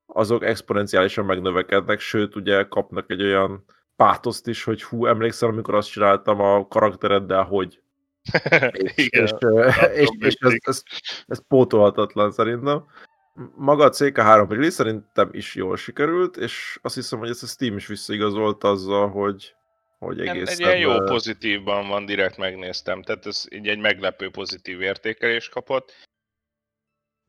azok 0.07 0.45
exponenciálisan 0.45 1.25
megnövekednek, 1.25 2.01
sőt, 2.01 2.37
ugye 2.37 2.65
kapnak 2.65 3.11
egy 3.11 3.23
olyan 3.23 3.65
pátoszt 4.01 4.47
is, 4.47 4.65
hogy 4.65 4.83
hú, 4.83 5.07
emlékszel, 5.07 5.49
amikor 5.49 5.75
azt 5.75 5.91
csináltam 5.91 6.41
a 6.41 6.69
karaktereddel, 6.69 7.43
hogy 7.43 7.81
és, 8.73 8.93
igen. 8.97 9.25
és, 9.25 9.33
és, 9.95 10.09
és 10.19 10.35
ez, 10.41 10.53
ez, 10.59 10.83
ez 11.27 11.47
pótolhatatlan 11.49 12.31
szerintem. 12.31 12.85
Maga 13.57 13.85
a 13.85 13.91
CK3 13.91 14.47
release 14.49 14.71
szerintem 14.71 15.29
is 15.33 15.55
jól 15.55 15.77
sikerült, 15.77 16.37
és 16.37 16.79
azt 16.83 16.95
hiszem, 16.95 17.19
hogy 17.19 17.29
ezt 17.29 17.43
a 17.43 17.47
Steam 17.47 17.77
is 17.77 17.87
visszaigazolt 17.87 18.65
azzal, 18.65 19.09
hogy, 19.09 19.55
hogy 19.99 20.21
egészen... 20.21 20.55
Egy 20.55 20.61
ilyen 20.61 20.79
jó 20.79 21.05
pozitívban 21.05 21.89
van, 21.89 22.07
direkt 22.07 22.37
megnéztem, 22.37 23.03
tehát 23.03 23.27
ez 23.27 23.45
így 23.51 23.69
egy 23.69 23.79
meglepő 23.79 24.31
pozitív 24.31 24.81
értékelés 24.81 25.49
kapott. 25.49 25.93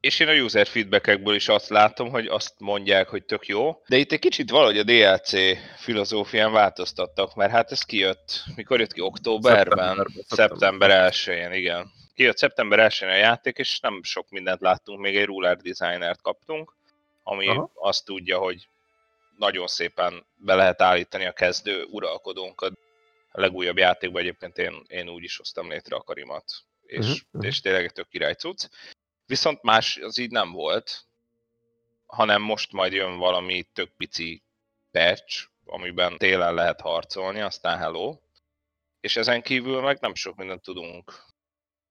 És 0.01 0.19
én 0.19 0.27
a 0.27 0.33
user 0.33 0.67
feedbackekből 0.67 1.35
is 1.35 1.47
azt 1.47 1.69
látom, 1.69 2.09
hogy 2.09 2.27
azt 2.27 2.53
mondják, 2.57 3.07
hogy 3.07 3.25
tök 3.25 3.45
jó, 3.45 3.81
de 3.87 3.97
itt 3.97 4.11
egy 4.11 4.19
kicsit 4.19 4.49
valahogy 4.49 4.77
a 4.77 4.83
DLC 4.83 5.31
filozófián 5.77 6.51
változtattak, 6.51 7.35
mert 7.35 7.51
hát 7.51 7.71
ez 7.71 7.83
kijött, 7.83 8.43
mikor 8.55 8.79
jött 8.79 8.93
ki? 8.93 9.01
Októberben? 9.01 10.07
Szeptember 10.27 11.11
1-én, 11.11 11.51
igen. 11.51 11.91
Kijött 12.15 12.37
szeptember 12.37 12.91
1-én 12.91 13.09
a 13.09 13.15
játék, 13.15 13.57
és 13.57 13.79
nem 13.79 14.03
sok 14.03 14.29
mindent 14.29 14.61
láttunk, 14.61 14.99
még 14.99 15.17
egy 15.17 15.25
ruler 15.25 15.57
designert 15.57 16.21
kaptunk, 16.21 16.75
ami 17.23 17.47
Aha. 17.47 17.71
azt 17.73 18.05
tudja, 18.05 18.37
hogy 18.37 18.67
nagyon 19.37 19.67
szépen 19.67 20.25
be 20.35 20.55
lehet 20.55 20.81
állítani 20.81 21.25
a 21.25 21.31
kezdő 21.31 21.83
uralkodónkat. 21.83 22.73
A 23.31 23.41
legújabb 23.41 23.77
játékban 23.77 24.21
egyébként 24.21 24.57
én, 24.57 24.83
én 24.87 25.09
úgy 25.09 25.23
is 25.23 25.37
hoztam 25.37 25.69
létre 25.69 25.95
a 25.95 26.01
karimat, 26.01 26.43
és, 26.85 27.23
mhm. 27.31 27.45
és 27.45 27.61
tényleg 27.61 27.91
tök 27.91 28.07
király 28.07 28.33
cucc. 28.33 28.69
Viszont 29.31 29.61
más 29.61 29.97
az 29.97 30.17
így 30.17 30.31
nem 30.31 30.51
volt, 30.51 31.05
hanem 32.05 32.41
most 32.41 32.71
majd 32.71 32.93
jön 32.93 33.17
valami 33.17 33.63
tök 33.73 33.89
pici 33.97 34.43
patch, 34.91 35.47
amiben 35.65 36.17
télen 36.17 36.53
lehet 36.53 36.81
harcolni, 36.81 37.41
aztán 37.41 37.77
hello. 37.77 38.17
És 38.99 39.17
ezen 39.17 39.41
kívül 39.41 39.81
meg 39.81 39.97
nem 40.01 40.15
sok 40.15 40.35
mindent 40.35 40.61
tudunk. 40.61 41.13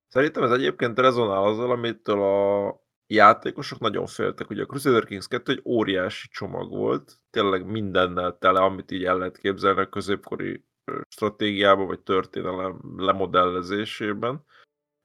Szerintem 0.09 0.43
ez 0.43 0.51
egyébként 0.51 0.99
rezonál 0.99 1.43
azzal, 1.43 1.70
amitől 1.70 2.22
a 2.22 2.74
játékosok 3.07 3.78
nagyon 3.78 4.07
féltek. 4.07 4.51
Ugye 4.51 4.62
a 4.62 4.66
Crusader 4.66 5.05
Kings 5.05 5.26
2 5.26 5.53
egy 5.53 5.62
óriási 5.64 6.28
csomag 6.28 6.70
volt, 6.70 7.12
tényleg 7.30 7.66
mindennel 7.66 8.38
tele, 8.38 8.61
amit 8.61 8.91
így 8.91 9.05
el 9.05 9.18
lehet 9.18 9.38
képzelni 9.38 9.80
a 9.80 9.88
középkori 9.88 10.64
stratégiában, 11.09 11.86
vagy 11.86 12.01
történelem 12.01 12.80
lemodellezésében. 12.97 14.45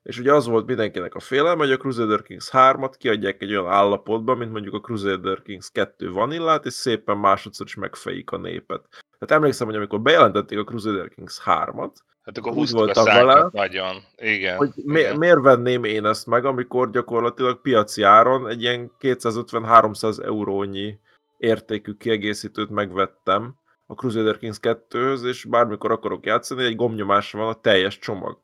És 0.05 0.19
ugye 0.19 0.33
az 0.33 0.45
volt 0.47 0.65
mindenkinek 0.65 1.15
a 1.15 1.19
félelme, 1.19 1.63
hogy 1.63 1.71
a 1.71 1.77
Crusader 1.77 2.21
Kings 2.21 2.49
3-at 2.51 2.93
kiadják 2.97 3.41
egy 3.41 3.55
olyan 3.55 3.71
állapotban, 3.71 4.37
mint 4.37 4.51
mondjuk 4.51 4.73
a 4.73 4.79
Crusader 4.79 5.41
Kings 5.41 5.69
2 5.71 6.11
vanillát, 6.11 6.65
és 6.65 6.73
szépen 6.73 7.17
másodszor 7.17 7.65
is 7.65 7.75
megfejik 7.75 8.31
a 8.31 8.37
népet. 8.37 8.87
Tehát 9.19 9.35
emlékszem, 9.35 9.67
hogy 9.67 9.75
amikor 9.75 10.01
bejelentették 10.01 10.59
a 10.59 10.63
Crusader 10.63 11.09
Kings 11.09 11.41
3-at, 11.45 11.93
Hát 12.23 12.37
akkor 12.37 12.53
Úgy 12.53 12.71
voltam 12.71 13.05
vele, 13.05 13.49
nagyon. 13.51 13.95
Igen. 14.17 14.57
hogy 14.57 14.71
mi, 14.75 14.99
igen. 14.99 15.17
miért 15.17 15.41
venném 15.41 15.83
én 15.83 16.05
ezt 16.05 16.27
meg, 16.27 16.45
amikor 16.45 16.89
gyakorlatilag 16.89 17.61
piaci 17.61 18.01
áron 18.01 18.47
egy 18.47 18.61
ilyen 18.61 18.91
250-300 18.99 20.23
eurónyi 20.23 20.99
értékű 21.37 21.93
kiegészítőt 21.93 22.69
megvettem 22.69 23.55
a 23.85 23.93
Crusader 23.93 24.37
Kings 24.37 24.57
2-höz, 24.61 25.25
és 25.25 25.43
bármikor 25.43 25.91
akarok 25.91 26.25
játszani, 26.25 26.63
egy 26.63 26.75
gombnyomásra 26.75 27.39
van 27.39 27.47
a 27.47 27.61
teljes 27.61 27.99
csomag. 27.99 28.43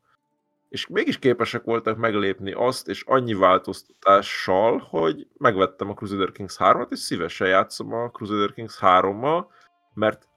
És 0.71 0.87
mégis 0.87 1.19
képesek 1.19 1.63
voltak 1.63 1.97
meglépni 1.97 2.51
azt, 2.51 2.87
és 2.87 3.03
annyi 3.05 3.33
változtatással, 3.33 4.87
hogy 4.89 5.27
megvettem 5.37 5.89
a 5.89 5.93
Crusader 5.93 6.31
Kings 6.31 6.55
3-at, 6.59 6.91
és 6.91 6.99
szívesen 6.99 7.47
játszom 7.47 7.93
a 7.93 8.09
Crusader 8.09 8.53
Kings 8.53 8.77
3-mal, 8.81 9.45
mert 9.93 10.27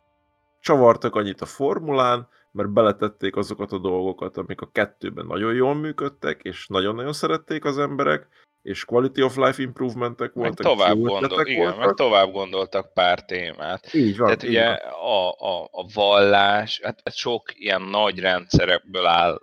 csavartak 0.61 1.15
annyit 1.15 1.41
a 1.41 1.47
formulán, 1.47 2.29
mert 2.51 2.73
beletették 2.73 3.37
azokat 3.37 3.73
a 3.73 3.79
dolgokat, 3.79 4.37
amik 4.37 4.61
a 4.61 4.71
kettőben 4.73 5.27
nagyon 5.27 5.55
jól 5.55 5.75
működtek, 5.75 6.43
és 6.43 6.67
nagyon-nagyon 6.67 7.13
szerették 7.13 7.65
az 7.65 7.79
emberek, 7.79 8.29
és 8.63 8.85
quality 8.85 9.21
of 9.23 9.37
life 9.37 9.63
improvementek 9.63 10.35
Meg 10.35 10.45
voltak, 10.45 10.67
tovább, 10.67 10.97
jó 10.97 11.03
gondol, 11.03 11.47
igen, 11.47 11.67
meg 11.67 11.77
voltak. 11.77 11.97
tovább 11.97 12.33
gondoltak 12.33 12.93
pár 12.93 13.25
témát. 13.25 13.95
Így 13.95 14.17
van, 14.17 14.27
Tehát 14.27 14.43
így 14.43 14.49
ugye 14.49 14.69
van. 14.69 14.79
a, 14.91 15.31
a, 15.31 15.69
a 15.71 15.87
vallás, 15.95 16.81
hát 16.83 17.01
hát 17.05 17.15
sok 17.15 17.43
ilyen 17.55 17.83
nagy 17.83 18.19
rendszerekből 18.19 19.07
áll 19.07 19.41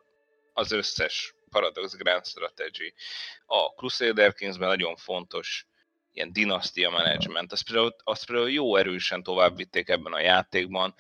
az 0.54 0.72
összes 0.72 1.36
Paradox 1.50 1.96
Grand 1.96 2.26
Strategy. 2.26 2.94
A 3.46 3.74
Crusader 3.76 4.34
Kingsben 4.34 4.68
nagyon 4.68 4.96
fontos 4.96 5.66
ilyen 6.12 6.34
dinasztia 6.34 6.90
management. 6.90 7.52
Azt 7.52 7.66
például, 7.66 7.96
azt 8.04 8.26
például 8.26 8.52
jó 8.52 8.76
erősen 8.76 9.24
tovább 9.24 9.56
vitték 9.56 9.90
ebben 9.90 10.14
a 10.14 10.20
játékban. 10.20 10.96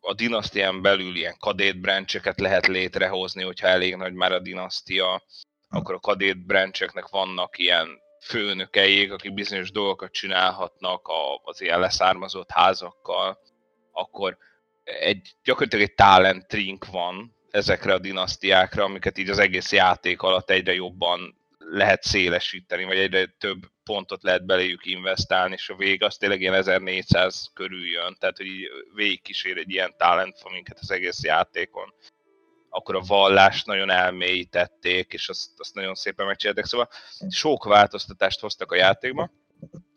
A 0.00 0.14
dinasztián 0.14 0.82
belül 0.82 1.16
ilyen 1.16 1.36
kadét 1.38 1.80
brancheket 1.80 2.40
lehet 2.40 2.66
létrehozni, 2.66 3.42
hogyha 3.42 3.66
elég 3.66 3.96
nagy 3.96 4.12
már 4.12 4.32
a 4.32 4.38
dinasztia, 4.38 5.22
akkor 5.68 5.94
a 5.94 6.00
kadét 6.00 6.46
brancheknek 6.46 7.08
vannak 7.08 7.58
ilyen 7.58 8.00
főnökeik, 8.20 9.12
akik 9.12 9.34
bizonyos 9.34 9.70
dolgokat 9.70 10.12
csinálhatnak 10.12 11.08
az 11.42 11.60
ilyen 11.60 11.80
leszármazott 11.80 12.50
házakkal, 12.50 13.38
akkor 13.92 14.36
egy, 14.84 15.36
gyakorlatilag 15.44 15.88
egy 15.88 15.94
talent 15.94 16.46
trink 16.46 16.86
van 16.86 17.35
ezekre 17.56 17.92
a 17.92 17.98
dinasztiákra, 17.98 18.84
amiket 18.84 19.18
így 19.18 19.30
az 19.30 19.38
egész 19.38 19.72
játék 19.72 20.22
alatt 20.22 20.50
egyre 20.50 20.74
jobban 20.74 21.38
lehet 21.58 22.02
szélesíteni, 22.02 22.84
vagy 22.84 22.98
egyre 22.98 23.26
több 23.38 23.58
pontot 23.84 24.22
lehet 24.22 24.46
beléjük 24.46 24.86
investálni, 24.86 25.52
és 25.52 25.68
a 25.68 25.76
vég 25.76 26.02
az 26.02 26.16
tényleg 26.16 26.40
ilyen 26.40 26.54
1400 26.54 27.50
körül 27.54 27.86
jön, 27.86 28.16
tehát 28.18 28.36
hogy 28.36 28.46
így 28.46 28.68
végigkísér 28.94 29.56
egy 29.56 29.70
ilyen 29.70 29.94
talent 29.96 30.50
minket 30.50 30.78
az 30.80 30.90
egész 30.90 31.22
játékon. 31.22 31.94
Akkor 32.68 32.96
a 32.96 33.00
vallást 33.06 33.66
nagyon 33.66 33.90
elmélyítették, 33.90 35.12
és 35.12 35.28
azt, 35.28 35.50
azt 35.56 35.74
nagyon 35.74 35.94
szépen 35.94 36.26
megcsinálták, 36.26 36.64
szóval 36.64 36.88
sok 37.28 37.64
változtatást 37.64 38.40
hoztak 38.40 38.72
a 38.72 38.76
játékba, 38.76 39.30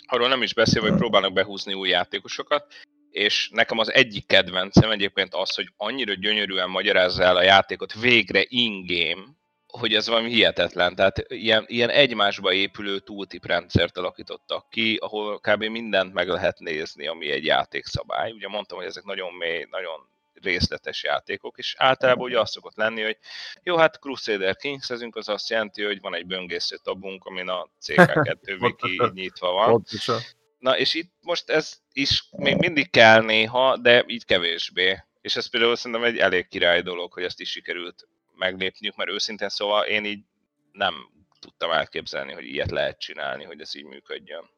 arról 0.05 0.27
nem 0.27 0.41
is 0.41 0.53
beszél, 0.53 0.81
hogy 0.81 0.95
próbálnak 0.95 1.33
behúzni 1.33 1.73
új 1.73 1.89
játékosokat, 1.89 2.73
és 3.11 3.49
nekem 3.53 3.77
az 3.77 3.93
egyik 3.93 4.25
kedvencem 4.25 4.91
egyébként 4.91 5.33
az, 5.33 5.55
hogy 5.55 5.71
annyira 5.77 6.13
gyönyörűen 6.13 6.69
magyarázza 6.69 7.23
el 7.23 7.35
a 7.35 7.43
játékot 7.43 7.93
végre 7.93 8.45
in-game, 8.47 9.23
hogy 9.67 9.93
ez 9.93 10.07
valami 10.07 10.29
hihetetlen. 10.29 10.95
Tehát 10.95 11.25
ilyen, 11.27 11.65
ilyen 11.67 11.89
egymásba 11.89 12.53
épülő 12.53 12.99
tooltip 12.99 13.45
rendszert 13.45 13.97
alakítottak 13.97 14.69
ki, 14.69 14.97
ahol 15.01 15.39
kb. 15.39 15.63
mindent 15.63 16.13
meg 16.13 16.27
lehet 16.27 16.59
nézni, 16.59 17.07
ami 17.07 17.31
egy 17.31 17.45
játékszabály. 17.45 18.31
Ugye 18.31 18.47
mondtam, 18.47 18.77
hogy 18.77 18.87
ezek 18.87 19.03
nagyon 19.03 19.33
mély, 19.33 19.67
nagyon 19.69 20.07
részletes 20.41 21.03
játékok, 21.03 21.57
és 21.57 21.75
általában 21.77 22.23
ugye 22.23 22.39
az 22.39 22.51
szokott 22.51 22.75
lenni, 22.75 23.01
hogy 23.01 23.17
jó, 23.63 23.77
hát 23.77 23.99
Crusader 23.99 24.55
Kings 24.55 24.89
az 24.89 25.29
azt 25.29 25.49
jelenti, 25.49 25.83
hogy 25.83 26.01
van 26.01 26.15
egy 26.15 26.25
böngésző 26.25 26.77
tabunk, 26.83 27.25
amin 27.25 27.49
a 27.49 27.69
CK2 27.85 28.61
wiki 28.61 29.01
nyitva 29.13 29.51
van. 29.51 29.69
Pontosan. 29.69 30.19
Na 30.59 30.77
és 30.77 30.93
itt 30.93 31.13
most 31.21 31.49
ez 31.49 31.77
is 31.93 32.29
még 32.37 32.57
mindig 32.57 32.89
kell 32.89 33.21
néha, 33.21 33.77
de 33.77 34.03
így 34.07 34.25
kevésbé. 34.25 34.97
És 35.21 35.35
ez 35.35 35.49
például 35.49 35.75
szerintem 35.75 36.05
egy 36.05 36.17
elég 36.17 36.47
király 36.47 36.81
dolog, 36.81 37.13
hogy 37.13 37.23
ezt 37.23 37.39
is 37.39 37.49
sikerült 37.49 38.07
meglépniük, 38.35 38.95
mert 38.95 39.09
őszintén 39.09 39.49
szóval 39.49 39.85
én 39.85 40.05
így 40.05 40.23
nem 40.71 40.93
tudtam 41.39 41.71
elképzelni, 41.71 42.31
hogy 42.31 42.45
ilyet 42.45 42.71
lehet 42.71 42.99
csinálni, 42.99 43.43
hogy 43.43 43.61
ez 43.61 43.75
így 43.75 43.85
működjön. 43.85 44.49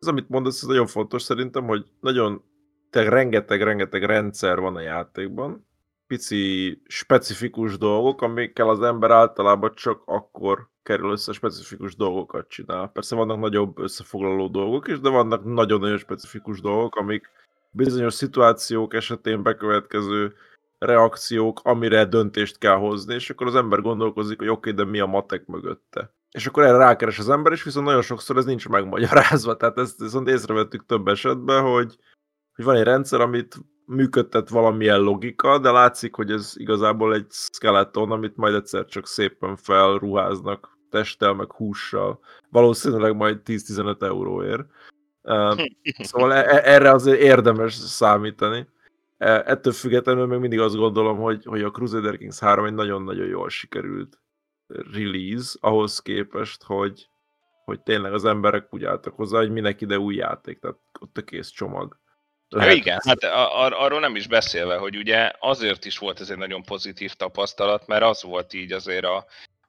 Ez, 0.00 0.08
amit 0.08 0.28
mondasz, 0.28 0.62
ez 0.62 0.68
nagyon 0.68 0.86
fontos 0.86 1.22
szerintem, 1.22 1.64
hogy 1.66 1.84
nagyon 2.00 2.44
rengeteg-rengeteg 2.90 4.04
rendszer 4.04 4.60
van 4.60 4.76
a 4.76 4.80
játékban, 4.80 5.66
pici 6.06 6.82
specifikus 6.86 7.78
dolgok, 7.78 8.22
amikkel 8.22 8.68
az 8.68 8.82
ember 8.82 9.10
általában 9.10 9.74
csak 9.74 10.02
akkor 10.04 10.68
kerül 10.84 11.10
össze 11.10 11.32
specifikus 11.32 11.96
dolgokat 11.96 12.48
csinál. 12.48 12.88
Persze 12.88 13.14
vannak 13.14 13.40
nagyobb 13.40 13.78
összefoglaló 13.78 14.48
dolgok 14.48 14.88
is, 14.88 15.00
de 15.00 15.08
vannak 15.08 15.44
nagyon-nagyon 15.44 15.98
specifikus 15.98 16.60
dolgok, 16.60 16.96
amik 16.96 17.30
bizonyos 17.70 18.14
szituációk 18.14 18.94
esetén 18.94 19.42
bekövetkező 19.42 20.34
reakciók, 20.78 21.60
amire 21.62 22.04
döntést 22.04 22.58
kell 22.58 22.76
hozni, 22.76 23.14
és 23.14 23.30
akkor 23.30 23.46
az 23.46 23.54
ember 23.54 23.80
gondolkozik, 23.80 24.38
hogy 24.38 24.48
oké, 24.48 24.70
okay, 24.70 24.84
de 24.84 24.90
mi 24.90 25.00
a 25.00 25.06
matek 25.06 25.46
mögötte. 25.46 26.12
És 26.30 26.46
akkor 26.46 26.62
erre 26.62 26.76
rákeres 26.76 27.18
az 27.18 27.28
ember, 27.28 27.52
és 27.52 27.62
viszont 27.62 27.86
nagyon 27.86 28.02
sokszor 28.02 28.36
ez 28.36 28.44
nincs 28.44 28.68
megmagyarázva. 28.68 29.56
Tehát 29.56 29.78
ezt 29.78 30.00
viszont 30.00 30.28
észrevettük 30.28 30.86
több 30.86 31.08
esetben, 31.08 31.62
hogy, 31.62 31.98
hogy 32.54 32.64
van 32.64 32.76
egy 32.76 32.82
rendszer, 32.82 33.20
amit 33.20 33.56
működtet 33.86 34.48
valamilyen 34.48 35.00
logika, 35.00 35.58
de 35.58 35.70
látszik, 35.70 36.14
hogy 36.14 36.30
ez 36.30 36.52
igazából 36.56 37.14
egy 37.14 37.26
skeleton, 37.30 38.10
amit 38.10 38.36
majd 38.36 38.54
egyszer 38.54 38.84
csak 38.84 39.06
szépen 39.06 39.56
felruháznak 39.56 40.73
testtel, 40.94 41.32
meg 41.32 41.52
hússal. 41.52 42.20
Valószínűleg 42.50 43.16
majd 43.16 43.38
10-15 43.44 44.02
euróért. 44.02 44.64
Szóval 46.10 46.32
e, 46.32 46.38
e, 46.38 46.60
erre 46.64 46.90
azért 46.90 47.20
érdemes 47.20 47.74
számítani. 47.74 48.68
E, 49.18 49.42
ettől 49.46 49.72
függetlenül 49.72 50.26
még 50.26 50.38
mindig 50.38 50.60
azt 50.60 50.76
gondolom, 50.76 51.18
hogy, 51.18 51.44
hogy 51.44 51.62
a 51.62 51.70
Crusader 51.70 52.16
Kings 52.16 52.38
3 52.38 52.64
egy 52.64 52.74
nagyon-nagyon 52.74 53.26
jól 53.26 53.48
sikerült 53.48 54.18
release, 54.92 55.58
ahhoz 55.60 55.98
képest, 55.98 56.62
hogy, 56.62 57.08
hogy 57.64 57.80
tényleg 57.80 58.12
az 58.12 58.24
emberek 58.24 58.74
úgy 58.74 58.84
álltak 58.84 59.14
hozzá, 59.14 59.38
hogy 59.38 59.50
minek 59.50 59.80
ide 59.80 59.98
új 59.98 60.14
játék, 60.14 60.58
tehát 60.58 60.76
ott 61.00 61.18
a 61.18 61.22
kész 61.22 61.48
csomag. 61.48 61.98
Lehet. 62.48 62.74
Igen, 62.74 63.00
hát 63.04 63.24
ar- 63.24 63.74
arról 63.74 64.00
nem 64.00 64.16
is 64.16 64.26
beszélve, 64.26 64.76
hogy 64.76 64.96
ugye 64.96 65.32
azért 65.38 65.84
is 65.84 65.98
volt 65.98 66.20
ez 66.20 66.30
egy 66.30 66.38
nagyon 66.38 66.62
pozitív 66.62 67.12
tapasztalat, 67.12 67.86
mert 67.86 68.02
az 68.02 68.22
volt 68.22 68.52
így 68.52 68.72
azért 68.72 69.04
a, 69.04 69.24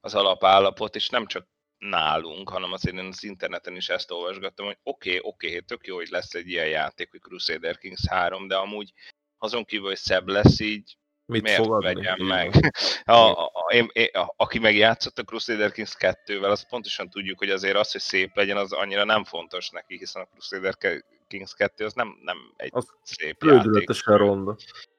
az 0.06 0.16
alapállapot, 0.16 0.96
és 0.96 1.10
nem 1.10 1.26
csak 1.26 1.48
nálunk, 1.78 2.50
hanem 2.50 2.72
azért 2.72 2.96
én 2.96 3.06
az 3.06 3.24
interneten 3.24 3.76
is 3.76 3.90
ezt 3.90 4.12
olvasgattam, 4.12 4.66
hogy 4.66 4.78
oké, 4.84 5.10
okay, 5.10 5.22
oké, 5.32 5.48
okay, 5.48 5.62
tök 5.62 5.88
jó, 5.88 5.96
hogy 5.96 6.08
lesz 6.10 6.34
egy 6.34 6.48
ilyen 6.48 6.68
játék, 6.68 7.12
hogy 7.12 7.20
Crusader 7.20 7.78
Kings 7.78 8.08
3, 8.10 8.48
de 8.48 8.56
amúgy 8.56 8.94
azon 9.38 9.66
kívül, 9.66 9.88
hogy 9.88 9.98
szebb 9.98 10.28
lesz, 10.28 10.60
így 10.60 10.98
Mit 11.26 11.42
miért 11.42 11.58
fogadni? 11.58 11.94
vegyem 11.94 12.26
meg? 12.26 12.54
A, 13.04 13.14
a, 13.14 13.52
a, 13.54 13.74
én, 13.74 13.90
én, 13.94 14.10
a, 14.14 14.34
aki 14.38 14.60
megjátszott 14.60 15.20
a 15.20 15.24
Crusader 15.24 15.72
Kings 15.72 15.96
2-vel, 16.00 16.50
az 16.50 16.68
pontosan 16.70 17.10
tudjuk, 17.10 17.38
hogy 17.38 17.50
azért 17.50 17.78
az, 17.78 17.92
hogy 17.92 18.02
szép 18.02 18.36
legyen, 18.36 18.58
az 18.58 18.72
annyira 18.72 19.04
nem 19.04 19.24
fontos 19.24 19.70
neki, 19.70 19.98
hiszen 19.98 20.22
a 20.22 20.28
Crusader 20.38 21.04
Kings 21.28 21.54
2 21.54 21.86
az 21.86 21.94
nem, 21.94 22.20
nem 22.22 22.38
egy 22.56 22.70
az 22.74 22.94
szép 23.04 23.44
játék. 23.44 24.06
ronda. 24.06 24.56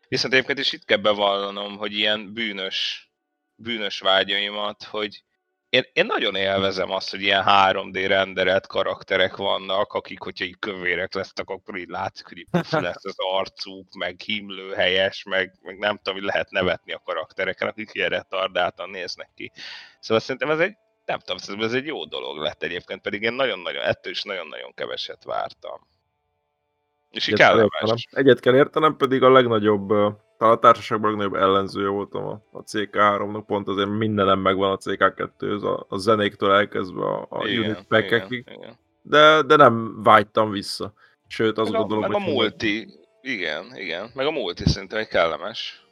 Viszont 0.09 0.34
egyébként 0.34 0.59
is 0.59 0.72
itt 0.72 0.84
kell 0.84 0.98
bevallanom, 0.98 1.76
hogy 1.76 1.92
ilyen 1.92 2.32
bűnös, 2.32 3.11
bűnös 3.57 4.00
vágyaimat, 4.00 4.84
hogy 4.84 5.24
én, 5.68 5.84
én 5.92 6.07
nagyon 6.07 6.34
élvezem 6.34 6.90
azt, 6.90 7.11
hogy 7.11 7.22
ilyen 7.22 7.44
3D 7.46 8.04
renderelt 8.07 8.66
karakterek 8.66 9.36
vannak, 9.36 9.92
akik, 9.92 10.20
hogyha 10.20 10.44
így 10.44 10.59
kövérek 10.59 11.14
lesznek, 11.14 11.48
akkor 11.48 11.76
így 11.76 11.88
látszik, 11.88 12.26
hogy 12.26 12.38
így 12.38 12.48
lesz 12.70 13.04
az 13.04 13.14
arcuk, 13.16 13.94
meg 13.94 14.20
himlő 14.20 14.72
helyes, 14.72 15.22
meg, 15.22 15.52
meg 15.62 15.78
nem 15.78 15.96
tudom, 15.96 16.14
hogy 16.14 16.28
lehet 16.28 16.50
nevetni 16.50 16.92
a 16.92 17.02
karaktereken, 17.04 17.68
akik 17.68 17.90
ilyen 17.92 18.09
retardáltan 18.09 18.90
néznek 18.90 19.30
ki. 19.34 19.52
Szóval 20.00 20.22
szerintem 20.22 20.50
ez 20.50 20.59
egy, 20.59 20.74
nem 21.04 21.18
tudom, 21.18 21.62
ez 21.62 21.72
egy 21.72 21.86
jó 21.86 22.04
dolog 22.04 22.38
lett 22.38 22.62
egyébként, 22.62 23.00
pedig 23.00 23.22
én 23.22 23.32
nagyon-nagyon, 23.32 23.82
ettől 23.82 24.12
is 24.12 24.22
nagyon-nagyon 24.22 24.74
keveset 24.74 25.24
vártam. 25.24 25.86
És 27.11 27.26
így. 27.26 27.42
Egyet 28.11 28.40
kell 28.40 28.54
értenem, 28.54 28.96
pedig 28.96 29.22
a 29.22 29.30
legnagyobb 29.30 29.92
talán 30.39 30.55
a 30.55 30.59
társaságban 30.59 31.11
legnagyobb 31.11 31.34
ellenzője 31.34 31.89
voltam 31.89 32.24
a, 32.24 32.41
a 32.53 32.62
CK3-nak, 32.62 33.43
pont 33.47 33.68
azért 33.68 33.89
mindenem 33.89 34.39
megvan 34.39 34.70
a 34.70 34.76
CK2, 34.76 35.62
a, 35.62 35.87
a 35.89 35.99
zenéktől 35.99 36.53
elkezdve 36.53 37.05
a, 37.05 37.26
a 37.28 37.47
igen, 37.47 37.64
unit 37.64 37.84
packekig, 37.89 38.59
de, 39.03 39.43
de 39.43 39.57
nem 39.57 40.03
vágytam 40.03 40.51
vissza. 40.51 40.93
Sőt, 41.26 41.59
azt 41.59 41.70
meg 41.70 41.80
gondolom, 41.80 42.05
a, 42.05 42.09
meg 42.09 42.20
hogy... 42.20 42.30
a 42.30 42.32
multi, 42.32 42.89
igen, 43.20 43.76
igen, 43.76 44.11
meg 44.14 44.26
a 44.26 44.30
multi 44.30 44.68
szerintem 44.68 44.99
egy 44.99 45.09
kellemes. 45.09 45.87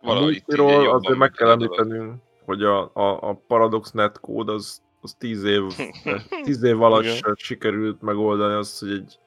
Valahogy 0.00 0.42
multiról 0.46 0.94
azért 0.94 1.18
meg 1.18 1.30
kell 1.30 1.50
említenünk, 1.50 2.14
hogy 2.44 2.62
a, 2.62 2.90
a, 2.94 3.28
a 3.28 3.42
Paradox 3.46 3.90
netcode 3.90 4.52
az, 4.52 4.82
az 5.00 5.14
tíz 5.18 5.44
év, 5.44 5.62
tíz 6.44 6.62
év 6.62 6.82
alatt 6.82 7.36
sikerült 7.36 8.02
megoldani 8.02 8.54
azt, 8.54 8.80
hogy 8.80 8.90
egy 8.90 9.18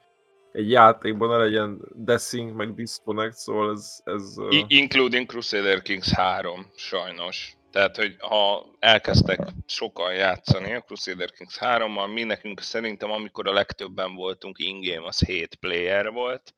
egy 0.52 0.70
játékban 0.70 1.28
ne 1.28 1.36
legyen 1.36 1.80
desync, 1.94 2.56
meg 2.56 2.74
disconnect, 2.74 3.36
szóval 3.36 3.70
ez... 3.70 4.00
ez 4.04 4.34
I- 4.50 4.64
including 4.68 5.26
Crusader 5.26 5.82
Kings 5.82 6.12
3, 6.12 6.70
sajnos. 6.76 7.56
Tehát, 7.70 7.96
hogy 7.96 8.16
ha 8.18 8.66
elkezdtek 8.78 9.40
sokan 9.66 10.14
játszani 10.14 10.74
a 10.74 10.80
Crusader 10.80 11.30
Kings 11.30 11.58
3-mal, 11.60 12.12
mi 12.12 12.22
nekünk 12.22 12.60
szerintem, 12.60 13.10
amikor 13.10 13.48
a 13.48 13.52
legtöbben 13.52 14.14
voltunk 14.14 14.58
in-game, 14.58 15.06
az 15.06 15.18
7 15.18 15.54
player 15.54 16.10
volt, 16.10 16.54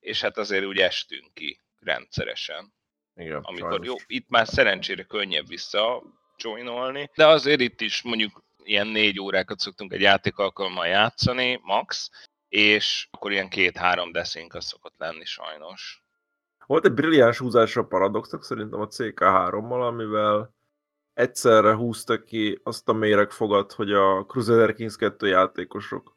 és 0.00 0.20
hát 0.20 0.38
azért 0.38 0.64
úgy 0.64 0.78
estünk 0.78 1.34
ki 1.34 1.60
rendszeresen. 1.80 2.74
Igen, 3.14 3.40
amikor 3.42 3.70
sajnos. 3.70 3.86
jó, 3.86 3.94
itt 4.06 4.28
már 4.28 4.46
szerencsére 4.46 5.02
könnyebb 5.02 5.48
vissza 5.48 6.02
joinolni, 6.36 7.10
de 7.14 7.26
azért 7.26 7.60
itt 7.60 7.80
is 7.80 8.02
mondjuk 8.02 8.44
ilyen 8.62 8.86
négy 8.86 9.20
órákat 9.20 9.58
szoktunk 9.58 9.92
egy 9.92 10.00
játékalkalommal 10.00 10.86
játszani, 10.86 11.60
max, 11.62 12.10
és 12.56 13.08
akkor 13.10 13.32
ilyen 13.32 13.48
két-három 13.48 14.12
deszink 14.12 14.54
az 14.54 14.64
szokott 14.64 14.94
lenni 14.98 15.24
sajnos. 15.24 16.04
Volt 16.66 16.84
egy 16.84 16.92
brilliáns 16.92 17.38
húzásra 17.38 17.82
a 17.82 17.86
Paradoxnak 17.86 18.44
szerintem 18.44 18.80
a 18.80 18.86
CK3-mal, 18.86 19.86
amivel 19.86 20.54
egyszerre 21.12 21.74
húzta 21.74 22.22
ki 22.22 22.60
azt 22.62 22.88
a 22.88 22.92
méregfogat, 22.92 23.72
hogy 23.72 23.92
a 23.92 24.24
Crusader 24.24 24.74
Kings 24.74 24.96
2 24.96 25.26
játékosok 25.26 26.16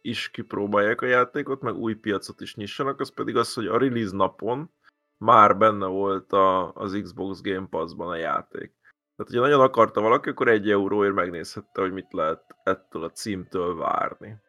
is 0.00 0.30
kipróbálják 0.30 1.00
a 1.00 1.06
játékot, 1.06 1.60
meg 1.60 1.74
új 1.74 1.94
piacot 1.94 2.40
is 2.40 2.54
nyissanak, 2.54 3.00
az 3.00 3.14
pedig 3.14 3.36
az, 3.36 3.54
hogy 3.54 3.66
a 3.66 3.78
release 3.78 4.16
napon 4.16 4.74
már 5.16 5.56
benne 5.56 5.86
volt 5.86 6.32
a, 6.32 6.72
az 6.72 6.98
Xbox 7.02 7.40
Game 7.40 7.66
Pass-ban 7.70 8.08
a 8.08 8.16
játék. 8.16 8.72
Tehát, 9.16 9.32
hogyha 9.32 9.40
nagyon 9.40 9.60
akarta 9.60 10.00
valaki, 10.00 10.28
akkor 10.28 10.48
egy 10.48 10.70
euróért 10.70 11.14
megnézhette, 11.14 11.80
hogy 11.80 11.92
mit 11.92 12.12
lehet 12.12 12.42
ettől 12.62 13.04
a 13.04 13.10
címtől 13.10 13.76
várni. 13.76 14.48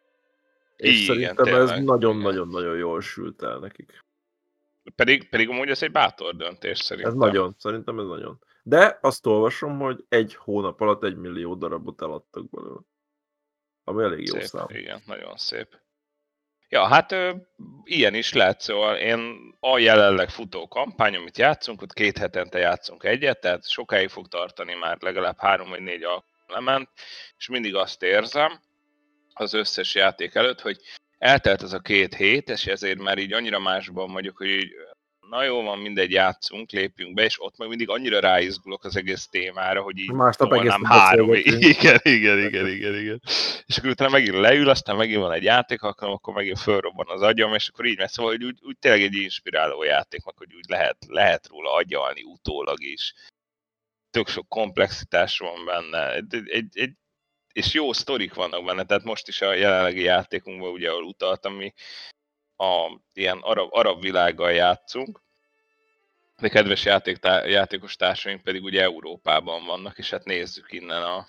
És 0.82 1.08
Igen, 1.08 1.34
szerintem 1.34 1.54
ez 1.54 1.84
nagyon-nagyon-nagyon 1.84 2.76
jól 2.76 3.00
sült 3.00 3.42
el 3.42 3.58
nekik. 3.58 4.04
Pedig, 4.94 5.28
pedig 5.28 5.48
amúgy 5.48 5.68
ez 5.68 5.82
egy 5.82 5.92
bátor 5.92 6.36
döntés 6.36 6.78
szerintem. 6.78 7.12
Ez 7.12 7.18
nagyon, 7.18 7.54
szerintem 7.58 7.98
ez 7.98 8.06
nagyon. 8.06 8.38
De 8.62 8.98
azt 9.00 9.26
olvasom, 9.26 9.78
hogy 9.78 10.04
egy 10.08 10.34
hónap 10.34 10.80
alatt 10.80 11.04
egy 11.04 11.16
millió 11.16 11.54
darabot 11.54 12.02
eladtak 12.02 12.50
belőle. 12.50 12.80
Ami 13.84 14.02
elég 14.02 14.26
szép, 14.26 14.40
jó 14.40 14.46
szám. 14.46 14.66
Igen, 14.68 15.02
nagyon 15.06 15.36
szép. 15.36 15.80
Ja, 16.68 16.86
hát 16.86 17.12
ö, 17.12 17.32
ilyen 17.84 18.14
is 18.14 18.32
lehet, 18.32 18.60
szóval 18.60 18.96
én 18.96 19.36
a 19.60 19.78
jelenleg 19.78 20.30
futó 20.30 20.68
kampány, 20.68 21.16
amit 21.16 21.38
játszunk, 21.38 21.82
ott 21.82 21.92
két 21.92 22.18
hetente 22.18 22.58
játszunk 22.58 23.04
egyet, 23.04 23.40
tehát 23.40 23.68
sokáig 23.68 24.08
fog 24.08 24.28
tartani 24.28 24.74
már 24.74 24.96
legalább 25.00 25.38
három 25.38 25.68
vagy 25.68 25.80
négy 25.80 26.02
alkalom 26.02 26.30
lement, 26.46 26.88
és 27.36 27.48
mindig 27.48 27.74
azt 27.74 28.02
érzem 28.02 28.60
az 29.34 29.54
összes 29.54 29.94
játék 29.94 30.34
előtt, 30.34 30.60
hogy 30.60 30.78
eltelt 31.18 31.62
az 31.62 31.72
a 31.72 31.80
két 31.80 32.14
hét, 32.14 32.48
és 32.48 32.66
ezért 32.66 32.98
már 32.98 33.18
így 33.18 33.32
annyira 33.32 33.58
másban 33.58 34.12
vagyok, 34.12 34.36
hogy 34.36 34.48
így 34.48 34.72
na 35.32 35.42
jó 35.42 35.62
van, 35.62 35.78
mindegy, 35.78 36.10
játszunk, 36.10 36.70
lépjünk 36.70 37.14
be, 37.14 37.24
és 37.24 37.42
ott 37.42 37.56
meg 37.56 37.68
mindig 37.68 37.88
annyira 37.88 38.20
ráizgulok 38.20 38.84
az 38.84 38.96
egész 38.96 39.26
témára, 39.26 39.82
hogy 39.82 39.98
így 39.98 40.10
Másnap 40.10 40.52
egész 40.52 40.70
nem 40.70 40.84
három, 40.84 41.34
igen, 41.34 41.98
igen, 42.02 42.38
igen, 42.38 42.68
igen, 42.68 42.94
igen. 42.94 43.20
És 43.66 43.78
akkor 43.78 43.90
utána 43.90 44.10
megint 44.10 44.36
leül, 44.36 44.68
aztán 44.68 44.96
megint 44.96 45.20
van 45.20 45.32
egy 45.32 45.42
játék, 45.42 45.82
akkor, 45.82 46.08
akkor 46.08 46.34
megint 46.34 46.58
fölrobban 46.58 47.06
az 47.08 47.22
agyam, 47.22 47.54
és 47.54 47.68
akkor 47.68 47.84
így 47.86 47.98
megy, 47.98 48.08
szóval 48.08 48.32
hogy 48.32 48.44
úgy, 48.44 48.58
úgy 48.62 48.78
tényleg 48.78 49.02
egy 49.02 49.14
inspiráló 49.14 49.82
játék, 49.82 50.24
meg 50.24 50.34
hogy 50.36 50.54
úgy 50.54 50.68
lehet, 50.68 50.96
lehet 51.08 51.48
róla 51.48 51.74
agyalni 51.74 52.22
utólag 52.22 52.82
is. 52.82 53.14
Tök 54.10 54.28
sok 54.28 54.48
komplexitás 54.48 55.38
van 55.38 55.64
benne, 55.64 56.14
egy, 56.14 56.42
egy, 56.46 56.68
egy 56.72 56.92
és 57.52 57.72
jó 57.72 57.92
sztorik 57.92 58.34
vannak 58.34 58.64
benne, 58.64 58.84
tehát 58.84 59.04
most 59.04 59.28
is 59.28 59.40
a 59.40 59.54
jelenlegi 59.54 60.02
játékunkban, 60.02 60.70
ugye, 60.70 60.90
ahol 60.90 61.02
utaltam, 61.02 61.54
mi 61.54 61.74
a 62.56 62.98
ilyen 63.12 63.38
arab, 63.40 63.68
arab 63.70 64.00
világgal 64.00 64.52
játszunk, 64.52 65.20
de 66.38 66.48
kedves 66.48 66.84
játék, 66.84 67.18
játékos 67.44 67.96
társaink 67.96 68.42
pedig 68.42 68.62
ugye 68.62 68.82
Európában 68.82 69.64
vannak, 69.64 69.98
és 69.98 70.10
hát 70.10 70.24
nézzük 70.24 70.72
innen 70.72 71.02
a 71.02 71.26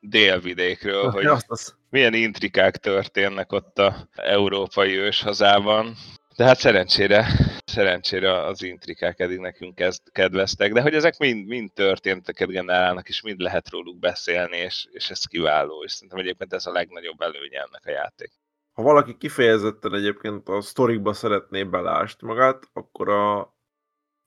délvidékről, 0.00 1.10
hogy 1.10 1.28
milyen 1.90 2.14
intrikák 2.14 2.76
történnek 2.76 3.52
ott 3.52 3.78
a 3.78 4.08
európai 4.14 4.96
őshazában. 4.96 5.96
De 6.36 6.44
hát 6.44 6.58
szerencsére, 6.58 7.26
szerencsére 7.72 8.44
az 8.44 8.62
intrikák 8.62 9.20
eddig 9.20 9.38
nekünk 9.38 9.80
kedveztek, 10.12 10.72
de 10.72 10.82
hogy 10.82 10.94
ezek 10.94 11.18
mind, 11.18 11.46
mind 11.46 11.72
történteket 11.72 12.48
generálnak, 12.48 13.08
és 13.08 13.22
mind 13.22 13.40
lehet 13.40 13.70
róluk 13.70 13.98
beszélni, 13.98 14.56
és, 14.56 14.86
és 14.90 15.10
ez 15.10 15.24
kiváló, 15.24 15.84
és 15.84 15.92
szerintem 15.92 16.18
egyébként 16.18 16.52
ez 16.52 16.66
a 16.66 16.72
legnagyobb 16.72 17.20
előnye 17.20 17.58
ennek 17.58 17.86
a 17.86 17.90
játék 17.90 18.32
ha 18.72 18.82
valaki 18.82 19.16
kifejezetten 19.16 19.94
egyébként 19.94 20.48
a 20.48 20.60
sztorikba 20.60 21.12
szeretné 21.12 21.64
belást 21.64 22.22
magát, 22.22 22.70
akkor 22.72 23.08
a, 23.08 23.56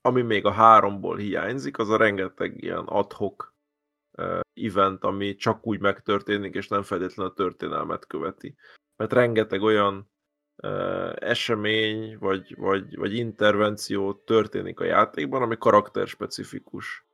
ami 0.00 0.22
még 0.22 0.44
a 0.44 0.50
háromból 0.50 1.16
hiányzik, 1.16 1.78
az 1.78 1.90
a 1.90 1.96
rengeteg 1.96 2.62
ilyen 2.62 2.84
adhok 2.84 3.54
event, 4.54 5.04
ami 5.04 5.34
csak 5.34 5.66
úgy 5.66 5.80
megtörténik, 5.80 6.54
és 6.54 6.68
nem 6.68 6.82
feltétlenül 6.82 7.32
a 7.32 7.34
történelmet 7.34 8.06
követi. 8.06 8.54
Mert 8.96 9.12
rengeteg 9.12 9.62
olyan 9.62 10.10
esemény, 11.14 12.16
vagy, 12.18 12.56
vagy, 12.56 12.96
vagy 12.96 13.14
intervenció 13.14 14.12
történik 14.12 14.80
a 14.80 14.84
játékban, 14.84 15.42
ami 15.42 15.56
karakterspecifikus. 15.58 17.04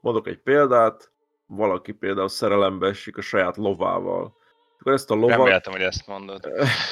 Mondok 0.00 0.26
egy 0.26 0.38
példát, 0.38 1.12
valaki 1.46 1.92
például 1.92 2.28
szerelembe 2.28 2.86
esik 2.86 3.16
a 3.16 3.20
saját 3.20 3.56
lovával, 3.56 4.36
akkor 4.78 4.92
ezt 4.92 5.10
a 5.10 5.14
lovat... 5.14 5.36
Reméltem, 5.36 5.72
hogy 5.72 5.82
ezt 5.82 6.06
mondod. 6.06 6.46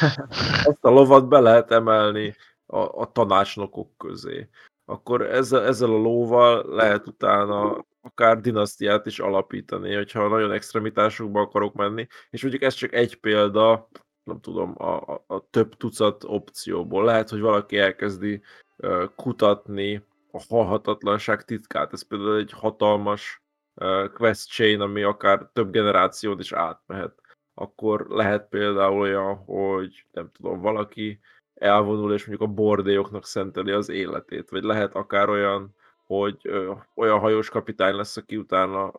ezt 0.71 0.85
a 0.85 0.91
lovat 0.91 1.29
be 1.29 1.41
lehet 1.41 1.71
emelni 1.71 2.35
a, 2.67 2.79
a 2.79 3.13
tanácsnokok 3.13 3.97
közé. 3.97 4.49
Akkor 4.85 5.23
ezzel, 5.23 5.65
ezzel 5.65 5.91
a 5.91 5.97
lóval 5.97 6.75
lehet 6.75 7.07
utána 7.07 7.85
akár 8.01 8.41
dinasztiát 8.41 9.07
is 9.07 9.19
alapítani, 9.19 9.95
hogyha 9.95 10.29
nagyon 10.29 10.53
extremitásokba 10.53 11.41
akarok 11.41 11.75
menni, 11.75 12.07
és 12.31 12.43
mondjuk 12.43 12.63
ez 12.63 12.75
csak 12.75 12.93
egy 12.93 13.21
példa, 13.21 13.89
nem 14.27 14.41
tudom, 14.41 14.75
a, 14.79 14.97
a, 14.97 15.25
a 15.27 15.51
több 15.51 15.77
tucat 15.77 16.25
opcióból. 16.25 17.05
Lehet, 17.05 17.29
hogy 17.29 17.41
valaki 17.41 17.79
elkezdi 17.79 18.43
uh, 18.79 19.05
kutatni 19.17 20.05
a 20.31 20.43
halhatatlanság 20.49 21.45
titkát. 21.45 21.93
Ez 21.93 22.03
például 22.03 22.37
egy 22.37 22.53
hatalmas 22.53 23.43
uh, 23.75 24.13
quest 24.13 24.49
chain, 24.49 24.81
ami 24.81 25.03
akár 25.03 25.51
több 25.53 25.71
generáción 25.71 26.39
is 26.39 26.53
átmehet 26.53 27.25
akkor 27.59 28.07
lehet 28.09 28.49
például 28.49 29.01
olyan, 29.01 29.35
hogy 29.35 30.05
nem 30.13 30.31
tudom, 30.33 30.61
valaki 30.61 31.21
elvonul, 31.55 32.13
és 32.13 32.27
mondjuk 32.27 32.51
a 32.51 32.55
bordélyoknak 32.55 33.27
szenteli 33.27 33.71
az 33.71 33.89
életét, 33.89 34.51
vagy 34.51 34.63
lehet 34.63 34.95
akár 34.95 35.29
olyan, 35.29 35.75
hogy 36.07 36.39
ö, 36.43 36.73
olyan 36.95 37.19
hajós 37.19 37.49
kapitány 37.49 37.95
lesz, 37.95 38.17
aki 38.17 38.37
utána 38.37 38.93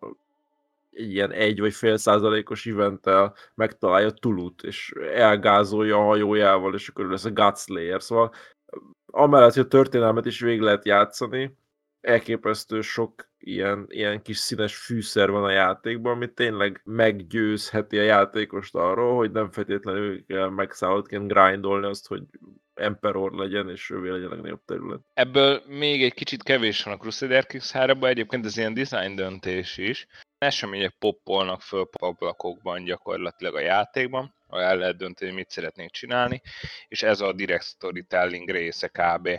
ilyen 0.98 1.32
egy 1.32 1.60
vagy 1.60 1.74
fél 1.74 1.98
százalékos 1.98 2.66
eventtel 2.66 3.36
megtalálja 3.56 4.12
Tulut, 4.12 4.64
és 4.64 4.94
elgázolja 5.14 5.98
a 5.98 6.06
hajójával, 6.06 6.74
és 6.74 6.88
akkor 6.88 7.06
lesz 7.06 7.26
a 7.26 7.32
Godslayer. 7.32 8.02
Szóval 8.02 8.34
amellett, 9.06 9.54
hogy 9.54 9.64
a 9.64 9.68
történelmet 9.68 10.26
is 10.26 10.40
végig 10.40 10.62
lehet 10.62 10.86
játszani, 10.86 11.58
elképesztő 12.02 12.82
sok 12.82 13.30
ilyen, 13.38 13.86
ilyen 13.90 14.22
kis 14.22 14.38
színes 14.38 14.78
fűszer 14.78 15.32
van 15.32 15.44
a 15.44 15.52
játékban, 15.52 16.14
ami 16.14 16.34
tényleg 16.34 16.82
meggyőzheti 16.84 17.98
a 18.00 18.02
játékost 18.02 18.76
arról, 18.76 19.16
hogy 19.16 19.32
nem 19.32 19.52
feltétlenül 19.52 20.26
kell 20.26 20.50
megszállottként 20.50 21.28
grindolni 21.28 21.86
azt, 21.86 22.08
hogy 22.08 22.24
Emperor 22.78 23.32
legyen, 23.32 23.70
és 23.70 23.90
ővé 23.90 24.10
legyen 24.10 24.28
a 24.28 24.34
legnagyobb 24.34 24.62
terület. 24.66 25.00
Ebből 25.14 25.64
még 25.68 26.04
egy 26.04 26.14
kicsit 26.14 26.44
kevés 26.44 26.84
van 26.84 26.94
a 26.94 26.98
Crusader 26.98 27.46
Kings 27.46 27.72
3 27.72 28.04
egyébként 28.04 28.46
ez 28.46 28.58
ilyen 28.58 28.74
design 28.74 29.16
döntés 29.16 29.78
is. 29.78 30.08
Események 30.38 30.96
poppolnak 31.00 31.62
föl 31.62 31.90
ablakokban 31.92 32.84
gyakorlatilag 32.84 33.56
a 33.56 33.60
játékban, 33.60 34.36
ahol 34.48 34.64
el 34.64 34.78
lehet 34.78 34.98
dönteni, 34.98 35.32
mit 35.32 35.50
szeretnénk 35.50 35.92
csinálni, 35.92 36.42
és 36.88 37.04
ez 37.04 37.22
a 37.22 37.34
direct 37.34 37.64
storytelling 37.64 38.50
része 38.50 38.88
kb. 38.88 39.30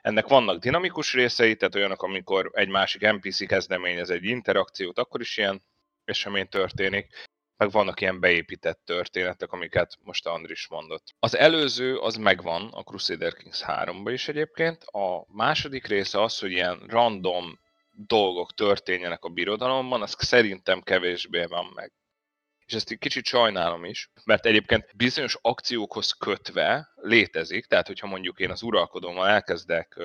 Ennek 0.00 0.28
vannak 0.28 0.58
dinamikus 0.58 1.14
részei, 1.14 1.56
tehát 1.56 1.74
olyanok, 1.74 2.02
amikor 2.02 2.50
egy 2.52 2.68
másik 2.68 3.12
NPC 3.12 3.46
kezdeményez 3.46 4.10
egy 4.10 4.24
interakciót, 4.24 4.98
akkor 4.98 5.20
is 5.20 5.36
ilyen 5.36 5.62
esemény 6.04 6.48
történik, 6.48 7.06
meg 7.56 7.70
vannak 7.70 8.00
ilyen 8.00 8.20
beépített 8.20 8.80
történetek, 8.84 9.52
amiket 9.52 9.98
most 10.02 10.26
Andris 10.26 10.68
mondott. 10.68 11.14
Az 11.18 11.36
előző 11.36 11.96
az 11.98 12.16
megvan 12.16 12.68
a 12.72 12.82
Crusader 12.82 13.34
Kings 13.34 13.62
3-ban 13.66 14.10
is 14.12 14.28
egyébként, 14.28 14.84
a 14.84 15.24
második 15.28 15.86
része 15.86 16.22
az, 16.22 16.38
hogy 16.38 16.50
ilyen 16.50 16.84
random 16.86 17.58
dolgok 17.90 18.54
történjenek 18.54 19.24
a 19.24 19.28
birodalomban, 19.28 20.02
az 20.02 20.14
szerintem 20.18 20.80
kevésbé 20.80 21.44
van 21.44 21.72
meg 21.74 21.92
és 22.66 22.74
ezt 22.74 22.90
egy 22.90 22.98
kicsit 22.98 23.24
sajnálom 23.24 23.84
is, 23.84 24.10
mert 24.24 24.46
egyébként 24.46 24.96
bizonyos 24.96 25.38
akciókhoz 25.40 26.12
kötve 26.12 26.92
létezik, 26.94 27.66
tehát 27.66 27.86
hogyha 27.86 28.06
mondjuk 28.06 28.38
én 28.38 28.50
az 28.50 28.62
uralkodómmal 28.62 29.28
elkezdek 29.28 30.00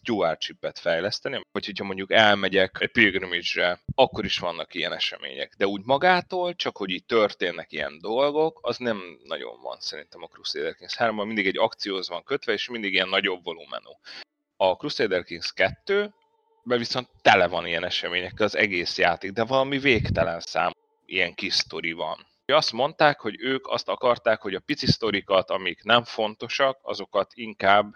stewardship-et 0.00 0.78
fejleszteni, 0.78 1.40
vagy 1.52 1.66
hogyha 1.66 1.84
mondjuk 1.84 2.12
elmegyek 2.12 2.76
egy 2.80 2.90
pilgrimage-re, 2.90 3.80
akkor 3.94 4.24
is 4.24 4.38
vannak 4.38 4.74
ilyen 4.74 4.92
események. 4.92 5.54
De 5.56 5.66
úgy 5.66 5.84
magától, 5.84 6.54
csak 6.54 6.76
hogy 6.76 6.90
így 6.90 7.04
történnek 7.04 7.72
ilyen 7.72 7.98
dolgok, 8.00 8.58
az 8.62 8.76
nem 8.76 9.18
nagyon 9.24 9.60
van 9.62 9.80
szerintem 9.80 10.22
a 10.22 10.26
Crusader 10.26 10.74
Kings 10.74 10.96
3 10.96 11.26
mindig 11.26 11.46
egy 11.46 11.58
akcióhoz 11.58 12.08
van 12.08 12.24
kötve, 12.24 12.52
és 12.52 12.68
mindig 12.68 12.92
ilyen 12.92 13.08
nagyobb 13.08 13.44
volumenú. 13.44 13.90
A 14.56 14.72
Crusader 14.72 15.24
Kings 15.24 15.52
2 15.52 16.14
be 16.62 16.76
viszont 16.76 17.08
tele 17.22 17.46
van 17.46 17.66
ilyen 17.66 17.84
eseményekkel 17.84 18.46
az 18.46 18.56
egész 18.56 18.98
játék, 18.98 19.32
de 19.32 19.44
valami 19.44 19.78
végtelen 19.78 20.40
szám 20.40 20.72
ilyen 21.06 21.34
kis 21.34 21.54
sztori 21.54 21.92
van. 21.92 22.26
Azt 22.52 22.72
mondták, 22.72 23.20
hogy 23.20 23.40
ők 23.40 23.66
azt 23.66 23.88
akarták, 23.88 24.40
hogy 24.40 24.54
a 24.54 24.60
pici 24.60 24.86
sztorikat, 24.86 25.50
amik 25.50 25.82
nem 25.82 26.04
fontosak, 26.04 26.78
azokat 26.82 27.30
inkább 27.34 27.92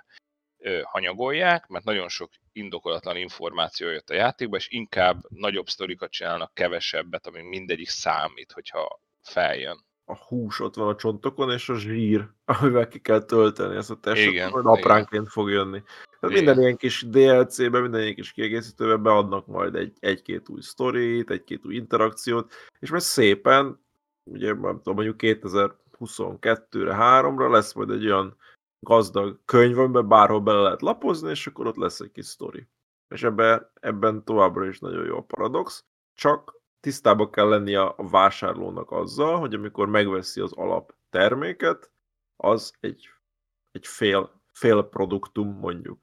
hanyagolják, 0.83 1.67
mert 1.67 1.85
nagyon 1.85 2.09
sok 2.09 2.31
indokolatlan 2.53 3.17
információ 3.17 3.89
jött 3.89 4.11
a 4.11 4.15
játékba, 4.15 4.57
és 4.57 4.69
inkább 4.69 5.21
nagyobb 5.29 5.69
sztorikat 5.69 6.11
csinálnak 6.11 6.55
kevesebbet, 6.55 7.27
ami 7.27 7.43
mindegyik 7.43 7.89
számít, 7.89 8.53
hogyha 8.53 9.01
feljön. 9.23 9.85
A 10.05 10.17
hús 10.17 10.61
ott 10.61 10.75
van 10.75 10.89
a 10.89 10.97
csontokon, 10.97 11.51
és 11.51 11.69
a 11.69 11.79
zsír, 11.79 12.29
amivel 12.61 12.89
ki 12.89 12.99
kell 12.99 13.25
tölteni 13.25 13.77
ezt 13.77 13.91
a 13.91 14.01
testet, 14.01 14.51
hogy 14.51 14.63
apránként 14.65 15.29
fog 15.29 15.51
jönni. 15.51 15.83
Tehát 16.21 16.37
minden 16.37 16.61
ilyen 16.61 16.77
kis 16.77 17.07
DLC-be, 17.09 17.81
minden 17.81 18.01
ilyen 18.01 18.15
kis 18.15 18.33
kiegészítőbe 18.33 18.97
beadnak 18.97 19.47
majd 19.47 19.75
egy, 19.75 19.93
egy-két 20.01 20.49
új 20.49 20.61
sztorit, 20.61 21.31
egy-két 21.31 21.67
új 21.67 21.75
interakciót, 21.75 22.53
és 22.79 22.91
majd 22.91 23.03
szépen, 23.03 23.81
ugye 24.25 24.55
nem 24.55 24.77
tudom, 24.77 24.95
mondjuk 24.95 25.17
2022-re, 25.19 26.97
3-ra 26.99 27.51
lesz 27.51 27.73
majd 27.73 27.91
egy 27.91 28.07
olyan 28.07 28.37
gazdag 28.85 29.41
könyv, 29.45 29.79
amiben 29.79 30.09
bárhol 30.09 30.41
bele 30.41 30.61
lehet 30.61 30.83
lapozni, 30.83 31.31
és 31.31 31.47
akkor 31.47 31.67
ott 31.67 31.77
lesz 31.77 32.01
egy 32.01 32.11
kis 32.11 32.27
sztori. 32.27 32.69
És 33.09 33.23
ebben, 33.23 33.71
ebben 33.81 34.25
továbbra 34.25 34.67
is 34.67 34.79
nagyon 34.79 35.05
jó 35.05 35.17
a 35.17 35.23
paradox, 35.23 35.85
csak 36.15 36.61
tisztába 36.81 37.31
kell 37.31 37.49
lennie 37.49 37.83
a 37.83 38.09
vásárlónak 38.09 38.91
azzal, 38.91 39.39
hogy 39.39 39.55
amikor 39.55 39.89
megveszi 39.89 40.41
az 40.41 40.53
alap 40.53 40.95
terméket, 41.11 41.93
az 42.37 42.73
egy, 42.81 43.09
egy 43.71 43.87
fél, 43.87 44.43
fél 44.53 44.83
produktum 44.83 45.49
mondjuk. 45.49 46.01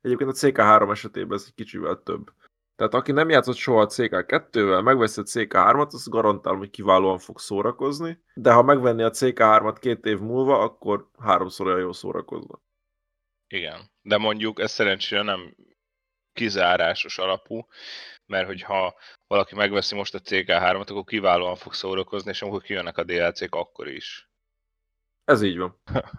Egyébként 0.00 0.30
a 0.30 0.32
CK3 0.32 0.90
esetében 0.90 1.38
ez 1.38 1.44
egy 1.46 1.54
kicsivel 1.54 2.02
több. 2.02 2.32
Tehát 2.78 2.94
aki 2.94 3.12
nem 3.12 3.28
játszott 3.28 3.56
soha 3.56 3.80
a 3.80 3.86
CK2-vel, 3.86 4.82
megveszi 4.82 5.20
a 5.20 5.24
CK3-at, 5.24 5.92
az 5.92 6.08
garantálom, 6.08 6.58
hogy 6.58 6.70
kiválóan 6.70 7.18
fog 7.18 7.38
szórakozni, 7.38 8.22
de 8.34 8.52
ha 8.52 8.62
megvenni 8.62 9.02
a 9.02 9.10
CK3-at 9.10 9.76
két 9.80 10.04
év 10.04 10.18
múlva, 10.18 10.58
akkor 10.58 11.10
háromszor 11.18 11.66
olyan 11.66 11.80
jól 11.80 11.92
szórakozna. 11.92 12.60
Igen, 13.46 13.90
de 14.02 14.16
mondjuk 14.16 14.60
ez 14.60 14.70
szerencsére 14.70 15.22
nem 15.22 15.56
kizárásos 16.32 17.18
alapú, 17.18 17.66
mert 18.26 18.46
hogyha 18.46 18.94
valaki 19.26 19.54
megveszi 19.54 19.94
most 19.94 20.14
a 20.14 20.20
CK3-at, 20.20 20.90
akkor 20.90 21.04
kiválóan 21.04 21.56
fog 21.56 21.74
szórakozni, 21.74 22.30
és 22.30 22.42
amikor 22.42 22.62
kijönnek 22.62 22.98
a 22.98 23.04
DLC-k, 23.04 23.54
akkor 23.54 23.88
is. 23.88 24.27
Ez 25.28 25.42
így 25.42 25.58
van. 25.58 25.74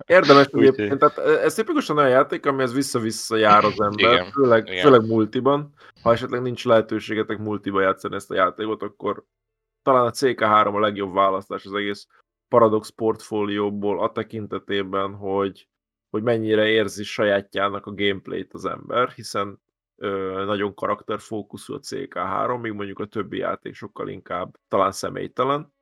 Érdemes 0.05 0.45
egyébként, 0.53 0.99
tehát 0.99 1.17
ez 1.17 1.53
tipikusan 1.53 1.97
olyan 1.97 2.09
játék, 2.09 2.45
amihez 2.45 2.73
vissza-vissza 2.73 3.35
jár 3.35 3.63
az 3.63 3.81
ember, 3.81 4.13
igen, 4.13 4.31
főleg, 4.31 4.67
igen. 4.67 4.83
főleg 4.83 5.07
multiban. 5.07 5.73
Ha 6.01 6.11
esetleg 6.11 6.41
nincs 6.41 6.65
lehetőségetek 6.65 7.37
multiba 7.37 7.81
játszani 7.81 8.15
ezt 8.15 8.31
a 8.31 8.35
játékot, 8.35 8.81
akkor 8.83 9.25
talán 9.81 10.05
a 10.05 10.11
CK3 10.11 10.73
a 10.73 10.79
legjobb 10.79 11.13
választás 11.13 11.65
az 11.65 11.73
egész 11.73 12.07
Paradox 12.47 12.89
portfólióból 12.89 14.03
a 14.03 14.11
tekintetében, 14.11 15.13
hogy, 15.13 15.67
hogy 16.09 16.23
mennyire 16.23 16.67
érzi 16.67 17.03
sajátjának 17.03 17.85
a 17.85 17.93
gameplayt 17.93 18.53
az 18.53 18.65
ember, 18.65 19.09
hiszen 19.09 19.61
ö, 19.95 20.43
nagyon 20.45 20.73
karakterfókuszú 20.73 21.73
a 21.73 21.79
CK3, 21.79 22.61
míg 22.61 22.71
mondjuk 22.71 22.99
a 22.99 23.05
többi 23.05 23.37
játék 23.37 23.75
sokkal 23.75 24.09
inkább 24.09 24.55
talán 24.67 24.91
személytelen. 24.91 25.73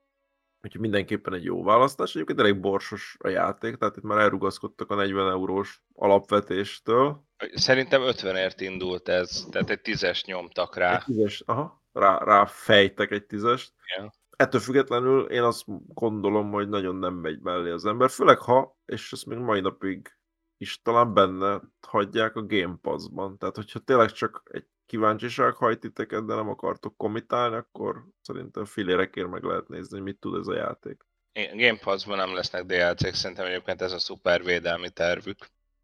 Úgyhogy 0.62 0.82
mindenképpen 0.82 1.34
egy 1.34 1.44
jó 1.44 1.64
választás. 1.64 2.16
Egyébként 2.16 2.40
elég 2.40 2.60
borsos 2.60 3.16
a 3.20 3.28
játék, 3.28 3.76
tehát 3.76 3.98
itt 3.98 4.04
már 4.04 4.18
elrugaszkodtak 4.18 4.92
a 4.92 4.96
40 4.96 5.30
eurós 5.30 5.82
alapvetéstől. 5.94 7.24
Szerintem 7.54 8.02
50ért 8.06 8.56
indult 8.58 9.10
ez, 9.10 9.46
tehát 9.52 9.70
egy 9.70 9.82
tízes 9.82 10.26
nyomtak 10.26 10.76
rá. 10.76 10.96
Egy 10.96 11.04
tízes, 11.04 11.44
aha, 11.46 11.84
rá, 11.92 12.18
rá 12.18 12.46
fejtek 12.46 13.12
egy 13.12 13.26
tízest. 13.26 13.74
Igen. 13.96 14.14
Ettől 14.36 14.62
függetlenül 14.62 15.26
én 15.26 15.44
azt 15.44 15.64
gondolom, 15.94 16.52
hogy 16.52 16.70
nagyon 16.70 16.96
nem 16.96 17.14
megy 17.14 17.40
mellé 17.40 17.70
az 17.70 17.86
ember, 17.86 18.10
főleg 18.10 18.38
ha, 18.38 18.78
és 18.86 19.12
ezt 19.12 19.26
még 19.26 19.38
mai 19.38 19.60
napig 19.60 20.18
is 20.58 20.82
talán 20.82 21.14
benne 21.14 21.62
hagyják 21.88 22.36
a 22.36 22.46
Game 22.46 22.78
Pass-ban. 22.82 23.38
Tehát, 23.38 23.56
hogyha 23.56 23.80
tényleg 23.80 24.12
csak 24.12 24.44
egy 24.52 24.66
kíváncsiság 24.88 25.54
hajt 25.54 25.80
titeket, 25.80 26.26
de 26.26 26.36
nem 26.36 26.50
akartok 26.50 26.98
komitálni, 26.98 27.56
akkor 27.56 28.04
szerintem 28.22 28.66
filérekért 28.66 29.30
meg 29.30 29.44
lehet 29.44 29.68
nézni, 29.68 29.96
hogy 29.96 30.06
mit 30.06 30.20
tud 30.20 30.40
ez 30.40 30.48
a 30.48 30.56
játék. 30.56 31.06
Game 31.54 31.78
Pass-ban 31.78 32.18
nem 32.18 32.34
lesznek 32.34 32.66
DLC-k, 32.66 33.14
szerintem 33.14 33.46
egyébként 33.46 33.82
ez 33.82 33.92
a 33.92 34.00
szuper 34.00 34.44
védelmi 34.44 34.90
tervük. 34.90 35.38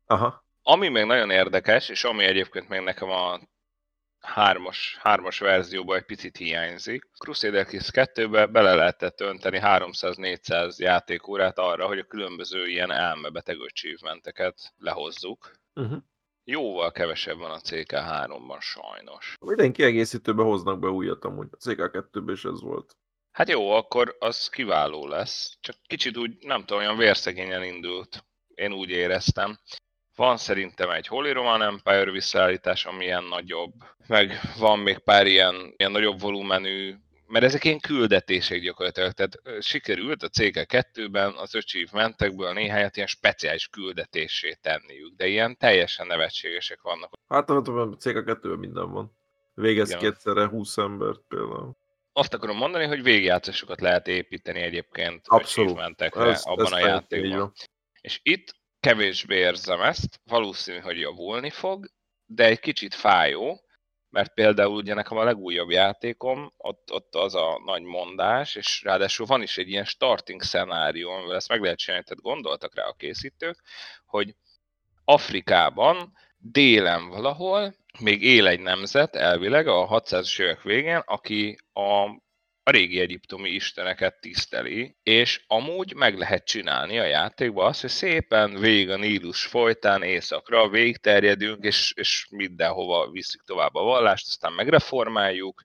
Aha. 0.06 0.46
Ami 0.64 0.88
még 0.88 1.06
nagyon 1.06 1.30
érdekes, 1.30 1.90
és 1.90 2.04
ami 2.04 2.24
egyébként 2.24 2.70
még 2.70 2.82
nekem 2.82 3.10
a 3.10 3.40
hármas, 4.20 4.98
hármas 5.02 5.40
verzióban 5.40 5.98
egy 5.98 6.06
picit 6.06 6.38
hiányzik. 6.38 7.10
Crusader 7.18 7.66
Kings 7.66 7.90
2-be 7.92 8.46
bele 8.46 8.74
lehetett 8.74 9.22
önteni 9.22 9.60
300-400 9.62 10.78
játékórát 10.78 11.58
arra, 11.58 11.88
hogy 11.88 12.00
a 12.00 12.08
különböző 12.08 12.68
ilyen 12.68 12.92
elmebeteg 12.92 13.60
achievementeket 13.60 14.74
lehozzuk. 14.78 15.52
Uh-huh. 15.74 15.98
Jóval 16.46 16.92
kevesebb 16.92 17.38
van 17.38 17.52
a 17.52 17.60
CK3-ban 17.60 18.60
sajnos. 18.60 19.36
Minden 19.46 19.74
kiegészítőbe 19.74 20.44
hoznak 20.44 20.80
be 20.80 20.88
újat 20.88 21.26
amúgy. 21.26 21.48
A 21.52 21.70
CK2-ben 21.70 22.36
is 22.36 22.46
ez 22.46 22.62
volt. 22.62 22.98
Hát 23.32 23.50
jó, 23.50 23.72
akkor 23.72 24.16
az 24.20 24.50
kiváló 24.50 25.08
lesz. 25.08 25.58
Csak 25.60 25.76
kicsit 25.88 26.18
úgy, 26.18 26.38
nem 26.40 26.60
tudom, 26.60 26.78
olyan 26.78 26.98
vérszegényen 26.98 27.64
indult. 27.64 28.26
Én 28.56 28.74
úgy 28.74 28.90
éreztem. 28.90 29.60
Van 30.16 30.38
szerintem 30.38 30.90
egy 30.90 31.08
Holy 31.08 31.32
Roman 31.32 31.62
Empire 31.62 32.12
visszaállítás, 32.12 32.86
ami 32.86 33.04
ilyen 33.06 33.24
nagyobb, 33.24 33.74
meg 34.08 34.40
van 34.58 34.80
még 34.80 34.98
pár 34.98 35.28
ilyen, 35.28 35.74
ilyen 35.78 35.92
nagyobb 35.92 36.20
volumenű, 36.20 36.96
mert 37.34 37.46
ezek 37.46 37.64
ilyen 37.64 37.80
küldetések 37.80 38.62
gyakorlatilag, 38.62 39.12
tehát 39.12 39.64
sikerült 39.64 40.24
a 40.24 40.30
CK2-ben 40.30 41.34
az 41.36 41.56
achievementekből 41.56 42.54
néhányat 42.54 42.96
ilyen 42.96 43.08
speciális 43.08 43.68
küldetésé 43.68 44.58
tenniük, 44.62 45.16
de 45.16 45.28
ilyen 45.28 45.58
teljesen 45.58 46.08
nevetségesek 46.08 46.82
vannak. 46.82 47.12
Hát 47.28 47.50
a 47.50 47.62
CK2-ben 47.62 48.60
minden 48.60 48.92
van. 48.92 49.18
Végez 49.54 49.90
Igen. 49.90 50.02
kétszerre 50.02 50.48
20 50.48 50.78
embert 50.78 51.20
például. 51.28 51.76
Azt 52.12 52.34
akarom 52.34 52.58
mondani, 52.58 52.86
hogy 52.86 53.04
végjátszásokat 53.04 53.82
lehet 53.82 54.08
építeni 54.08 54.62
egyébként 54.62 55.28
Abszolút. 55.28 55.70
achievementekre 55.70 56.40
abban 56.44 56.66
ez 56.66 56.72
a 56.72 56.88
játékban. 56.88 57.54
És 58.02 58.20
itt 58.24 58.56
kevésbé 58.80 59.36
érzem 59.36 59.82
ezt, 59.82 60.20
valószínű, 60.24 60.78
hogy 60.80 61.00
javulni 61.00 61.50
fog, 61.50 61.86
de 62.26 62.46
egy 62.46 62.60
kicsit 62.60 62.94
fájó, 62.94 63.62
mert 64.14 64.34
például 64.34 64.76
ugye 64.76 64.94
nekem 64.94 65.18
a 65.18 65.24
legújabb 65.24 65.70
játékom, 65.70 66.54
ott, 66.58 66.92
ott 66.92 67.16
az 67.16 67.36
a 67.36 67.62
nagy 67.66 67.82
mondás, 67.82 68.56
és 68.56 68.82
ráadásul 68.84 69.26
van 69.26 69.42
is 69.42 69.58
egy 69.58 69.70
ilyen 69.70 69.86
starting 69.86 70.42
szenárió, 70.42 71.10
amivel 71.10 71.36
ezt 71.36 71.50
meg 71.50 71.62
lehet 71.62 71.78
csinálni, 71.78 72.06
tehát 72.06 72.24
gondoltak 72.24 72.76
rá 72.76 72.84
a 72.84 72.94
készítők, 72.94 73.64
hogy 74.06 74.36
Afrikában, 75.06 76.14
délen 76.38 77.10
valahol, 77.10 77.76
még 78.00 78.24
él 78.24 78.48
egy 78.48 78.60
nemzet, 78.60 79.16
elvileg 79.16 79.68
a 79.68 79.88
600-as 79.88 80.42
évek 80.42 80.62
végén, 80.62 81.02
aki 81.06 81.58
a 81.74 82.22
a 82.64 82.72
régi 82.72 83.00
egyiptomi 83.00 83.50
isteneket 83.50 84.20
tiszteli, 84.20 84.96
és 85.04 85.44
amúgy 85.48 85.94
meg 85.96 86.18
lehet 86.18 86.46
csinálni 86.46 87.00
a 87.00 87.06
játékban 87.06 87.66
azt, 87.66 87.82
hogy 87.82 87.90
szépen 87.90 88.60
végig 88.60 88.90
a 88.90 88.98
Nílus 88.98 89.46
folytán 89.46 90.04
északra 90.04 90.70
végterjedünk, 90.70 91.64
és, 91.64 91.94
és 91.96 92.28
mindenhova 92.30 93.10
visszük 93.12 93.44
tovább 93.44 93.76
a 93.76 93.84
vallást, 93.84 94.28
aztán 94.28 94.54
megreformáljuk, 94.54 95.64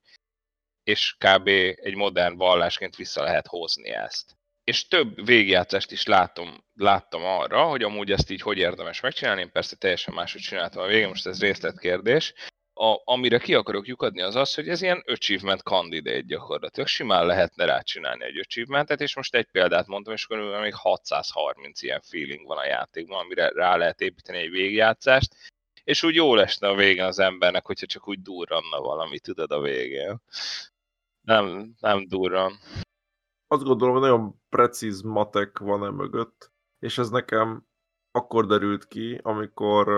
és 0.83 1.17
kb. 1.19 1.49
egy 1.75 1.95
modern 1.95 2.37
vallásként 2.37 2.97
vissza 2.97 3.23
lehet 3.23 3.47
hozni 3.47 3.91
ezt. 3.91 4.37
És 4.65 4.89
több 4.89 5.25
végjátszást 5.27 5.93
is 5.93 6.07
látom, 6.07 6.65
láttam 6.75 7.25
arra, 7.25 7.63
hogy 7.63 7.83
amúgy 7.83 8.13
ezt 8.13 8.31
így 8.31 8.41
hogy 8.41 8.59
érdemes 8.59 9.01
megcsinálni, 9.01 9.41
én 9.41 9.53
persze 9.53 9.77
teljesen 9.77 10.15
máshogy 10.15 10.41
csináltam 10.41 10.83
a 10.83 10.87
végén, 10.87 11.09
most 11.09 11.27
ez 11.27 11.41
részletkérdés, 11.41 12.35
a, 12.81 13.03
amire 13.05 13.39
ki 13.39 13.55
akarok 13.55 13.87
lyukadni 13.87 14.23
az 14.23 14.35
az, 14.35 14.55
hogy 14.55 14.69
ez 14.69 14.83
ilyen 14.83 15.03
achievement 15.07 15.61
candidate 15.61 16.21
gyakorlatilag. 16.21 16.89
Simán 16.89 17.27
lehetne 17.27 17.65
rácsinálni 17.65 18.25
egy 18.25 18.39
achievementet, 18.39 19.01
és 19.01 19.17
most 19.17 19.35
egy 19.35 19.47
példát 19.51 19.87
mondtam, 19.87 20.15
és 20.15 20.25
akkor 20.25 20.61
még 20.61 20.75
630 20.75 21.83
ilyen 21.83 22.01
feeling 22.01 22.47
van 22.47 22.59
a 22.59 22.65
játékban, 22.65 23.21
amire 23.21 23.49
rá 23.49 23.77
lehet 23.77 24.01
építeni 24.01 24.39
egy 24.39 24.51
végjátszást, 24.51 25.35
és 25.85 26.03
úgy 26.03 26.15
jó 26.15 26.35
lesne 26.35 26.69
a 26.69 26.75
végén 26.75 27.05
az 27.05 27.19
embernek, 27.19 27.67
hogyha 27.67 27.87
csak 27.87 28.09
úgy 28.09 28.23
durranna 28.23 28.81
valami, 28.81 29.19
tudod 29.19 29.51
a 29.51 29.61
végén. 29.61 30.21
Nem, 31.21 31.75
nem 31.81 32.09
durran. 32.09 32.53
Azt 33.47 33.63
gondolom, 33.63 33.95
hogy 33.95 34.03
nagyon 34.03 34.41
precíz 34.49 35.01
matek 35.01 35.59
van 35.59 35.85
e 35.85 35.91
mögött, 35.91 36.53
és 36.79 36.99
ez 36.99 37.11
nekem 37.11 37.67
akkor 38.11 38.47
derült 38.47 38.87
ki, 38.87 39.21
amikor 39.23 39.89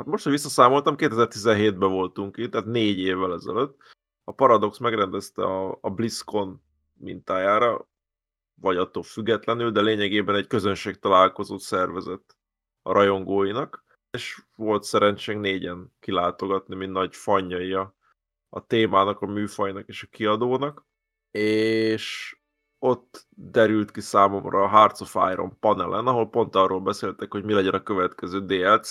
Hát 0.00 0.08
most, 0.08 0.22
hogy 0.22 0.32
visszaszámoltam, 0.32 0.94
2017-ben 0.98 1.90
voltunk 1.90 2.36
itt, 2.36 2.50
tehát 2.50 2.66
négy 2.66 2.98
évvel 2.98 3.32
ezelőtt. 3.32 3.76
A 4.24 4.32
Paradox 4.32 4.78
megrendezte 4.78 5.42
a, 5.42 5.78
a 5.80 5.90
BlizzCon 5.90 6.62
mintájára, 6.92 7.88
vagy 8.54 8.76
attól 8.76 9.02
függetlenül, 9.02 9.70
de 9.70 9.80
lényegében 9.80 10.34
egy 10.34 10.46
közönség 10.46 10.98
találkozót 10.98 11.60
szervezett 11.60 12.36
a 12.82 12.92
rajongóinak, 12.92 13.84
és 14.10 14.42
volt 14.56 14.82
szerencsénk 14.82 15.40
négyen 15.40 15.92
kilátogatni, 15.98 16.74
mint 16.74 16.92
nagy 16.92 17.16
fanjai 17.16 17.72
a, 17.72 17.94
a 18.48 18.66
témának, 18.66 19.20
a 19.20 19.26
műfajnak 19.26 19.88
és 19.88 20.02
a 20.02 20.08
kiadónak, 20.10 20.86
és 21.30 22.36
ott 22.78 23.26
derült 23.28 23.90
ki 23.90 24.00
számomra 24.00 24.62
a 24.62 24.68
Hearts 24.68 25.00
of 25.00 25.14
Iron 25.32 25.58
panelen, 25.58 26.06
ahol 26.06 26.30
pont 26.30 26.54
arról 26.54 26.80
beszéltek, 26.80 27.32
hogy 27.32 27.44
mi 27.44 27.52
legyen 27.52 27.74
a 27.74 27.82
következő 27.82 28.44
DLC, 28.44 28.90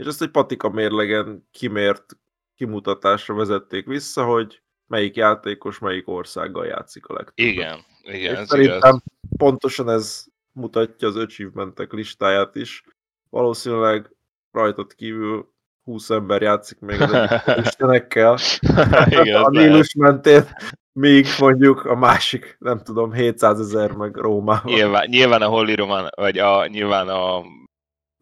és 0.00 0.06
ezt 0.06 0.22
egy 0.22 0.30
patika 0.30 0.68
mérlegen 0.68 1.48
kimért 1.50 2.16
kimutatásra 2.56 3.34
vezették 3.34 3.86
vissza, 3.86 4.24
hogy 4.24 4.62
melyik 4.86 5.16
játékos 5.16 5.78
melyik 5.78 6.08
országgal 6.08 6.66
játszik 6.66 7.06
a 7.06 7.12
legtöbbet. 7.12 7.52
Igen, 7.52 7.78
igen, 8.02 8.36
ez 8.36 8.48
szerintem 8.48 8.94
igaz. 8.94 9.02
pontosan 9.36 9.90
ez 9.90 10.24
mutatja 10.52 11.08
az 11.08 11.16
achievementek 11.16 11.92
listáját 11.92 12.56
is. 12.56 12.84
Valószínűleg 13.30 14.14
rajtad 14.52 14.94
kívül 14.94 15.52
20 15.84 16.10
ember 16.10 16.42
játszik 16.42 16.78
még 16.78 17.00
az 17.00 17.10
istenekkel. 17.64 18.38
Igen, 19.20 19.42
a 19.42 19.50
Nílus 19.50 19.94
mentén, 19.94 20.44
míg 20.92 21.26
mondjuk 21.38 21.84
a 21.84 21.94
másik, 21.94 22.56
nem 22.58 22.82
tudom, 22.82 23.12
700 23.12 23.60
ezer 23.60 23.92
meg 23.92 24.16
Rómában. 24.16 24.72
Nyilván, 24.72 25.06
nyilván 25.08 25.42
a 25.42 25.48
Holy 25.48 25.74
Roman, 25.74 26.08
vagy 26.16 26.38
a, 26.38 26.66
nyilván 26.66 27.08
a 27.08 27.42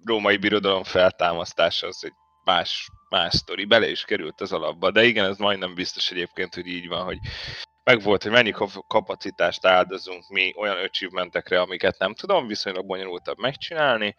római 0.08 0.36
birodalom 0.36 0.84
feltámasztása 0.84 1.86
az 1.86 2.04
egy 2.04 2.12
más, 2.44 2.88
más 3.08 3.34
sztori, 3.34 3.64
bele 3.64 3.90
is 3.90 4.04
került 4.04 4.40
az 4.40 4.52
alapba, 4.52 4.90
de 4.90 5.04
igen, 5.04 5.24
ez 5.24 5.36
majdnem 5.36 5.74
biztos 5.74 6.10
egyébként, 6.10 6.54
hogy 6.54 6.66
így 6.66 6.88
van, 6.88 7.04
hogy 7.04 7.18
meg 7.84 8.02
volt, 8.02 8.22
hogy 8.22 8.32
mennyi 8.32 8.54
kapacitást 8.86 9.66
áldozunk 9.66 10.28
mi 10.28 10.54
olyan 10.56 10.76
achievementekre, 10.76 11.60
amiket 11.60 11.98
nem 11.98 12.14
tudom 12.14 12.46
viszonylag 12.46 12.86
bonyolultabb 12.86 13.38
megcsinálni, 13.38 14.16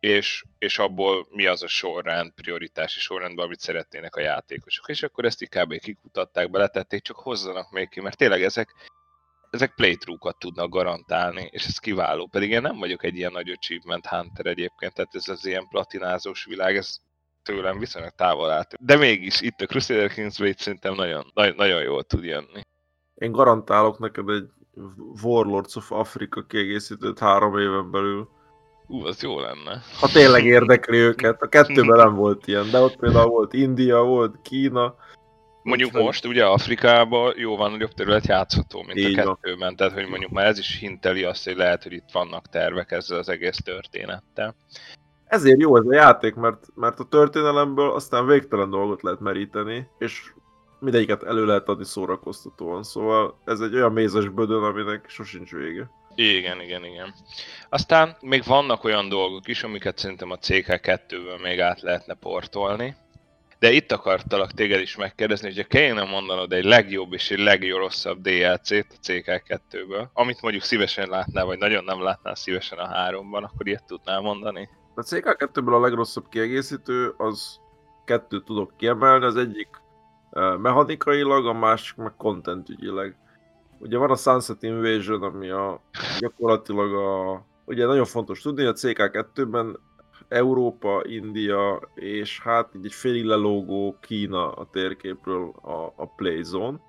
és, 0.00 0.44
és 0.58 0.78
abból 0.78 1.26
mi 1.30 1.46
az 1.46 1.62
a 1.62 1.68
sorrend, 1.68 2.32
prioritási 2.32 3.00
sorrendben, 3.00 3.44
amit 3.44 3.60
szeretnének 3.60 4.16
a 4.16 4.20
játékosok. 4.20 4.88
És 4.88 5.02
akkor 5.02 5.24
ezt 5.24 5.42
így 5.42 5.48
kb. 5.48 5.78
kikutatták, 5.78 6.50
beletették, 6.50 7.02
csak 7.02 7.16
hozzanak 7.16 7.70
még 7.70 7.88
ki, 7.88 8.00
mert 8.00 8.16
tényleg 8.16 8.42
ezek, 8.42 8.74
ezek 9.52 9.74
playthrough-kat 9.74 10.38
tudnak 10.38 10.70
garantálni, 10.70 11.48
és 11.50 11.66
ez 11.66 11.78
kiváló. 11.78 12.26
Pedig 12.26 12.50
én 12.50 12.60
nem 12.60 12.78
vagyok 12.78 13.04
egy 13.04 13.16
ilyen 13.16 13.32
nagy 13.32 13.50
achievement 13.50 14.06
hunter 14.06 14.46
egyébként, 14.46 14.94
tehát 14.94 15.14
ez 15.14 15.28
az 15.28 15.46
ilyen 15.46 15.68
platinázós 15.68 16.44
világ, 16.44 16.76
ez 16.76 16.96
tőlem 17.42 17.78
viszonylag 17.78 18.10
távol 18.10 18.50
állt. 18.50 18.74
De 18.80 18.96
mégis 18.96 19.40
itt 19.40 19.60
a 19.60 19.66
Crusader 19.66 20.12
Kings 20.12 20.38
Blade 20.38 20.54
szerintem 20.58 20.94
nagyon, 20.94 21.30
nagyon, 21.34 21.54
nagyon 21.56 21.82
jól 21.82 22.02
tud 22.04 22.24
jönni. 22.24 22.60
Én 23.14 23.32
garantálok 23.32 23.98
neked 23.98 24.28
egy 24.28 24.48
Warlords 25.22 25.76
of 25.76 25.92
Africa 25.92 26.42
kiegészítőt 26.42 27.18
három 27.18 27.58
éven 27.58 27.90
belül. 27.90 28.28
Ú, 28.86 29.06
az 29.06 29.22
jó 29.22 29.40
lenne. 29.40 29.82
Ha 30.00 30.08
tényleg 30.08 30.44
érdekli 30.44 30.96
őket. 30.96 31.42
A 31.42 31.48
kettőben 31.48 31.96
nem 32.04 32.14
volt 32.14 32.46
ilyen, 32.46 32.70
de 32.70 32.78
ott 32.78 32.96
például 32.96 33.30
volt 33.30 33.52
India, 33.52 34.02
volt 34.02 34.42
Kína. 34.42 34.94
Mondjuk 35.62 35.92
most 35.92 36.26
ugye 36.26 36.44
Afrikában 36.44 37.34
jóval 37.36 37.70
nagyobb 37.70 37.92
terület 37.92 38.26
játszható, 38.26 38.82
mint 38.82 38.98
Így 38.98 39.18
a 39.18 39.24
kettőben, 39.24 39.76
tehát 39.76 39.92
hogy 39.92 40.08
mondjuk 40.08 40.30
már 40.30 40.46
ez 40.46 40.58
is 40.58 40.78
hinteli 40.78 41.24
azt, 41.24 41.44
hogy 41.44 41.56
lehet, 41.56 41.82
hogy 41.82 41.92
itt 41.92 42.10
vannak 42.12 42.48
tervek 42.48 42.90
ezzel 42.90 43.18
az 43.18 43.28
egész 43.28 43.56
történettel. 43.56 44.54
Ezért 45.24 45.60
jó 45.60 45.76
ez 45.76 45.86
a 45.86 45.94
játék, 45.94 46.34
mert, 46.34 46.66
mert 46.74 46.98
a 46.98 47.04
történelemből 47.04 47.90
aztán 47.90 48.26
végtelen 48.26 48.70
dolgot 48.70 49.02
lehet 49.02 49.20
meríteni, 49.20 49.88
és 49.98 50.32
mindegyiket 50.78 51.22
elő 51.22 51.44
lehet 51.44 51.68
adni 51.68 51.84
szórakoztatóan, 51.84 52.82
szóval 52.82 53.38
ez 53.44 53.60
egy 53.60 53.74
olyan 53.74 53.92
mézes 53.92 54.28
bödön, 54.28 54.62
aminek 54.62 55.04
sosincs 55.08 55.50
vége. 55.50 55.90
Igen, 56.14 56.60
igen, 56.60 56.84
igen. 56.84 57.14
Aztán 57.68 58.16
még 58.20 58.42
vannak 58.44 58.84
olyan 58.84 59.08
dolgok 59.08 59.48
is, 59.48 59.62
amiket 59.62 59.98
szerintem 59.98 60.30
a 60.30 60.38
CK2-ből 60.38 61.42
még 61.42 61.60
át 61.60 61.80
lehetne 61.80 62.14
portolni. 62.14 62.94
De 63.62 63.70
itt 63.70 63.92
akartalak 63.92 64.52
téged 64.52 64.80
is 64.80 64.96
megkérdezni, 64.96 65.48
hogyha 65.48 65.64
kellene 65.68 66.10
mondanod 66.10 66.52
egy 66.52 66.64
legjobb 66.64 67.12
és 67.12 67.30
egy 67.30 67.38
legrosszabb 67.38 68.20
DLC-t 68.20 68.86
a 68.90 69.06
CK2-ből, 69.06 70.08
amit 70.12 70.42
mondjuk 70.42 70.62
szívesen 70.62 71.08
látnál, 71.08 71.44
vagy 71.44 71.58
nagyon 71.58 71.84
nem 71.84 72.02
látnál 72.02 72.34
szívesen 72.34 72.78
a 72.78 72.86
háromban, 72.86 73.44
akkor 73.44 73.66
ilyet 73.66 73.84
tudnál 73.86 74.20
mondani? 74.20 74.68
A 74.94 75.02
CK2-ből 75.02 75.74
a 75.74 75.80
legrosszabb 75.80 76.28
kiegészítő, 76.28 77.14
az 77.16 77.60
kettőt 78.04 78.44
tudok 78.44 78.76
kiemelni, 78.76 79.24
az 79.24 79.36
egyik 79.36 79.68
mechanikailag, 80.58 81.46
a 81.46 81.52
másik 81.52 81.96
meg 81.96 82.12
content 82.16 82.68
ügyileg. 82.68 83.16
Ugye 83.78 83.98
van 83.98 84.10
a 84.10 84.16
Sunset 84.16 84.62
Invasion, 84.62 85.22
ami 85.22 85.48
a, 85.48 85.80
gyakorlatilag 86.18 86.94
a, 86.94 87.44
ugye 87.64 87.86
nagyon 87.86 88.04
fontos 88.04 88.40
tudni, 88.40 88.64
a 88.64 88.72
CK2-ben 88.72 89.78
Európa, 90.32 91.02
India 91.04 91.90
és 91.94 92.40
hát 92.40 92.74
így 92.76 92.84
egy 92.84 92.92
félig 92.92 93.24
lelógó 93.24 93.98
Kína 94.00 94.52
a 94.52 94.68
térképről 94.72 95.52
a, 95.62 95.92
a 95.96 96.06
Playzone. 96.16 96.80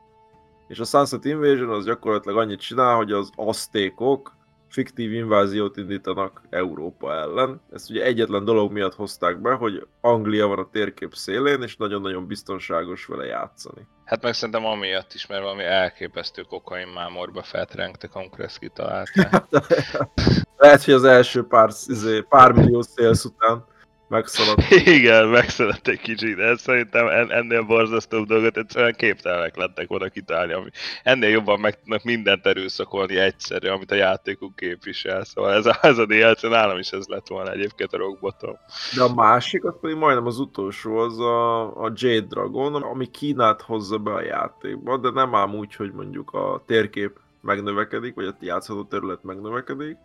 És 0.68 0.80
a 0.80 0.84
Sunset 0.84 1.26
Invasion 1.26 1.70
az 1.70 1.86
gyakorlatilag 1.86 2.38
annyit 2.38 2.60
csinál, 2.60 2.96
hogy 2.96 3.12
az 3.12 3.30
aztékok 3.36 4.36
fiktív 4.74 5.14
inváziót 5.14 5.78
indítanak 5.78 6.42
Európa 6.50 7.14
ellen. 7.14 7.62
Ezt 7.74 7.90
ugye 7.90 8.04
egyetlen 8.04 8.46
dolog 8.46 8.72
miatt 8.72 8.96
hozták 8.96 9.42
be, 9.42 9.54
hogy 9.54 9.88
Anglia 10.02 10.48
van 10.48 10.60
a 10.60 10.70
térkép 10.72 11.14
szélén, 11.14 11.62
és 11.62 11.76
nagyon-nagyon 11.78 12.28
biztonságos 12.28 13.06
vele 13.06 13.26
játszani. 13.26 13.88
Hát 14.06 14.24
meg 14.24 14.34
szerintem 14.34 14.66
amiatt 14.66 15.14
is, 15.14 15.28
mert 15.28 15.42
valami 15.42 15.64
elképesztő 15.64 16.42
kokain 16.42 16.88
mámorba 16.88 17.44
feltrengtek, 17.44 18.16
amikor 18.16 18.40
ezt 18.40 18.60
kitalálták. 18.60 19.44
Lehet, 20.64 20.84
hogy 20.84 20.94
az 20.94 21.04
első 21.04 21.44
pár, 21.44 21.70
izé, 21.88 22.22
pár 22.22 22.52
millió 22.52 22.82
szélsz 22.82 23.26
után 23.26 23.66
megszaladt. 24.08 24.70
Igen, 24.98 25.28
megszaladt 25.28 25.88
egy 25.88 26.00
kicsit, 26.00 26.36
de 26.36 26.56
szerintem 26.58 27.08
ennél 27.30 27.64
borzasztóbb 27.64 28.28
dolgot 28.28 28.58
egyszerűen 28.58 28.94
képtelenek 28.98 29.56
lettek 29.56 29.88
volna 29.88 30.10
kitálni, 30.10 30.54
ami 30.54 30.70
ennél 31.04 31.30
jobban 31.30 31.60
meg 31.60 31.80
tudnak 31.80 32.04
mindent 32.04 32.46
erőszakolni 32.46 33.16
egyszerre, 33.16 33.72
amit 33.72 33.92
a 33.92 33.96
játékuk 33.96 34.56
képvisel. 34.56 35.24
Szóval 35.24 35.54
ez 35.54 35.66
a, 35.66 35.78
ez 35.82 35.98
a 35.98 36.06
DLC 36.06 36.42
nálam 36.42 36.78
is 36.78 36.90
ez 36.90 37.08
lett 37.08 37.28
volna 37.28 37.52
egyébként 37.52 37.94
a 37.94 37.98
rockbottom. 37.98 38.56
De 38.96 39.04
a 39.04 39.14
másik, 39.14 39.64
az 39.64 39.76
pedig 39.82 39.96
majdnem 39.96 40.26
az 40.26 40.40
utolsó, 40.40 40.98
az 40.98 41.20
a, 41.20 41.64
a 41.84 41.92
Jade 41.96 42.28
Dragon, 42.28 42.76
ami 42.76 43.12
Kínát 43.12 43.62
hozza 43.62 43.98
be 43.98 44.14
a 44.14 44.22
játékba, 44.22 44.98
de 44.98 45.10
nem 45.10 45.36
ám 45.36 45.56
úgy, 45.56 45.76
hogy 45.76 45.92
mondjuk 45.92 46.32
a 46.32 46.64
térkép 46.66 47.20
megnövekedik, 47.42 48.16
vagy 48.16 48.26
a 48.26 48.36
játszható 48.40 48.84
terület 48.84 49.24
megnövekedik, 49.24 49.98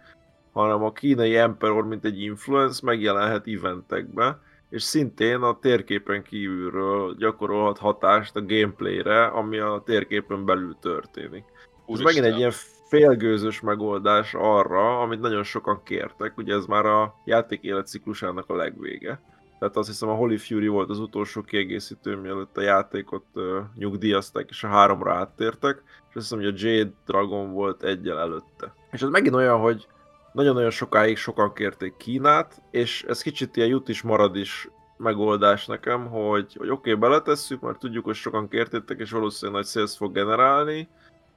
hanem 0.59 0.85
a 0.85 0.93
kínai 0.93 1.37
Emperor, 1.37 1.87
mint 1.87 2.05
egy 2.05 2.23
influence 2.23 2.81
megjelenhet 2.85 3.47
eventekbe, 3.47 4.41
és 4.71 4.83
szintén 4.83 5.41
a 5.41 5.59
térképen 5.59 6.23
kívülről 6.23 7.15
gyakorolhat 7.19 7.79
hatást 7.79 8.37
a 8.37 8.45
gameplayre, 8.47 9.25
ami 9.27 9.59
a 9.59 9.83
térképen 9.85 10.45
belül 10.45 10.77
történik. 10.81 11.45
Ez 11.87 12.01
megint 12.01 12.25
egy 12.25 12.39
ilyen 12.39 12.53
félgőzös 12.89 13.61
megoldás 13.61 14.35
arra, 14.35 15.01
amit 15.01 15.21
nagyon 15.21 15.43
sokan 15.43 15.81
kértek, 15.85 16.37
ugye 16.37 16.55
ez 16.55 16.67
már 16.67 16.87
a 16.87 17.15
játék 17.25 17.63
életciklusának 17.63 18.51
a 18.51 18.57
legvége. 18.57 19.21
Tehát 19.59 19.77
azt 19.77 19.89
hiszem 19.89 20.09
a 20.09 20.15
Holy 20.15 20.37
Fury 20.37 20.69
volt 20.69 20.91
az 20.91 20.99
utolsó 20.99 21.43
kiegészítő, 21.43 22.17
mielőtt 22.17 22.57
a 22.57 22.61
játékot 22.61 23.25
uh, 23.35 23.45
nyugdíjazták, 23.75 24.49
és 24.49 24.65
a 24.65 24.69
háromra 24.69 25.13
áttértek, 25.13 25.83
és 25.87 26.15
azt 26.15 26.31
hiszem, 26.31 26.39
hogy 26.39 26.47
a 26.47 26.53
Jade 26.57 26.93
Dragon 27.07 27.53
volt 27.53 27.83
egyel 27.83 28.19
előtte. 28.19 28.75
És 28.91 29.03
ez 29.03 29.09
megint 29.09 29.35
olyan, 29.35 29.61
hogy 29.61 29.87
nagyon-nagyon 30.33 30.70
sokáig 30.70 31.16
sokan 31.16 31.53
kérték 31.53 31.97
Kínát, 31.97 32.62
és 32.70 33.03
ez 33.03 33.22
kicsit 33.22 33.57
ilyen 33.57 33.68
jut 33.68 33.89
is 33.89 34.03
marad 34.03 34.37
is 34.37 34.68
megoldás 34.97 35.66
nekem, 35.66 36.07
hogy, 36.07 36.55
hogy 36.59 36.70
oké, 36.70 36.93
okay, 36.93 37.09
beletesszük, 37.09 37.61
mert 37.61 37.79
tudjuk, 37.79 38.05
hogy 38.05 38.14
sokan 38.14 38.49
kértétek, 38.49 38.99
és 38.99 39.11
valószínűleg 39.11 39.61
nagy 39.61 39.70
sales 39.70 39.97
fog 39.97 40.12
generálni, 40.12 40.89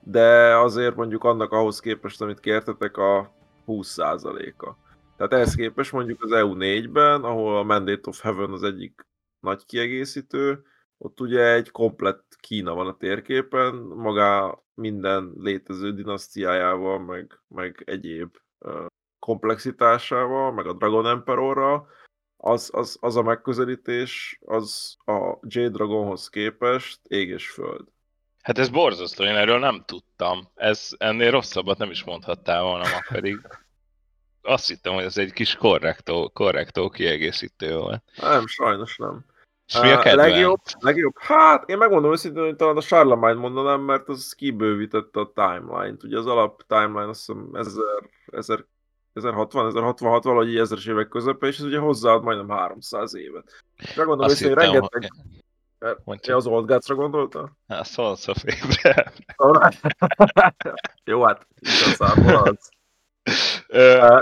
de 0.03 0.57
azért 0.57 0.95
mondjuk 0.95 1.23
annak 1.23 1.51
ahhoz 1.51 1.79
képest, 1.79 2.21
amit 2.21 2.39
kértetek, 2.39 2.97
a 2.97 3.33
20%-a. 3.67 4.75
Tehát 5.17 5.33
ehhez 5.33 5.55
képest 5.55 5.91
mondjuk 5.91 6.23
az 6.23 6.29
EU4-ben, 6.33 7.23
ahol 7.23 7.57
a 7.57 7.63
Mandate 7.63 8.09
of 8.09 8.21
Heaven 8.21 8.51
az 8.51 8.63
egyik 8.63 9.07
nagy 9.39 9.65
kiegészítő, 9.65 10.63
ott 10.97 11.21
ugye 11.21 11.53
egy 11.53 11.71
komplett 11.71 12.35
Kína 12.39 12.73
van 12.73 12.87
a 12.87 12.97
térképen, 12.97 13.75
maga 13.75 14.59
minden 14.73 15.31
létező 15.37 15.93
dinasztiájával, 15.93 16.99
meg, 16.99 17.39
meg 17.47 17.83
egyéb 17.85 18.37
komplexitásával, 19.19 20.51
meg 20.51 20.67
a 20.67 20.73
Dragon 20.73 21.07
Emperorral, 21.07 21.87
az, 22.37 22.69
az, 22.73 22.97
az 22.99 23.15
a 23.15 23.21
megközelítés, 23.21 24.39
az 24.45 24.95
a 25.05 25.37
J-Dragonhoz 25.41 26.29
képest 26.29 26.99
ég 27.07 27.29
és 27.29 27.49
föld. 27.49 27.87
Hát 28.41 28.57
ez 28.57 28.69
borzasztó, 28.69 29.23
én 29.23 29.35
erről 29.35 29.59
nem 29.59 29.83
tudtam. 29.85 30.49
Ez 30.55 30.89
ennél 30.97 31.31
rosszabbat 31.31 31.77
nem 31.77 31.89
is 31.91 32.03
mondhattál 32.03 32.63
volna 32.63 32.83
ma 32.83 33.01
pedig. 33.13 33.47
Azt 34.41 34.67
hittem, 34.67 34.93
hogy 34.93 35.03
ez 35.03 35.17
egy 35.17 35.31
kis 35.31 35.55
korrektó, 35.55 36.29
korrektó 36.29 36.89
kiegészítő 36.89 37.77
volt. 37.77 38.03
Nem, 38.15 38.47
sajnos 38.47 38.97
nem. 38.97 39.25
És 39.73 39.81
mi 39.81 39.91
a 39.91 39.99
kedvenc? 39.99 40.31
Legjobb, 40.31 40.59
legjobb? 40.79 41.13
Hát, 41.17 41.69
én 41.69 41.77
megmondom 41.77 42.11
őszintén, 42.11 42.43
hogy 42.43 42.55
talán 42.55 42.77
a 42.77 42.81
Charlemagne 42.81 43.39
mondanám, 43.39 43.81
mert 43.81 44.09
az 44.09 44.33
kibővítette 44.33 45.19
a 45.19 45.31
timeline-t. 45.33 46.03
Ugye 46.03 46.17
az 46.17 46.25
alap 46.27 46.63
timeline 46.67 47.09
azt 47.09 47.25
hiszem 47.25 47.49
1000, 47.53 47.83
1000 48.31 48.65
1060, 49.13 49.65
1066, 49.65 50.23
valahogy 50.23 50.57
ezeres 50.57 50.85
évek 50.85 51.07
közepén, 51.07 51.49
és 51.49 51.57
ez 51.57 51.65
ugye 51.65 51.79
hozzáad 51.79 52.23
majdnem 52.23 52.49
300 52.49 53.15
évet. 53.15 53.63
Megmondom 53.95 54.27
hogy 54.27 54.53
rengeteg... 54.53 55.11
Mondja. 56.03 56.35
az 56.35 56.47
Old 56.47 56.65
Guts-ra 56.65 56.95
gondolta? 56.95 57.51
Hát, 57.67 57.85
Souls 57.85 58.27
of 58.27 58.43
Abraham. 59.35 59.71
Jó, 61.03 61.23
hát 61.23 61.47
igazából 61.59 62.35
az. 62.35 62.69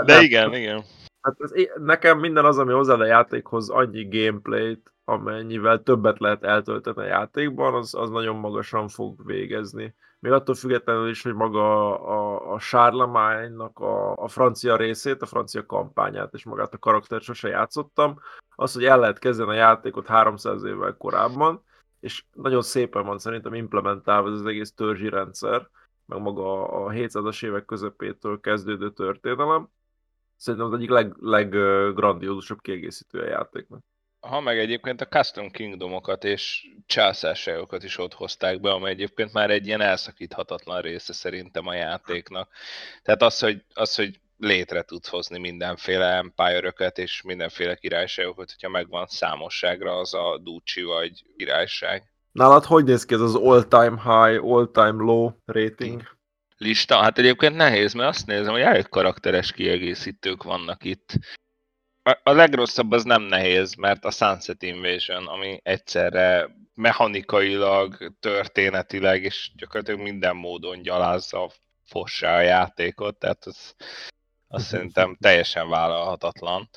de 0.06 0.20
igen, 0.20 0.54
igen. 0.54 0.84
Hát 1.20 1.34
ez, 1.38 1.52
nekem 1.76 2.18
minden 2.18 2.44
az, 2.44 2.58
ami 2.58 2.72
hozzá 2.72 2.94
a 2.94 3.04
játékhoz 3.04 3.70
annyi 3.70 4.08
gameplayt, 4.08 4.92
amennyivel 5.10 5.82
többet 5.82 6.18
lehet 6.18 6.42
eltölteni 6.42 6.98
a 6.98 7.04
játékban, 7.04 7.74
az, 7.74 7.94
az 7.94 8.10
nagyon 8.10 8.36
magasan 8.36 8.88
fog 8.88 9.26
végezni. 9.26 9.94
Még 10.18 10.32
attól 10.32 10.54
függetlenül 10.54 11.08
is, 11.08 11.22
hogy 11.22 11.34
maga 11.34 11.98
a, 12.00 12.52
a 12.52 12.58
Charlemagne-nak 12.58 13.78
a, 13.78 14.16
a 14.16 14.28
francia 14.28 14.76
részét, 14.76 15.22
a 15.22 15.26
francia 15.26 15.66
kampányát 15.66 16.34
és 16.34 16.44
magát 16.44 16.74
a 16.74 16.78
karaktert 16.78 17.22
sose 17.22 17.48
játszottam, 17.48 18.20
az, 18.54 18.72
hogy 18.72 18.84
el 18.84 18.98
lehet 18.98 19.18
kezdeni 19.18 19.50
a 19.50 19.54
játékot 19.54 20.06
300 20.06 20.64
évvel 20.64 20.96
korábban, 20.96 21.62
és 22.00 22.24
nagyon 22.32 22.62
szépen 22.62 23.04
van 23.04 23.18
szerintem 23.18 23.54
implementálva 23.54 24.28
ez 24.28 24.34
az 24.34 24.46
egész 24.46 24.72
törzsi 24.72 25.08
rendszer, 25.08 25.68
meg 26.06 26.20
maga 26.20 26.68
a 26.68 26.90
700-as 26.90 27.44
évek 27.44 27.64
közepétől 27.64 28.40
kezdődő 28.40 28.92
történelem. 28.92 29.68
Szerintem 30.36 30.68
az 30.68 30.76
egyik 30.76 30.90
leg, 30.90 31.14
leggrandiózusabb 31.20 32.60
kiegészítő 32.60 33.20
a 33.20 33.26
játéknak. 33.26 33.80
Ha 34.20 34.40
meg 34.40 34.58
egyébként 34.58 35.00
a 35.00 35.06
Custom 35.06 35.50
Kingdomokat 35.50 36.24
és 36.24 36.66
császárságokat 36.86 37.82
is 37.82 37.98
ott 37.98 38.14
hozták 38.14 38.60
be, 38.60 38.70
amely 38.70 38.90
egyébként 38.90 39.32
már 39.32 39.50
egy 39.50 39.66
ilyen 39.66 39.80
elszakíthatatlan 39.80 40.80
része 40.80 41.12
szerintem 41.12 41.66
a 41.66 41.74
játéknak. 41.74 42.50
Tehát 43.02 43.22
az, 43.22 43.38
hogy, 43.38 43.64
az, 43.74 43.94
hogy 43.94 44.20
létre 44.38 44.82
tudsz 44.82 45.08
hozni 45.08 45.38
mindenféle 45.38 46.06
empire 46.06 46.92
és 46.94 47.22
mindenféle 47.22 47.74
királyságokat, 47.74 48.50
hogyha 48.50 48.68
megvan 48.68 49.06
számosságra 49.06 49.98
az 49.98 50.14
a 50.14 50.38
Ducci 50.42 50.82
vagy 50.82 51.24
királyság. 51.36 52.12
Nálad 52.32 52.64
hogy 52.64 52.84
néz 52.84 53.04
ki 53.04 53.14
ez 53.14 53.20
az 53.20 53.34
all-time 53.34 53.96
high, 53.96 54.44
all-time 54.44 55.02
low 55.02 55.30
rating? 55.44 56.02
Lista? 56.56 56.96
Hát 56.96 57.18
egyébként 57.18 57.56
nehéz, 57.56 57.92
mert 57.92 58.08
azt 58.08 58.26
nézem, 58.26 58.52
hogy 58.52 58.60
elég 58.60 58.88
karakteres 58.88 59.52
kiegészítők 59.52 60.42
vannak 60.42 60.84
itt. 60.84 61.18
A, 62.22 62.32
legrosszabb 62.32 62.90
az 62.90 63.04
nem 63.04 63.22
nehéz, 63.22 63.74
mert 63.74 64.04
a 64.04 64.10
Sunset 64.10 64.62
Invasion, 64.62 65.26
ami 65.26 65.60
egyszerre 65.62 66.48
mechanikailag, 66.74 68.14
történetileg 68.20 69.22
és 69.22 69.50
gyakorlatilag 69.56 70.00
minden 70.00 70.36
módon 70.36 70.82
gyalázza 70.82 71.50
fossá 71.84 72.36
a 72.36 72.40
játékot, 72.40 73.18
tehát 73.18 73.44
az, 73.44 73.74
azt 74.48 74.66
szerintem 74.66 75.16
teljesen 75.20 75.68
vállalhatatlan. 75.68 76.68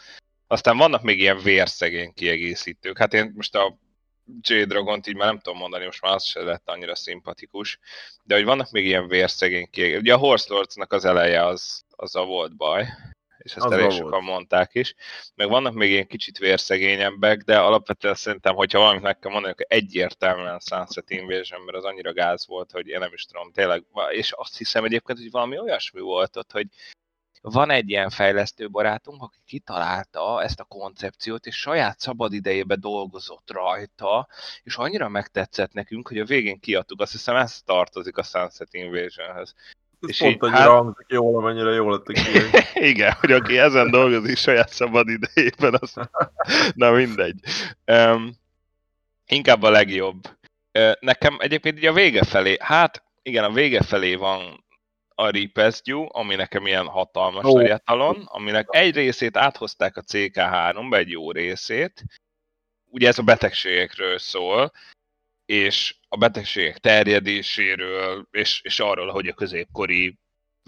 Aztán 0.47 0.77
vannak 0.77 1.01
még 1.01 1.19
ilyen 1.19 1.41
vérszegény 1.41 2.13
kiegészítők. 2.13 2.97
Hát 2.97 3.13
én 3.13 3.31
most 3.35 3.55
a 3.55 3.77
J-Dragon-t 4.41 5.07
így 5.07 5.15
már 5.15 5.27
nem 5.27 5.39
tudom 5.39 5.59
mondani, 5.59 5.85
most 5.85 6.01
már 6.01 6.13
az 6.13 6.23
se 6.23 6.41
lett 6.41 6.69
annyira 6.69 6.95
szimpatikus, 6.95 7.79
de 8.23 8.35
hogy 8.35 8.43
vannak 8.43 8.71
még 8.71 8.85
ilyen 8.85 9.07
vérszegény 9.07 9.69
kiegészítők. 9.69 10.03
Ugye 10.03 10.13
a 10.13 10.17
Horse 10.17 10.53
Lords-nak 10.53 10.93
az 10.93 11.05
eleje 11.05 11.45
az, 11.45 11.83
az 11.89 12.15
a 12.15 12.25
volt 12.25 12.55
baj, 12.55 12.87
és 13.43 13.55
ezt 13.55 13.71
elég 13.71 13.91
sokan 13.91 14.23
mondták 14.23 14.69
is. 14.73 14.95
Meg 15.35 15.49
vannak 15.49 15.73
még 15.73 15.91
ilyen 15.91 16.07
kicsit 16.07 16.37
vérszegényebbek, 16.37 17.41
de 17.41 17.59
alapvetően 17.59 18.15
szerintem, 18.15 18.55
hogyha 18.55 18.79
valamit 18.79 19.01
meg 19.01 19.19
kell 19.19 19.31
mondani, 19.31 19.53
akkor 19.53 19.65
egyértelműen 19.69 20.59
Sunset 20.59 21.09
Invasion, 21.09 21.61
mert 21.61 21.77
az 21.77 21.83
annyira 21.83 22.13
gáz 22.13 22.47
volt, 22.47 22.71
hogy 22.71 22.87
én 22.87 22.99
nem 22.99 23.13
is 23.13 23.25
tudom, 23.25 23.51
tényleg, 23.51 23.83
és 24.09 24.31
azt 24.31 24.57
hiszem 24.57 24.83
egyébként, 24.83 25.17
hogy 25.17 25.31
valami 25.31 25.59
olyasmi 25.59 25.99
volt 25.99 26.37
ott, 26.37 26.51
hogy 26.51 26.67
van 27.45 27.69
egy 27.69 27.89
ilyen 27.89 28.09
fejlesztő 28.09 28.69
barátunk, 28.69 29.21
aki 29.21 29.39
kitalálta 29.45 30.43
ezt 30.43 30.59
a 30.59 30.63
koncepciót, 30.63 31.45
és 31.45 31.55
saját 31.55 31.99
szabad 31.99 32.33
idejébe 32.33 32.75
dolgozott 32.75 33.51
rajta, 33.51 34.27
és 34.63 34.75
annyira 34.75 35.09
megtetszett 35.09 35.73
nekünk, 35.73 36.07
hogy 36.07 36.19
a 36.19 36.25
végén 36.25 36.59
kiadtuk, 36.59 37.01
azt 37.01 37.11
hiszem 37.11 37.35
ez 37.35 37.61
tartozik 37.61 38.17
a 38.17 38.23
Sunset 38.23 38.73
Invasionhez. 38.73 39.53
És 40.07 40.17
pont 40.17 40.43
így, 40.43 40.49
hát... 40.49 40.67
hangzik 40.67 41.05
jól, 41.09 41.37
amennyire 41.37 41.71
jól 41.71 41.91
lettek 41.91 42.17
Igen, 42.91 43.13
hogy 43.19 43.31
aki 43.31 43.57
ezen 43.57 43.91
dolgozik 43.91 44.37
saját 44.37 44.69
szabad 44.69 45.07
idejében, 45.07 45.77
az... 45.79 45.93
Na 46.75 46.91
mindegy. 46.91 47.39
Um, 47.85 48.35
inkább 49.25 49.63
a 49.63 49.69
legjobb. 49.69 50.27
Uh, 50.79 50.91
nekem 50.99 51.37
egyébként 51.39 51.77
így 51.77 51.85
a 51.85 51.93
vége 51.93 52.23
felé, 52.23 52.57
hát 52.59 53.03
igen, 53.21 53.43
a 53.43 53.51
vége 53.51 53.81
felé 53.81 54.15
van 54.15 54.63
a 55.15 55.29
Ripesdew, 55.29 56.05
ami 56.11 56.35
nekem 56.35 56.67
ilyen 56.67 56.85
hatalmas 56.85 57.43
oh. 57.43 57.69
etalon, 57.69 58.23
aminek 58.25 58.67
egy 58.69 58.95
részét 58.95 59.37
áthozták 59.37 59.97
a 59.97 60.01
CK3-ba, 60.01 60.95
egy 60.95 61.09
jó 61.09 61.31
részét. 61.31 62.03
Ugye 62.89 63.07
ez 63.07 63.17
a 63.17 63.23
betegségekről 63.23 64.17
szól, 64.17 64.71
és 65.53 65.95
a 66.07 66.17
betegségek 66.17 66.77
terjedéséről, 66.77 68.27
és, 68.31 68.61
és 68.63 68.79
arról, 68.79 69.07
hogy 69.07 69.27
a 69.27 69.33
középkori 69.33 70.17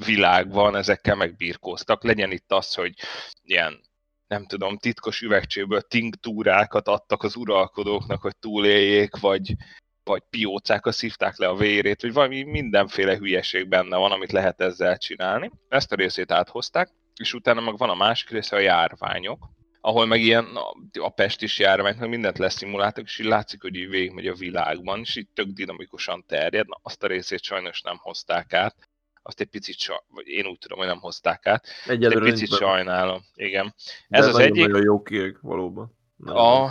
világban 0.05 0.75
ezekkel 0.75 1.15
megbírkóztak. 1.15 2.03
Legyen 2.03 2.31
itt 2.31 2.51
az, 2.51 2.73
hogy 2.73 2.93
ilyen 3.43 3.79
nem 4.27 4.45
tudom, 4.45 4.77
titkos 4.77 5.21
üvegcséből 5.21 5.81
tinktúrákat 5.81 6.87
adtak 6.87 7.23
az 7.23 7.35
uralkodóknak, 7.35 8.21
hogy 8.21 8.37
túléljék, 8.37 9.19
vagy, 9.19 9.55
vagy 10.03 10.21
piócákkal 10.29 10.91
szívták 10.91 11.37
le 11.37 11.47
a 11.47 11.55
vérét, 11.55 12.01
vagy 12.01 12.13
valami 12.13 12.43
mindenféle 12.43 13.17
hülyeség 13.17 13.67
benne 13.67 13.97
van, 13.97 14.11
amit 14.11 14.31
lehet 14.31 14.61
ezzel 14.61 14.97
csinálni. 14.97 15.51
Ezt 15.69 15.91
a 15.91 15.95
részét 15.95 16.31
áthozták, 16.31 16.89
és 17.15 17.33
utána 17.33 17.61
meg 17.61 17.77
van 17.77 17.89
a 17.89 17.95
másik 17.95 18.29
része 18.29 18.55
a 18.55 18.59
járványok, 18.59 19.49
ahol 19.85 20.05
meg 20.05 20.21
ilyen 20.21 20.45
a, 20.45 20.73
a 20.99 21.09
pestis 21.09 21.59
járvány, 21.59 21.95
meg 21.99 22.09
mindent 22.09 22.37
leszimuláltak, 22.37 23.05
és 23.05 23.19
így 23.19 23.25
látszik, 23.25 23.61
hogy 23.61 23.75
így 23.75 23.89
végigmegy 23.89 24.27
a 24.27 24.33
világban, 24.33 24.99
és 24.99 25.15
így 25.15 25.27
tök 25.33 25.47
dinamikusan 25.47 26.23
terjed. 26.27 26.67
Na, 26.67 26.79
azt 26.81 27.03
a 27.03 27.07
részét 27.07 27.43
sajnos 27.43 27.81
nem 27.81 27.97
hozták 27.97 28.53
át. 28.53 28.75
Azt 29.21 29.39
egy 29.39 29.47
picit, 29.47 29.77
vagy 30.07 30.27
én 30.27 30.45
úgy 30.45 30.57
tudom, 30.57 30.77
hogy 30.77 30.87
nem 30.87 30.99
hozták 30.99 31.47
át. 31.47 31.67
Egyelőre 31.87 32.25
egy 32.25 32.31
picit 32.31 32.55
sajnálom. 32.55 33.21
Igen. 33.33 33.75
De 34.07 34.17
Ez 34.17 34.27
az 34.27 34.37
egyik. 34.37 34.65
Nagyon 34.65 34.83
jó 34.83 35.01
kieg, 35.01 35.37
valóban. 35.41 35.97
A, 36.25 36.63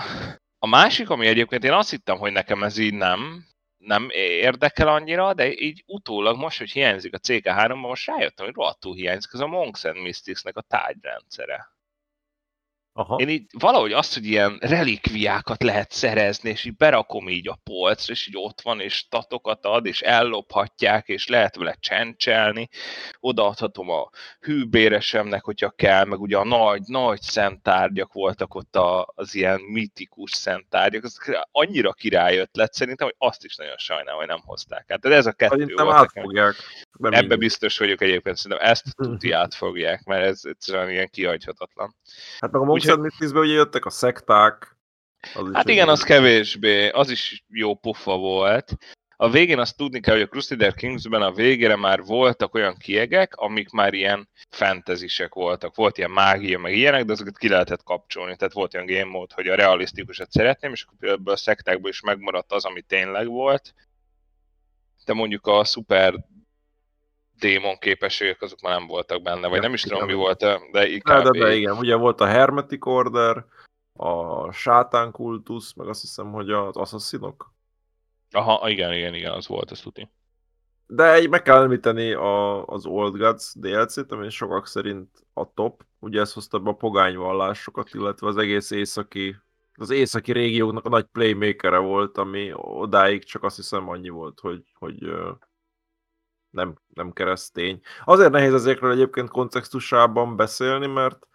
a 0.58 0.66
másik, 0.66 1.10
ami 1.10 1.26
egyébként 1.26 1.64
én 1.64 1.72
azt 1.72 1.90
hittem, 1.90 2.18
hogy 2.18 2.32
nekem 2.32 2.62
ez 2.62 2.78
így 2.78 2.94
nem, 2.94 3.44
nem 3.76 4.08
érdekel 4.10 4.88
annyira, 4.88 5.34
de 5.34 5.52
így 5.52 5.82
utólag 5.86 6.36
most, 6.36 6.58
hogy 6.58 6.70
hiányzik 6.70 7.14
a 7.14 7.18
CK3-ban, 7.18 7.80
most 7.80 8.06
rájöttem, 8.06 8.46
hogy 8.46 8.54
rohadtul 8.54 8.94
hiányzik, 8.94 9.30
ez 9.32 9.40
a 9.40 9.46
Monks 9.46 9.84
and 9.84 10.00
Mystics-nek 10.00 10.56
a 10.56 10.62
tárgyrendszere. 10.62 11.73
Aha. 12.96 13.16
Én 13.16 13.28
így 13.28 13.46
valahogy 13.58 13.92
azt, 13.92 14.14
hogy 14.14 14.26
ilyen 14.26 14.58
relikviákat 14.60 15.62
lehet 15.62 15.92
szerezni, 15.92 16.50
és 16.50 16.64
így 16.64 16.76
berakom 16.76 17.28
így 17.28 17.48
a 17.48 17.58
polcra, 17.64 18.12
és 18.12 18.26
így 18.26 18.36
ott 18.36 18.60
van, 18.60 18.80
és 18.80 18.94
statokat 18.94 19.64
ad, 19.64 19.86
és 19.86 20.00
ellophatják, 20.00 21.08
és 21.08 21.26
lehet 21.26 21.56
vele 21.56 21.76
csencselni. 21.80 22.68
Odaadhatom 23.20 23.90
a 23.90 24.10
hűbéresemnek, 24.40 25.44
hogyha 25.44 25.70
kell, 25.70 26.04
meg 26.04 26.20
ugye 26.20 26.36
a 26.36 26.44
nagy, 26.44 26.82
nagy 26.86 27.20
szentárgyak 27.20 28.12
voltak 28.12 28.54
ott 28.54 28.76
a, 28.76 29.12
az 29.14 29.34
ilyen 29.34 29.60
mitikus 29.60 30.30
szentárgyak. 30.30 31.04
Az 31.04 31.18
annyira 31.52 31.92
király 31.92 32.38
ötlet 32.38 32.72
szerintem, 32.72 33.06
hogy 33.06 33.28
azt 33.28 33.44
is 33.44 33.56
nagyon 33.56 33.76
sajnálom, 33.76 34.18
hogy 34.18 34.28
nem 34.28 34.42
hozták 34.44 34.90
át. 34.90 35.00
De 35.00 35.14
ez 35.14 35.26
a 35.26 35.32
kettő 35.32 35.58
Szerintem 35.58 35.84
volt. 35.84 35.96
Átfogják. 35.96 36.54
Ebben 37.00 37.38
biztos 37.38 37.78
vagyok 37.78 38.00
egyébként, 38.00 38.36
szerintem 38.36 38.68
ezt 38.68 38.96
tuti 38.96 39.30
átfogják, 39.30 40.04
mert 40.04 40.24
ez 40.24 40.40
egyszerűen 40.42 40.90
ilyen 40.90 41.08
kihagyhatatlan. 41.08 41.94
Hát 42.40 42.50
meg 42.50 42.60
a 42.60 42.64
Monks 42.84 43.20
Úgyhogy... 43.20 43.38
ugye 43.38 43.52
jöttek 43.52 43.84
a 43.84 43.90
szekták. 43.90 44.76
Az 45.34 45.50
hát 45.52 45.68
igen, 45.68 45.88
az 45.88 46.02
kevésbé, 46.02 46.88
az 46.88 47.10
is 47.10 47.44
jó 47.48 47.74
pufa 47.74 48.16
volt. 48.16 48.76
A 49.16 49.30
végén 49.30 49.58
azt 49.58 49.76
tudni 49.76 50.00
kell, 50.00 50.14
hogy 50.14 50.22
a 50.22 50.28
Crusader 50.28 50.74
Kingsben 50.74 51.22
a 51.22 51.32
végére 51.32 51.76
már 51.76 52.02
voltak 52.02 52.54
olyan 52.54 52.76
kiegek, 52.76 53.34
amik 53.34 53.70
már 53.70 53.94
ilyen 53.94 54.28
fantazisek 54.50 55.34
voltak. 55.34 55.74
Volt 55.74 55.98
ilyen 55.98 56.10
mágia, 56.10 56.58
meg 56.58 56.76
ilyenek, 56.76 57.04
de 57.04 57.12
azokat 57.12 57.38
ki 57.38 57.48
lehetett 57.48 57.82
kapcsolni. 57.82 58.36
Tehát 58.36 58.52
volt 58.52 58.74
olyan 58.74 58.86
game 58.86 59.04
mode, 59.04 59.34
hogy 59.34 59.48
a 59.48 59.54
realisztikusat 59.54 60.30
szeretném, 60.30 60.72
és 60.72 60.82
akkor 60.82 60.98
például 60.98 61.30
a 61.30 61.36
szektákból 61.36 61.90
is 61.90 62.00
megmaradt 62.00 62.52
az, 62.52 62.64
ami 62.64 62.80
tényleg 62.80 63.26
volt. 63.26 63.74
De 65.04 65.12
mondjuk 65.12 65.46
a 65.46 65.64
szuper 65.64 66.14
démon 67.38 67.78
képességek 67.78 68.42
azok 68.42 68.60
már 68.60 68.78
nem 68.78 68.86
voltak 68.86 69.22
benne, 69.22 69.48
vagy 69.48 69.60
nem 69.60 69.72
is 69.72 69.82
tudom 69.82 70.06
mi 70.06 70.14
volt, 70.14 70.44
de 70.72 70.88
inkább... 70.88 71.22
De, 71.22 71.30
de, 71.30 71.38
de 71.38 71.54
igen, 71.54 71.76
ugye 71.76 71.94
volt 71.94 72.20
a 72.20 72.26
Hermetic 72.26 72.86
Order, 72.86 73.44
a 73.92 74.52
sátán 74.52 75.10
kultusz, 75.10 75.74
meg 75.74 75.88
azt 75.88 76.00
hiszem, 76.00 76.32
hogy 76.32 76.50
az 76.50 76.76
asszaszinok. 76.76 77.52
Aha, 78.30 78.68
igen, 78.68 78.92
igen, 78.92 79.14
igen, 79.14 79.32
az 79.32 79.46
volt, 79.46 79.70
ezt 79.70 79.82
tudni. 79.82 80.10
De 80.86 81.12
egy, 81.12 81.28
meg 81.28 81.42
kell 81.42 81.62
említeni 81.62 82.12
a, 82.12 82.66
az 82.66 82.86
Old 82.86 83.16
Gods 83.16 83.52
DLC-t, 83.54 84.12
ami 84.12 84.30
sokak 84.30 84.66
szerint 84.66 85.08
a 85.32 85.52
top. 85.54 85.84
Ugye 85.98 86.20
ez 86.20 86.32
hozta 86.32 86.58
be 86.58 86.70
a 86.70 86.74
pogányvallásokat, 86.74 87.88
illetve 87.92 88.26
az 88.26 88.36
egész 88.36 88.70
északi, 88.70 89.36
az 89.74 89.90
északi 89.90 90.32
régióknak 90.32 90.84
a 90.84 90.88
nagy 90.88 91.04
playmakere 91.04 91.78
volt, 91.78 92.18
ami 92.18 92.50
odáig 92.54 93.24
csak 93.24 93.42
azt 93.42 93.56
hiszem 93.56 93.88
annyi 93.88 94.08
volt, 94.08 94.40
hogy, 94.40 94.62
hogy 94.74 95.10
nem, 96.54 96.74
nem 96.94 97.12
keresztény. 97.12 97.80
Azért 98.04 98.30
nehéz 98.30 98.54
ezekről 98.54 98.90
egyébként 98.90 99.28
kontextusában 99.28 100.36
beszélni, 100.36 100.86
mert 100.86 101.26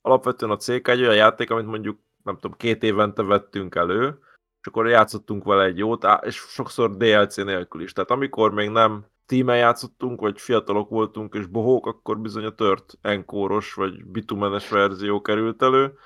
alapvetően 0.00 0.52
a 0.52 0.56
CK 0.56 0.88
egy 0.88 1.00
olyan 1.00 1.14
játék, 1.14 1.50
amit 1.50 1.66
mondjuk, 1.66 2.00
nem 2.24 2.34
tudom, 2.34 2.56
két 2.56 2.82
évente 2.82 3.22
vettünk 3.22 3.74
elő, 3.74 4.18
és 4.60 4.66
akkor 4.66 4.88
játszottunk 4.88 5.44
vele 5.44 5.64
egy 5.64 5.78
jót, 5.78 6.06
és 6.20 6.36
sokszor 6.36 6.96
DLC 6.96 7.36
nélkül 7.36 7.82
is. 7.82 7.92
Tehát 7.92 8.10
amikor 8.10 8.52
még 8.52 8.68
nem 8.68 9.06
tímen 9.26 9.56
játszottunk, 9.56 10.20
vagy 10.20 10.40
fiatalok 10.40 10.88
voltunk, 10.88 11.34
és 11.34 11.46
bohók, 11.46 11.86
akkor 11.86 12.18
bizony 12.18 12.44
a 12.44 12.54
tört 12.54 12.98
enkóros, 13.00 13.74
vagy 13.74 14.04
bitumenes 14.04 14.68
verzió 14.68 15.20
került 15.20 15.62
elő, 15.62 15.98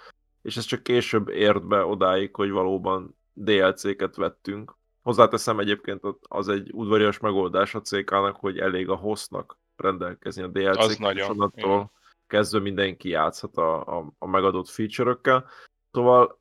és 0.43 0.57
ez 0.57 0.65
csak 0.65 0.83
később 0.83 1.29
ért 1.29 1.67
be 1.67 1.85
odáig, 1.85 2.35
hogy 2.35 2.51
valóban 2.51 3.17
DLC-ket 3.33 4.17
vettünk. 4.17 4.75
Hozzáteszem 5.05 5.59
egyébként 5.59 6.03
az 6.29 6.49
egy 6.49 6.71
udvarias 6.73 7.19
megoldás 7.19 7.75
a 7.75 7.81
CK-nak, 7.81 8.37
hogy 8.37 8.59
elég 8.59 8.89
a 8.89 8.95
hostnak 8.95 9.59
rendelkezni 9.77 10.43
a 10.43 10.47
DLC-k, 10.47 10.99
nagyon, 10.99 11.41
attól 11.41 11.91
kezdve 12.27 12.59
mindenki 12.61 13.09
játszhat 13.09 13.57
a, 13.57 13.99
a, 13.99 14.13
a 14.19 14.27
megadott 14.27 14.69
feature-ökkel. 14.69 15.45
Szóval 15.91 16.39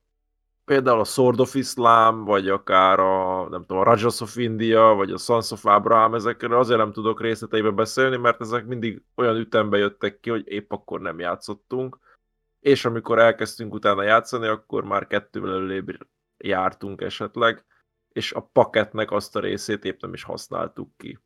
például 0.66 1.00
a 1.00 1.04
Sword 1.04 1.40
of 1.40 1.56
Islam, 1.56 2.24
vagy 2.24 2.50
akár 2.50 3.00
a, 3.00 3.50
nem 3.50 3.62
tudom, 3.62 3.78
a 3.78 3.84
Rajas 3.84 4.22
of 4.22 4.36
India, 4.36 4.82
vagy 4.82 5.12
a 5.12 5.18
Sons 5.18 5.52
of 5.52 5.66
Abraham, 5.66 6.14
ezekről 6.14 6.58
azért 6.58 6.80
nem 6.80 6.92
tudok 6.92 7.22
részleteibe 7.22 7.70
beszélni, 7.70 8.18
mert 8.18 8.42
ezek 8.42 8.66
mindig 8.66 9.02
olyan 9.16 9.36
ütembe 9.36 9.78
jöttek 9.78 10.20
ki, 10.20 10.30
hogy 10.30 10.48
épp 10.48 10.72
akkor 10.72 11.02
nem 11.02 11.20
játszottunk, 11.20 12.00
és 12.60 12.86
amikor 12.86 13.20
elkezdtünk 13.20 13.74
utána 13.74 14.04
játszani, 14.04 14.48
akkor 14.48 14.84
már 14.84 15.08
kettővel 15.08 15.54
előbb 15.54 15.98
jártunk 16.38 17.02
esetleg, 17.02 17.66
és 18.14 18.32
a 18.32 18.50
paketnek 18.54 19.12
azt 19.12 19.36
a 19.36 19.40
részét 19.40 19.86
épp 19.86 20.02
nem 20.02 20.14
is 20.14 20.24
használtuk 20.24 20.98
ki. 20.98 21.20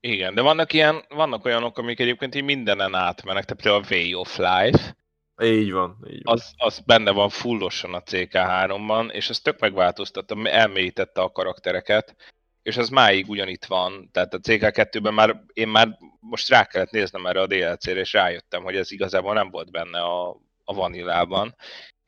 Igen, 0.00 0.34
de 0.34 0.42
vannak, 0.42 0.72
ilyen, 0.72 1.04
vannak 1.08 1.44
olyanok, 1.44 1.78
amik 1.78 2.00
egyébként 2.00 2.34
így 2.34 2.44
mindenen 2.44 2.94
átmennek, 2.94 3.44
tehát 3.44 3.62
például 3.62 3.84
a 3.84 3.94
Way 3.94 4.20
of 4.20 4.36
Life, 4.36 4.96
Így 5.42 5.72
van, 5.72 5.96
így 6.10 6.22
van. 6.22 6.34
az, 6.34 6.52
az 6.56 6.80
benne 6.80 7.10
van 7.10 7.28
fullosan 7.28 7.94
a 7.94 8.02
CK3-ban, 8.02 9.12
és 9.12 9.28
ez 9.28 9.40
tök 9.40 9.58
megváltoztatta, 9.58 10.48
elmélyítette 10.48 11.20
a 11.20 11.32
karaktereket, 11.32 12.16
és 12.62 12.76
az 12.76 12.88
máig 12.88 13.28
ugyanitt 13.28 13.64
van, 13.64 14.08
tehát 14.12 14.34
a 14.34 14.38
CK2-ben 14.38 15.14
már, 15.14 15.42
én 15.52 15.68
már 15.68 15.98
most 16.20 16.48
rá 16.48 16.64
kellett 16.64 16.90
néznem 16.90 17.26
erre 17.26 17.40
a 17.40 17.46
DLC-re, 17.46 18.00
és 18.00 18.12
rájöttem, 18.12 18.62
hogy 18.62 18.76
ez 18.76 18.90
igazából 18.90 19.34
nem 19.34 19.50
volt 19.50 19.70
benne 19.70 20.00
a, 20.00 20.40
a 20.64 20.74
vanillában, 20.74 21.54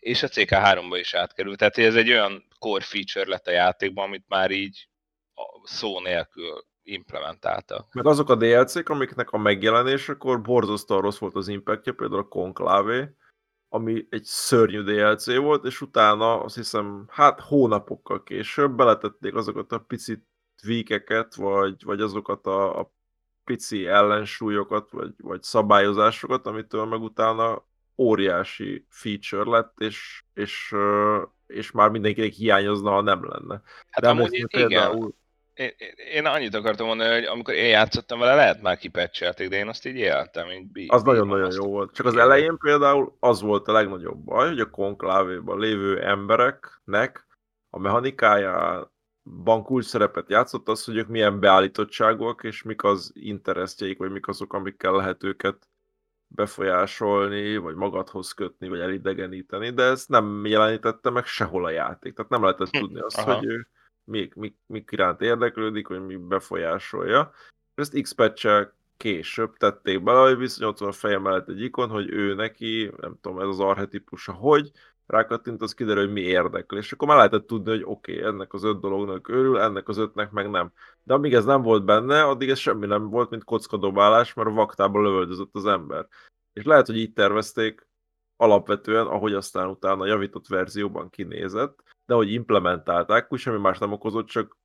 és 0.09 0.23
a 0.23 0.29
CK3-ba 0.29 0.97
is 0.99 1.15
átkerült, 1.15 1.59
tehát 1.59 1.79
ez 1.79 1.95
egy 1.95 2.11
olyan 2.11 2.47
core 2.59 2.85
feature 2.85 3.29
lett 3.29 3.47
a 3.47 3.51
játékban, 3.51 4.05
amit 4.05 4.25
már 4.29 4.51
így 4.51 4.89
szó 5.63 6.01
nélkül 6.01 6.67
implementálta. 6.83 7.89
Meg 7.93 8.07
azok 8.07 8.31
a 8.31 8.35
DLC-k, 8.35 8.89
amiknek 8.89 9.31
a 9.31 9.39
megjelenésekor 9.39 10.41
borzasztóan 10.41 11.01
rossz 11.01 11.19
volt 11.19 11.35
az 11.35 11.49
impactja, 11.49 11.93
például 11.93 12.21
a 12.21 12.29
Conclave, 12.29 13.15
ami 13.69 14.07
egy 14.11 14.25
szörnyű 14.25 14.83
DLC 14.83 15.37
volt, 15.37 15.65
és 15.65 15.81
utána 15.81 16.41
azt 16.43 16.55
hiszem, 16.55 17.05
hát 17.09 17.41
hónapokkal 17.41 18.23
később 18.23 18.77
beletették 18.77 19.35
azokat 19.35 19.73
a 19.73 19.79
pici 19.79 20.23
tweakeket, 20.63 21.35
vagy, 21.35 21.85
vagy 21.85 22.01
azokat 22.01 22.47
a, 22.47 22.79
a 22.79 22.93
pici 23.45 23.87
ellensúlyokat, 23.87 24.91
vagy, 24.91 25.15
vagy 25.17 25.43
szabályozásokat, 25.43 26.47
amitől 26.47 26.85
meg 26.85 27.03
utána 27.03 27.68
óriási 27.99 28.87
feature 28.89 29.51
lett, 29.51 29.73
és, 29.79 30.23
és, 30.35 30.75
és 31.47 31.71
már 31.71 31.91
mindenkinek 31.91 32.33
hiányozna, 32.33 32.91
ha 32.91 33.01
nem 33.01 33.29
lenne. 33.29 33.63
Hát 33.91 34.03
De 34.03 34.09
amúgy 34.09 34.33
igen, 34.33 34.49
például... 34.49 35.15
én, 35.55 35.71
én 36.13 36.27
annyit 36.27 36.55
akartam 36.55 36.87
mondani, 36.87 37.15
hogy 37.15 37.25
amikor 37.25 37.55
én 37.55 37.69
játszottam 37.69 38.19
vele, 38.19 38.35
lehet 38.35 38.63
már 38.63 38.77
kipecselték, 38.77 39.49
de 39.49 39.57
én 39.57 39.69
azt 39.69 39.87
így 39.87 39.97
éltem. 39.97 40.47
Így 40.51 40.87
az 40.89 41.03
nagyon-nagyon 41.03 41.53
jó 41.53 41.67
volt. 41.67 41.95
Csak 41.95 42.07
az 42.07 42.17
elején 42.17 42.57
például 42.59 43.17
az 43.21 43.41
volt 43.41 43.69
a 43.69 43.73
legnagyobb 43.73 44.19
baj, 44.19 44.49
hogy 44.49 44.61
a 44.61 44.71
konklávéban 44.71 45.59
lévő 45.59 46.03
embereknek 46.03 47.27
a 47.71 47.79
mechanikájában 47.79 49.63
kulcs 49.63 49.85
szerepet 49.85 50.31
játszott 50.31 50.69
az, 50.69 50.85
hogy 50.85 50.97
ők 50.97 51.09
milyen 51.09 51.41
beállítottságúak, 51.41 52.45
és 52.45 52.63
mik 52.63 52.85
az 52.85 53.13
interesztjeik, 53.15 53.99
vagy 53.99 54.11
mik 54.11 54.29
azok, 54.29 54.53
amikkel 54.53 54.93
lehet 54.93 55.25
őket 55.25 55.69
befolyásolni, 56.29 57.57
vagy 57.57 57.75
magadhoz 57.75 58.33
kötni, 58.33 58.69
vagy 58.69 58.81
elidegeníteni, 58.81 59.71
de 59.71 59.83
ezt 59.83 60.09
nem 60.09 60.47
jelenítette 60.47 61.11
meg 61.11 61.25
sehol 61.25 61.65
a 61.65 61.71
játék. 61.71 62.15
Tehát 62.15 62.31
nem 62.31 62.43
lehetett 62.43 62.71
hm, 62.71 62.79
tudni 62.79 63.01
azt, 63.01 63.19
Aha. 63.19 63.35
hogy 63.35 63.45
ő 63.45 63.67
mik, 64.05 64.35
mik, 64.35 64.57
mik 64.67 64.89
iránt 64.93 65.21
érdeklődik, 65.21 65.87
hogy 65.87 66.01
mi 66.01 66.17
befolyásolja. 66.17 67.33
Ezt 67.75 68.01
x 68.01 68.15
később 68.97 69.57
tették 69.57 70.03
bele, 70.03 70.29
hogy 70.29 70.39
viszont 70.39 70.71
ott 70.71 70.79
van 70.79 70.89
a 70.89 70.93
feje 70.93 71.19
mellett 71.19 71.49
egy 71.49 71.61
ikon, 71.61 71.89
hogy 71.89 72.11
ő 72.11 72.35
neki, 72.35 72.91
nem 73.01 73.19
tudom, 73.21 73.41
ez 73.41 73.47
az 73.47 73.61
arhetipusa, 73.61 74.33
hogy 74.33 74.71
rákattint, 75.09 75.63
az 75.63 75.75
kiderül, 75.75 76.05
hogy 76.05 76.13
mi 76.13 76.21
érdekel. 76.21 76.79
És 76.79 76.93
akkor 76.93 77.09
már 77.09 77.17
lehetett 77.17 77.47
tudni, 77.47 77.71
hogy 77.71 77.83
oké, 77.85 78.19
okay, 78.19 78.25
ennek 78.27 78.53
az 78.53 78.65
öt 78.65 78.81
dolognak 78.81 79.29
örül, 79.29 79.59
ennek 79.61 79.89
az 79.89 79.97
ötnek 79.97 80.31
meg 80.31 80.51
nem. 80.51 80.73
De 81.03 81.15
amíg 81.15 81.35
ez 81.35 81.45
nem 81.45 81.63
volt 81.63 81.85
benne, 81.85 82.23
addig 82.23 82.51
ez 82.51 82.59
semmi 82.59 82.87
nem 82.87 83.11
volt, 83.11 83.31
mint 83.31 83.45
kockadobálás, 83.45 84.35
mert 84.35 84.49
a 84.49 84.53
vaktában 84.53 85.03
lövöldözött 85.03 85.55
az 85.55 85.67
ember. 85.67 86.07
És 86.53 86.65
lehet, 86.65 86.87
hogy 86.87 86.99
így 86.99 87.13
tervezték 87.13 87.87
alapvetően, 88.37 89.07
ahogy 89.07 89.35
aztán 89.35 89.69
utána 89.69 90.03
a 90.03 90.07
javított 90.07 90.47
verzióban 90.47 91.11
kinézett, 91.11 91.83
de 92.07 92.15
hogy 92.15 92.33
implementálták, 92.33 93.33
úgy 93.33 93.39
semmi 93.39 93.59
más 93.59 93.79
nem 93.79 93.93
okozott, 93.93 94.27
csak 94.27 94.57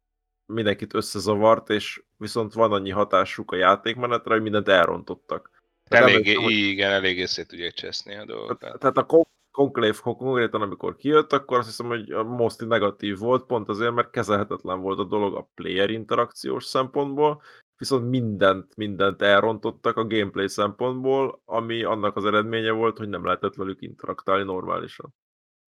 mindenkit 0.45 0.93
összezavart, 0.93 1.69
és 1.69 2.03
viszont 2.17 2.53
van 2.53 2.71
annyi 2.71 2.89
hatásuk 2.89 3.51
a 3.51 3.55
játékmenetre, 3.55 4.33
hogy 4.33 4.41
mindent 4.41 4.67
elrontottak. 4.67 5.51
Eléggé, 5.83 6.33
hogy... 6.33 6.51
igen, 6.51 6.91
eléggé 6.91 7.25
szét 7.25 7.47
tudják 7.47 7.73
cseszni 7.73 8.15
a 8.15 8.25
dolgokat. 8.25 8.79
Tehát 8.79 8.97
a 8.97 9.05
Conclave 9.53 9.97
konkrétan, 10.01 10.61
amikor 10.61 10.95
kijött, 10.95 11.33
akkor 11.33 11.57
azt 11.57 11.67
hiszem, 11.67 11.85
hogy 11.85 12.11
a 12.11 12.23
most 12.23 12.65
negatív 12.65 13.17
volt, 13.17 13.45
pont 13.45 13.69
azért, 13.69 13.93
mert 13.93 14.09
kezelhetetlen 14.09 14.81
volt 14.81 14.99
a 14.99 15.03
dolog 15.03 15.35
a 15.35 15.49
player 15.53 15.89
interakciós 15.89 16.65
szempontból, 16.65 17.41
viszont 17.77 18.09
mindent, 18.09 18.75
mindent 18.75 19.21
elrontottak 19.21 19.97
a 19.97 20.07
gameplay 20.07 20.47
szempontból, 20.47 21.41
ami 21.45 21.83
annak 21.83 22.15
az 22.15 22.25
eredménye 22.25 22.71
volt, 22.71 22.97
hogy 22.97 23.09
nem 23.09 23.25
lehetett 23.25 23.55
velük 23.55 23.81
interaktálni 23.81 24.43
normálisan. 24.43 25.13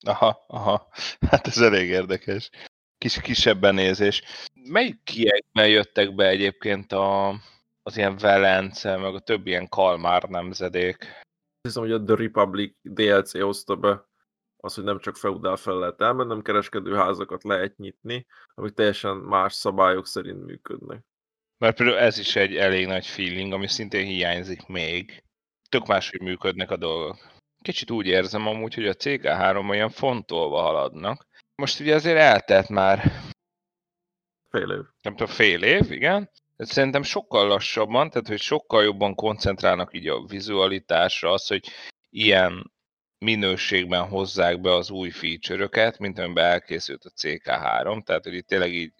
Aha, 0.05 0.45
aha, 0.47 0.87
hát 1.29 1.47
ez 1.47 1.57
elég 1.57 1.89
érdekes. 1.89 2.49
Kis, 2.97 3.21
kisebb 3.21 3.59
benézés. 3.59 4.23
Melyik 4.53 5.03
kiekben 5.03 5.67
jöttek 5.67 6.15
be 6.15 6.27
egyébként 6.27 6.91
a, 6.91 7.29
az 7.83 7.97
ilyen 7.97 8.17
Velence, 8.17 8.97
meg 8.97 9.15
a 9.15 9.19
több 9.19 9.47
ilyen 9.47 9.69
Kalmár 9.69 10.23
nemzedék? 10.23 11.23
Hiszem, 11.65 11.83
hogy 11.83 11.91
a 11.91 12.03
The 12.03 12.15
Republic 12.15 12.75
DLC 12.81 13.39
hozta 13.39 13.75
be 13.75 14.05
az, 14.57 14.75
hogy 14.75 14.83
nem 14.83 14.99
csak 14.99 15.15
feudál 15.17 15.55
fel 15.55 15.77
lehet 15.77 16.01
elmenni, 16.01 16.27
hanem 16.27 16.43
kereskedőházakat 16.43 17.43
lehet 17.43 17.77
nyitni, 17.77 18.25
amik 18.53 18.73
teljesen 18.73 19.17
más 19.17 19.53
szabályok 19.53 20.07
szerint 20.07 20.45
működnek. 20.45 21.03
Mert 21.57 21.77
például 21.77 21.97
ez 21.97 22.17
is 22.17 22.35
egy 22.35 22.55
elég 22.55 22.87
nagy 22.87 23.05
feeling, 23.05 23.53
ami 23.53 23.67
szintén 23.67 24.05
hiányzik 24.05 24.67
még. 24.67 25.23
Tök 25.69 25.85
máshogy 25.85 26.21
működnek 26.21 26.71
a 26.71 26.77
dolgok. 26.77 27.17
Kicsit 27.61 27.91
úgy 27.91 28.07
érzem 28.07 28.47
amúgy, 28.47 28.73
hogy 28.73 28.87
a 28.87 28.93
CK3 28.93 29.69
olyan 29.69 29.89
fontolva 29.89 30.61
haladnak. 30.61 31.27
Most 31.55 31.79
ugye 31.79 31.95
azért 31.95 32.17
eltelt 32.17 32.69
már... 32.69 33.11
Fél 34.49 34.71
év. 34.71 34.83
Nem 35.01 35.15
tudom, 35.15 35.33
fél 35.33 35.63
év, 35.63 35.91
igen. 35.91 36.29
Szerintem 36.57 37.03
sokkal 37.03 37.47
lassabban, 37.47 38.09
tehát 38.09 38.27
hogy 38.27 38.39
sokkal 38.39 38.83
jobban 38.83 39.15
koncentrálnak 39.15 39.93
így 39.93 40.07
a 40.07 40.25
vizualitásra, 40.25 41.31
az, 41.31 41.47
hogy 41.47 41.67
ilyen 42.09 42.71
minőségben 43.17 44.07
hozzák 44.07 44.61
be 44.61 44.73
az 44.73 44.89
új 44.89 45.09
feature-öket, 45.09 45.97
mint 45.99 46.19
amiben 46.19 46.45
elkészült 46.45 47.05
a 47.05 47.11
CK3, 47.21 48.03
tehát 48.03 48.23
hogy 48.23 48.33
itt 48.33 48.47
tényleg 48.47 48.73
így, 48.73 48.93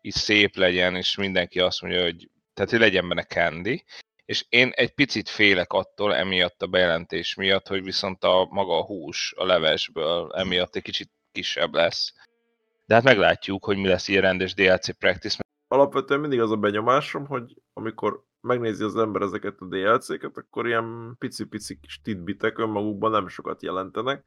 így 0.00 0.12
szép 0.12 0.56
legyen, 0.56 0.96
és 0.96 1.16
mindenki 1.16 1.60
azt 1.60 1.82
mondja, 1.82 2.02
hogy 2.02 2.30
tehát 2.54 2.70
hogy 2.70 2.80
legyen 2.80 3.08
benne 3.08 3.24
candy, 3.24 3.84
és 4.24 4.44
én 4.48 4.70
egy 4.74 4.90
picit 4.90 5.28
félek 5.28 5.72
attól, 5.72 6.14
emiatt 6.14 6.62
a 6.62 6.66
bejelentés 6.66 7.34
miatt, 7.34 7.66
hogy 7.66 7.82
viszont 7.82 8.24
a 8.24 8.46
maga 8.50 8.78
a 8.78 8.84
hús 8.84 9.34
a 9.36 9.44
levesből 9.44 10.32
emiatt 10.34 10.76
egy 10.76 10.82
kicsit 10.82 11.10
kisebb 11.32 11.74
lesz. 11.74 12.12
De 12.86 12.94
hát 12.94 13.02
meglátjuk, 13.02 13.64
hogy 13.64 13.76
mi 13.76 13.88
lesz 13.88 14.08
ilyen 14.08 14.22
rendes 14.22 14.54
DLC 14.54 14.98
practice, 14.98 15.38
alapvetően 15.68 16.20
mindig 16.20 16.40
az 16.40 16.50
a 16.50 16.56
benyomásom, 16.56 17.26
hogy 17.26 17.62
amikor 17.72 18.24
megnézi 18.40 18.84
az 18.84 18.96
ember 18.96 19.22
ezeket 19.22 19.60
a 19.60 19.66
DLC-ket, 19.66 20.36
akkor 20.36 20.66
ilyen 20.66 21.16
pici-pici 21.18 21.78
kis 21.80 22.00
titbitek 22.00 22.58
önmagukban 22.58 23.10
nem 23.10 23.28
sokat 23.28 23.62
jelentenek, 23.62 24.24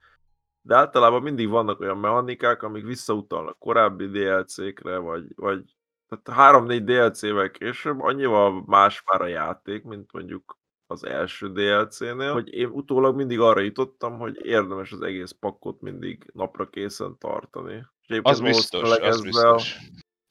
de 0.62 0.76
általában 0.76 1.22
mindig 1.22 1.50
vannak 1.50 1.80
olyan 1.80 1.98
mechanikák, 1.98 2.64
amik 2.64 2.86
visszautalnak 2.86 3.60
korábbi 3.60 4.08
DLC-kre, 4.08 4.98
vagy, 4.98 5.24
vagy 5.36 5.76
tehát 6.08 6.56
3-4 6.56 6.82
DLC-vel 6.86 7.52
később 7.52 8.00
annyival 8.00 8.64
más 8.66 9.04
már 9.12 9.22
a 9.22 9.28
játék, 9.28 9.84
mint 9.84 10.12
mondjuk 10.12 10.60
az 10.88 11.06
első 11.06 11.52
DLC-nél, 11.52 12.34
hogy 12.34 12.54
én 12.54 12.68
utólag 12.68 13.16
mindig 13.16 13.40
arra 13.40 13.60
jutottam, 13.60 14.18
hogy 14.18 14.46
érdemes 14.46 14.92
az 14.92 15.02
egész 15.02 15.32
pakkot 15.32 15.82
mindig 15.82 16.30
napra 16.34 16.70
készen 16.70 17.18
tartani. 17.18 17.86
És 18.08 18.20
az 18.22 18.40
biztos, 18.40 18.98
az 19.00 19.22
biztos 19.22 19.78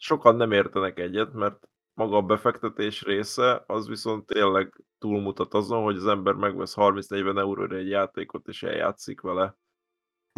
sokan 0.01 0.37
nem 0.37 0.53
értenek 0.53 0.99
egyet, 0.99 1.33
mert 1.33 1.69
maga 1.95 2.17
a 2.17 2.23
befektetés 2.23 3.03
része, 3.03 3.65
az 3.67 3.89
viszont 3.89 4.27
tényleg 4.27 4.85
túlmutat 4.99 5.55
azon, 5.55 5.83
hogy 5.83 5.97
az 5.97 6.07
ember 6.07 6.35
megvesz 6.35 6.75
30-40 6.77 7.39
euróra 7.39 7.77
egy 7.77 7.89
játékot, 7.89 8.49
és 8.49 8.63
eljátszik 8.63 9.21
vele. 9.21 9.57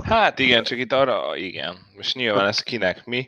Hát 0.02 0.38
igen, 0.38 0.62
csak 0.64 0.78
itt 0.78 0.92
arra, 0.92 1.36
igen. 1.36 1.76
Most 1.96 2.14
nyilván 2.14 2.46
ez 2.46 2.60
kinek 2.60 3.04
mi. 3.04 3.26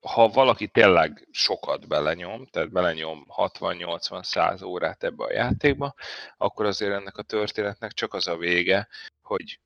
Ha 0.00 0.28
valaki 0.28 0.68
tényleg 0.68 1.28
sokat 1.30 1.88
belenyom, 1.88 2.46
tehát 2.46 2.72
belenyom 2.72 3.26
60-80-100 3.36 4.64
órát 4.64 5.04
ebbe 5.04 5.24
a 5.24 5.32
játékba, 5.32 5.94
akkor 6.36 6.66
azért 6.66 6.92
ennek 6.92 7.16
a 7.16 7.22
történetnek 7.22 7.92
csak 7.92 8.14
az 8.14 8.26
a 8.26 8.36
vége, 8.36 8.88
hogy 9.22 9.60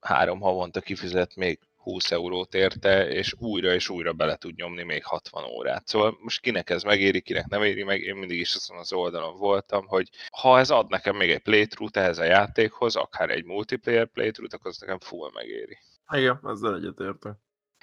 három 0.00 0.40
havonta 0.40 0.80
kifizet 0.80 1.36
még 1.36 1.67
20 1.88 2.10
eurót 2.10 2.54
érte, 2.54 3.08
és 3.08 3.34
újra 3.38 3.72
és 3.74 3.88
újra 3.88 4.12
bele 4.12 4.36
tud 4.36 4.54
nyomni 4.54 4.82
még 4.82 5.04
60 5.04 5.44
órát. 5.44 5.86
Szóval 5.86 6.18
most 6.20 6.40
kinek 6.40 6.70
ez 6.70 6.82
megéri, 6.82 7.20
kinek 7.20 7.46
nem 7.46 7.62
éri 7.62 7.82
meg, 7.82 8.00
én 8.00 8.16
mindig 8.16 8.38
is 8.38 8.54
azon 8.54 8.76
az 8.76 8.92
oldalon 8.92 9.36
voltam, 9.36 9.86
hogy 9.86 10.08
ha 10.30 10.58
ez 10.58 10.70
ad 10.70 10.88
nekem 10.88 11.16
még 11.16 11.30
egy 11.30 11.42
playthrough 11.42 11.98
ehhez 11.98 12.18
a 12.18 12.24
játékhoz, 12.24 12.96
akár 12.96 13.30
egy 13.30 13.44
multiplayer 13.44 14.06
playthrough 14.06 14.54
akkor 14.54 14.70
az 14.70 14.78
nekem 14.78 14.98
full 14.98 15.30
megéri. 15.34 15.78
Igen, 16.12 16.40
ezzel 16.44 16.76
egyetértek. 16.76 17.32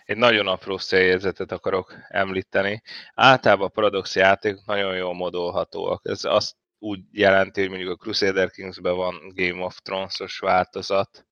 Egy 0.06 0.18
nagyon 0.18 0.48
apró 0.48 0.78
széljegyzetet 0.78 1.52
akarok 1.52 1.96
említeni. 2.08 2.82
Általában 3.14 3.66
a 3.66 3.70
Paradox 3.70 4.16
játékok 4.16 4.66
nagyon 4.66 4.96
jól 4.96 5.14
modolhatóak. 5.14 6.02
Ez 6.04 6.24
azt 6.24 6.56
úgy 6.80 7.00
jelenti, 7.12 7.60
hogy 7.60 7.70
mondjuk 7.70 7.92
a 7.92 7.96
Crusader 7.96 8.52
Kings-ben 8.52 8.96
van 8.96 9.32
Game 9.36 9.64
of 9.64 9.80
Thrones-os 9.82 10.40
változat, 10.40 11.26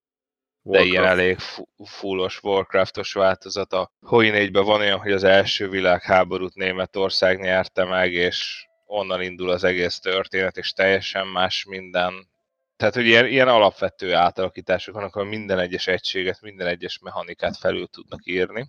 Warcraft. 0.63 0.89
de 0.89 0.97
ilyen 0.97 1.11
elég 1.11 1.37
fullos 1.85 2.43
Warcraftos 2.43 3.13
változata. 3.13 3.91
Hoi 3.99 4.29
4 4.29 4.53
van 4.53 4.79
olyan, 4.79 4.99
hogy 4.99 5.11
az 5.11 5.23
első 5.23 5.69
világháborút 5.69 6.55
Németország 6.55 7.39
nyerte 7.39 7.85
meg, 7.85 8.13
és 8.13 8.67
onnan 8.85 9.21
indul 9.21 9.49
az 9.49 9.63
egész 9.63 9.99
történet, 9.99 10.57
és 10.57 10.73
teljesen 10.73 11.27
más 11.27 11.65
minden. 11.65 12.27
Tehát, 12.75 12.93
hogy 12.93 13.05
ilyen, 13.05 13.25
ilyen 13.25 13.47
alapvető 13.47 14.13
átalakítások 14.13 14.95
vannak, 14.95 15.15
ahol 15.15 15.27
minden 15.27 15.59
egyes 15.59 15.87
egységet, 15.87 16.41
minden 16.41 16.67
egyes 16.67 16.99
mechanikát 16.99 17.57
felül 17.57 17.87
tudnak 17.87 18.25
írni. 18.25 18.67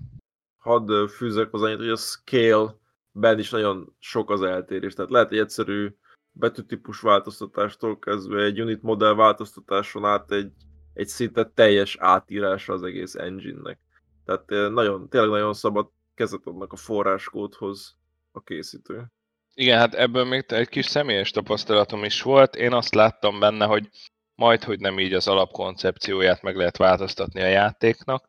Hadd 0.57 1.09
fűzek 1.09 1.51
hozzá, 1.51 1.77
hogy 1.77 1.89
a 1.89 1.97
scale-ben 1.97 3.39
is 3.39 3.51
nagyon 3.51 3.97
sok 3.99 4.31
az 4.31 4.43
eltérés. 4.43 4.95
Tehát 4.95 5.11
lehet 5.11 5.33
egy 5.33 5.39
egyszerű 5.39 5.89
betűtípus 6.33 7.01
változtatástól 7.01 7.99
kezdve 7.99 8.43
egy 8.43 8.61
unit 8.61 8.83
modell 8.83 9.15
változtatáson 9.15 10.05
át 10.05 10.33
egy, 10.33 10.53
egy 10.95 11.07
szinte 11.09 11.51
teljes 11.55 11.97
átírása 12.01 12.73
az 12.73 12.83
egész 12.83 13.15
engine-nek. 13.15 13.79
Tehát 14.25 14.73
nagyon, 14.73 15.09
tényleg 15.09 15.31
nagyon 15.31 15.55
szabad 15.55 15.91
kezet 16.15 16.41
adnak 16.47 16.73
a 16.73 16.77
forráskódhoz 16.77 17.97
a 18.33 18.43
készítő. 18.43 19.13
Igen, 19.55 19.79
hát 19.79 19.95
ebből 19.95 20.25
még 20.25 20.45
egy 20.49 20.69
kis 20.69 20.87
személyes 20.87 21.31
tapasztalatom 21.31 22.05
is 22.05 22.23
volt. 22.23 22.57
Én 22.57 22.73
azt 22.73 22.95
láttam 22.95 23.39
benne, 23.39 23.65
hogy 23.65 23.89
majd, 24.35 24.65
hogy 24.65 24.81
nem 24.81 24.99
így 24.99 25.15
az 25.15 25.29
alapkoncepcióját 25.29 26.43
meg 26.43 26.57
lehet 26.57 26.77
változtatni 26.77 27.43
a 27.43 27.47
játéknak. 27.47 28.29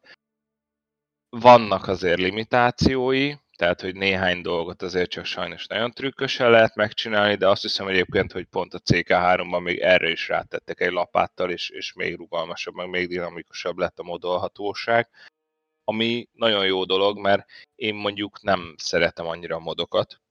Vannak 1.30 1.88
azért 1.88 2.20
limitációi, 2.20 3.34
tehát, 3.56 3.82
hogy 3.82 3.96
néhány 3.96 4.42
dolgot 4.42 4.82
azért 4.82 5.10
csak 5.10 5.26
sajnos 5.26 5.68
nagyon 5.68 5.92
trükkösen 5.92 6.50
lehet 6.50 6.76
megcsinálni, 6.76 7.36
de 7.36 7.48
azt 7.48 7.62
hiszem 7.62 7.88
egyébként, 7.88 8.32
hogy 8.32 8.46
pont 8.46 8.74
a 8.74 8.80
CK3-ban 8.80 9.62
még 9.62 9.80
erre 9.80 10.10
is 10.10 10.28
rátettek 10.28 10.82
egy 10.82 10.92
lapáttal, 10.92 11.52
és, 11.52 11.70
és 11.70 11.94
még 11.94 12.16
rugalmasabb, 12.16 12.76
meg 12.76 12.90
még 12.90 13.08
dinamikusabb 13.08 13.78
lett 13.78 14.00
a 14.00 14.04
modolhatóság 14.04 15.10
ami 15.88 16.30
nagyon 16.32 16.66
jó 16.66 16.86
dolog, 16.86 17.18
mert 17.18 17.46
én 17.76 17.96
mondjuk 17.96 18.42
nem 18.42 18.76
szeretem 18.78 19.26
annyira 19.26 19.56
a 19.56 19.60
modokat. 19.60 20.22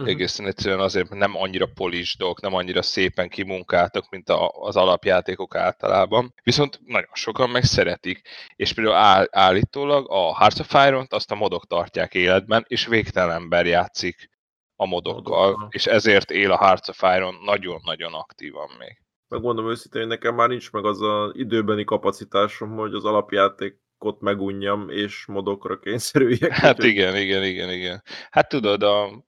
Uh-huh. 0.00 0.14
Egészen 0.14 0.46
egyszerűen 0.46 0.80
azért, 0.80 1.08
mert 1.08 1.20
nem 1.20 1.36
annyira 1.36 1.66
polisdok, 1.74 2.40
nem 2.40 2.54
annyira 2.54 2.82
szépen 2.82 3.28
kimunkáltak, 3.28 4.10
mint 4.10 4.28
a, 4.28 4.48
az 4.48 4.76
alapjátékok 4.76 5.54
általában. 5.54 6.34
Viszont 6.42 6.80
nagyon 6.86 7.10
sokan 7.12 7.50
meg 7.50 7.64
szeretik. 7.64 8.20
És 8.56 8.72
például 8.72 8.96
áll, 8.96 9.26
állítólag 9.30 10.10
a 10.10 10.36
Hearts 10.36 10.60
of 10.60 10.86
Iron-t 10.86 11.12
azt 11.12 11.30
a 11.30 11.34
modok 11.34 11.66
tartják 11.66 12.14
életben, 12.14 12.64
és 12.68 12.86
végtelen 12.86 13.34
ember 13.34 13.66
játszik 13.66 14.30
a 14.76 14.86
modokkal, 14.86 15.46
Modokkal. 15.46 15.68
és 15.70 15.86
ezért 15.86 16.30
él 16.30 16.52
a 16.52 16.56
Hearts 16.56 16.88
of 16.88 17.02
Iron 17.16 17.34
nagyon-nagyon 17.44 18.12
aktívan 18.12 18.68
még. 18.78 19.02
Megmondom 19.28 19.68
őszintén, 19.68 20.00
hogy 20.00 20.10
nekem 20.10 20.34
már 20.34 20.48
nincs 20.48 20.72
meg 20.72 20.84
az 20.84 21.00
a 21.00 21.30
időbeni 21.32 21.84
kapacitásom, 21.84 22.76
hogy 22.76 22.94
az 22.94 23.04
alapjáték 23.04 23.78
ott 23.98 24.20
megunjam, 24.20 24.88
és 24.88 25.26
modokra 25.26 25.78
kényszerüljek. 25.78 26.50
Hát 26.50 26.80
úgy, 26.80 26.84
igen, 26.84 27.16
igen, 27.16 27.44
igen, 27.44 27.72
igen. 27.72 28.02
Hát 28.30 28.48
tudod, 28.48 28.82
a, 28.82 29.24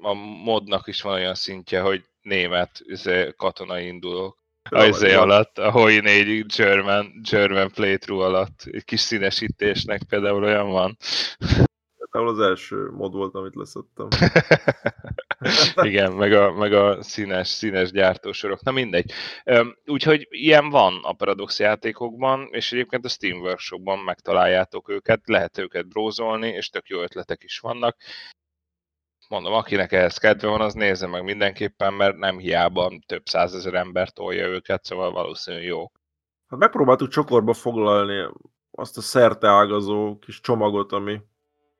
a 0.00 0.14
modnak 0.44 0.86
is 0.86 1.02
van 1.02 1.12
olyan 1.12 1.34
szintje, 1.34 1.80
hogy 1.80 2.04
német 2.22 2.80
izé, 2.84 3.32
katonai 3.36 3.86
indulók. 3.86 4.38
A 4.70 4.84
izé 4.84 5.12
alatt, 5.14 5.58
a 5.58 5.70
HOI 5.70 6.00
4 6.00 6.46
German, 6.46 7.20
German 7.30 7.70
playthrough 7.70 8.24
alatt, 8.24 8.62
egy 8.64 8.84
kis 8.84 9.00
színesítésnek 9.00 10.02
például 10.02 10.44
olyan 10.44 10.70
van. 10.70 10.96
Például 12.10 12.32
az 12.34 12.40
első 12.40 12.90
mod 12.90 13.12
volt, 13.12 13.34
amit 13.34 13.54
leszettem. 13.54 14.08
Igen, 15.88 16.12
meg 16.12 16.32
a, 16.32 16.52
meg 16.52 16.72
a 16.72 17.02
színes, 17.02 17.48
színes 17.48 17.90
gyártósorok. 17.90 18.62
Na 18.62 18.70
mindegy. 18.70 19.12
Úgyhogy 19.86 20.26
ilyen 20.30 20.68
van 20.68 21.00
a 21.02 21.12
Paradox 21.12 21.58
játékokban, 21.58 22.48
és 22.50 22.72
egyébként 22.72 23.04
a 23.04 23.08
Steam 23.08 23.40
Workshopban 23.40 23.98
megtaláljátok 23.98 24.88
őket, 24.88 25.20
lehet 25.24 25.58
őket 25.58 25.88
brózolni, 25.88 26.48
és 26.48 26.68
tök 26.68 26.88
jó 26.88 27.02
ötletek 27.02 27.42
is 27.42 27.58
vannak. 27.58 27.96
Mondom, 29.30 29.52
akinek 29.52 29.92
ehhez 29.92 30.18
kedve 30.18 30.48
van, 30.48 30.60
az 30.60 30.74
nézze 30.74 31.06
meg 31.06 31.24
mindenképpen, 31.24 31.94
mert 31.94 32.16
nem 32.16 32.38
hiába 32.38 32.92
több 33.06 33.26
százezer 33.26 33.74
ember 33.74 34.10
tolja 34.10 34.46
őket, 34.46 34.84
szóval 34.84 35.12
valószínűleg 35.12 35.66
jó. 35.66 35.90
Hát 36.46 36.58
megpróbáltuk 36.58 37.08
csokorba 37.08 37.52
foglalni 37.52 38.28
azt 38.70 38.96
a 38.96 39.00
szerteágazó 39.00 40.18
kis 40.18 40.40
csomagot, 40.40 40.92
ami 40.92 41.20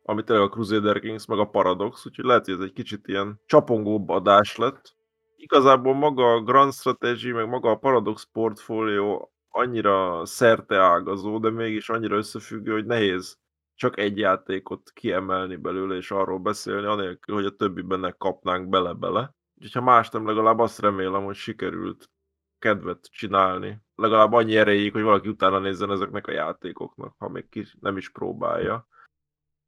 ami 0.02 0.24
tényleg 0.24 0.44
a 0.44 0.48
Crusader 0.48 1.00
Kings, 1.00 1.26
meg 1.26 1.38
a 1.38 1.44
Paradox, 1.44 2.06
úgyhogy 2.06 2.24
lehet, 2.24 2.44
hogy 2.44 2.54
ez 2.54 2.60
egy 2.60 2.72
kicsit 2.72 3.06
ilyen 3.06 3.40
csapongóbb 3.46 4.08
adás 4.08 4.56
lett. 4.56 4.94
Igazából 5.36 5.94
maga 5.94 6.32
a 6.32 6.42
Grand 6.42 6.72
Strategy, 6.72 7.32
meg 7.32 7.48
maga 7.48 7.70
a 7.70 7.76
Paradox 7.76 8.28
portfólió 8.32 9.32
annyira 9.48 10.26
szerteágazó, 10.26 11.38
de 11.38 11.50
mégis 11.50 11.88
annyira 11.88 12.16
összefüggő, 12.16 12.72
hogy 12.72 12.86
nehéz 12.86 13.38
csak 13.80 13.98
egy 13.98 14.18
játékot 14.18 14.90
kiemelni 14.94 15.56
belőle, 15.56 15.96
és 15.96 16.10
arról 16.10 16.38
beszélni, 16.38 16.86
anélkül, 16.86 17.34
hogy 17.34 17.44
a 17.44 17.56
többiben 17.56 18.00
ne 18.00 18.10
kapnánk 18.10 18.68
bele-bele. 18.68 19.34
Úgyhogy 19.54 19.72
ha 19.72 19.80
más 19.80 20.08
nem, 20.08 20.26
legalább 20.26 20.58
azt 20.58 20.80
remélem, 20.80 21.24
hogy 21.24 21.34
sikerült 21.34 22.10
kedvet 22.58 23.08
csinálni. 23.10 23.78
Legalább 23.94 24.32
annyi 24.32 24.56
erejéig, 24.56 24.92
hogy 24.92 25.02
valaki 25.02 25.28
utána 25.28 25.58
nézzen 25.58 25.90
ezeknek 25.90 26.26
a 26.26 26.32
játékoknak, 26.32 27.14
ha 27.18 27.28
még 27.28 27.48
ki 27.48 27.66
nem 27.80 27.96
is 27.96 28.10
próbálja 28.10 28.88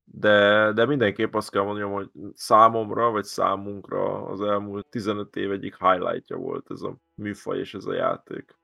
de, 0.05 0.73
de 0.73 0.87
mindenképp 0.87 1.35
azt 1.35 1.51
kell 1.51 1.63
mondjam, 1.63 1.93
hogy 1.93 2.09
számomra, 2.35 3.11
vagy 3.11 3.25
számunkra 3.25 4.27
az 4.27 4.41
elmúlt 4.41 4.87
15 4.87 5.37
év 5.37 5.53
egyik 5.53 5.77
highlightja 5.79 6.37
volt 6.37 6.67
ez 6.71 6.81
a 6.81 6.97
műfaj 7.15 7.59
és 7.59 7.75
ez 7.75 7.85
a 7.85 7.93
játék. 7.93 8.61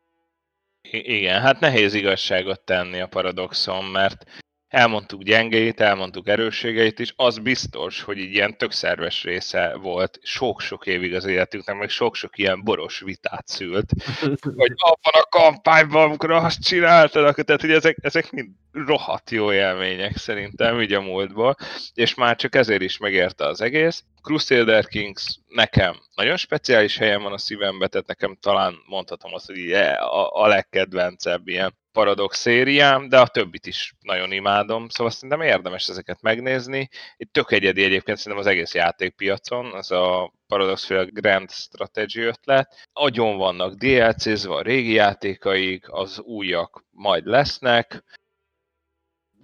Igen, 0.91 1.41
hát 1.41 1.61
nehéz 1.61 1.95
igazságot 1.95 2.61
tenni 2.61 3.01
a 3.01 3.09
paradoxon, 3.09 3.85
mert 3.85 4.25
elmondtuk 4.69 5.23
gyengeit, 5.23 5.81
elmondtuk 5.81 6.29
erősségeit 6.29 6.99
is, 6.99 7.13
az 7.17 7.39
biztos, 7.39 8.03
hogy 8.03 8.19
így 8.19 8.35
ilyen 8.35 8.57
tök 8.57 8.73
szerves 8.73 9.23
része 9.23 9.77
volt 9.77 10.19
sok-sok 10.23 10.87
évig 10.87 11.15
az 11.15 11.25
életünknek, 11.25 11.77
meg 11.77 11.89
sok-sok 11.89 12.39
ilyen 12.39 12.65
boros 12.65 13.01
vitát 13.01 13.47
szült, 13.47 13.91
hogy 14.57 14.73
abban 14.77 15.13
a 15.13 15.29
kampányban, 15.29 16.03
amikor 16.03 16.31
azt 16.31 16.63
csináltad, 16.63 17.35
tehát 17.35 17.61
hogy 17.61 17.71
ezek, 17.71 17.97
ezek 18.01 18.31
mind 18.31 18.49
rohadt 18.73 19.31
jó 19.31 19.53
élmények 19.53 20.17
szerintem, 20.17 20.81
így 20.81 20.93
a 20.93 21.01
múltból, 21.01 21.57
és 21.95 22.15
már 22.15 22.37
csak 22.37 22.55
ezért 22.55 22.83
is 22.83 22.99
megérte 22.99 23.47
az 23.47 23.61
egész. 23.61 24.05
Crusader 24.23 24.87
Kings 24.87 25.39
nekem 25.49 25.97
nagyon 26.15 26.37
speciális 26.37 26.99
helyen 26.99 27.23
van 27.23 27.33
a 27.33 27.39
szívembe, 27.39 27.87
tehát 27.87 28.07
nekem 28.07 28.37
talán 28.41 28.75
mondhatom 28.87 29.35
azt, 29.35 29.47
hogy 29.47 29.73
a, 29.73 30.43
a 30.43 30.47
legkedvencebb 30.47 31.49
ilyen 31.49 31.77
paradox 31.99 32.39
szériám, 32.39 33.09
de 33.09 33.21
a 33.21 33.27
többit 33.27 33.67
is 33.67 33.95
nagyon 34.01 34.33
imádom, 34.33 34.89
szóval 34.89 35.13
szerintem 35.13 35.41
érdemes 35.41 35.89
ezeket 35.89 36.23
megnézni. 36.23 36.89
Itt 37.17 37.33
tök 37.33 37.53
egyedi 37.53 37.85
egyébként 37.85 38.19
szerintem 38.19 38.47
az 38.47 38.51
egész 38.53 38.75
játékpiacon, 38.75 39.77
ez 39.77 39.91
a 39.91 40.33
paradoxféle 40.47 41.05
Grand 41.05 41.51
Strategy 41.51 42.21
ötlet. 42.21 42.89
Agyon 42.93 43.37
vannak 43.37 43.75
DLC-zve 43.75 44.55
a 44.55 44.63
régi 44.63 44.93
játékaik, 44.93 45.93
az 45.93 46.21
újak 46.21 46.85
majd 46.91 47.27
lesznek, 47.27 48.05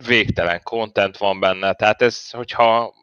végtelen 0.07 0.61
content 0.63 1.17
van 1.17 1.41
benne, 1.41 1.73
tehát 1.73 2.03
ez, 2.03 2.31
hogyha 2.31 2.95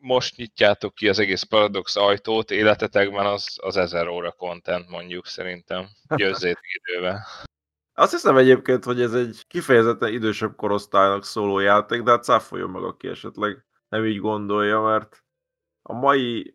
most 0.00 0.36
nyitjátok 0.36 0.94
ki 0.94 1.08
az 1.08 1.18
egész 1.18 1.42
Paradox 1.42 1.96
ajtót, 1.96 2.50
életetekben 2.50 3.26
az, 3.26 3.58
az 3.62 3.76
ezer 3.76 4.08
óra 4.08 4.32
content 4.32 4.88
mondjuk 4.88 5.26
szerintem. 5.26 5.88
Győzzétek 6.16 6.64
idővel. 6.82 7.26
Azt 7.98 8.12
hiszem 8.12 8.36
egyébként, 8.36 8.84
hogy 8.84 9.00
ez 9.00 9.14
egy 9.14 9.46
kifejezetten 9.46 10.12
idősebb 10.12 10.56
korosztálynak 10.56 11.24
szóló 11.24 11.58
játék, 11.58 12.02
de 12.02 12.10
hát 12.10 12.22
cáfoljon 12.22 12.70
meg, 12.70 12.82
aki 12.82 13.08
esetleg 13.08 13.66
nem 13.88 14.04
így 14.04 14.18
gondolja, 14.18 14.80
mert 14.80 15.24
a 15.82 15.92
mai 15.92 16.54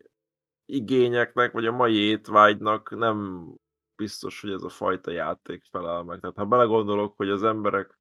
igényeknek, 0.66 1.52
vagy 1.52 1.66
a 1.66 1.72
mai 1.72 1.94
étvágynak 1.94 2.96
nem 2.96 3.48
biztos, 3.96 4.40
hogy 4.40 4.50
ez 4.50 4.62
a 4.62 4.68
fajta 4.68 5.10
játék 5.10 5.64
felel 5.70 6.02
meg. 6.02 6.20
Tehát 6.20 6.36
ha 6.36 6.44
belegondolok, 6.44 7.16
hogy 7.16 7.28
az 7.28 7.42
emberek 7.42 7.98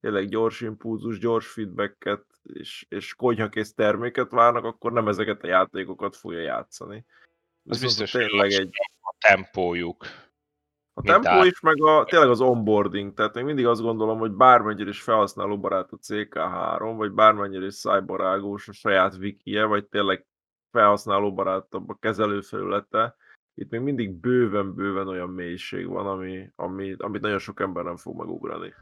tényleg 0.00 0.28
gyors 0.28 0.60
impulzus, 0.60 1.18
gyors 1.18 1.46
feedbacket 1.48 2.24
és, 2.42 2.86
és 2.88 3.14
konyhakész 3.14 3.74
terméket 3.74 4.30
várnak, 4.30 4.64
akkor 4.64 4.92
nem 4.92 5.08
ezeket 5.08 5.42
a 5.42 5.46
játékokat 5.46 6.16
fogja 6.16 6.40
játszani. 6.40 7.04
Ez 7.64 7.80
biztos, 7.80 8.10
tényleg 8.10 8.50
egy... 8.50 8.70
a 9.00 9.14
tempójuk. 9.18 10.04
A 10.98 11.02
tempó 11.02 11.44
is, 11.44 11.60
meg 11.60 11.82
a, 11.82 12.04
tényleg 12.04 12.28
az 12.28 12.40
onboarding, 12.40 13.14
tehát 13.14 13.34
még 13.34 13.44
mindig 13.44 13.66
azt 13.66 13.80
gondolom, 13.80 14.18
hogy 14.18 14.30
bármennyire 14.30 14.88
is 14.88 15.02
felhasználóbarát 15.02 15.88
a 15.90 15.96
CK3, 15.96 16.94
vagy 16.96 17.12
bármennyire 17.12 17.66
is 17.66 17.74
szájbarágós 17.74 18.68
a 18.68 18.72
saját 18.72 19.16
wikije, 19.16 19.64
vagy 19.64 19.84
tényleg 19.84 20.26
felhasználóbarátabb 20.70 21.88
a 21.88 21.96
kezelőfelülete, 22.00 23.16
itt 23.54 23.70
még 23.70 23.80
mindig 23.80 24.12
bőven-bőven 24.12 25.08
olyan 25.08 25.28
mélység 25.28 25.86
van, 25.86 26.06
ami, 26.06 26.50
ami, 26.54 26.94
amit 26.98 27.20
nagyon 27.20 27.38
sok 27.38 27.60
ember 27.60 27.84
nem 27.84 27.96
fog 27.96 28.16
megugrani. 28.16 28.74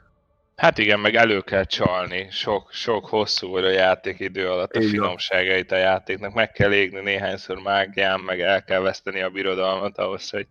Hát 0.57 0.78
igen, 0.78 1.01
meg 1.01 1.15
elő 1.15 1.41
kell 1.41 1.65
csalni 1.65 2.31
sok, 2.31 2.73
sok 2.73 3.07
hosszú 3.07 3.51
vagy 3.51 3.65
a 3.65 3.70
játékidő 3.70 4.49
alatt 4.49 4.74
a 4.74 4.78
Igen. 4.78 4.91
finomságait 4.91 5.73
a 5.73 5.77
játéknak. 5.77 6.35
Meg 6.35 6.53
kell 6.53 6.73
égni 6.73 7.01
néhányszor 7.01 7.59
mágián, 7.59 8.20
meg 8.20 8.41
el 8.41 8.65
kell 8.65 8.81
veszteni 8.81 9.23
a 9.23 9.31
birodalmat 9.31 9.99
ahhoz, 9.99 10.31
hogy 10.31 10.47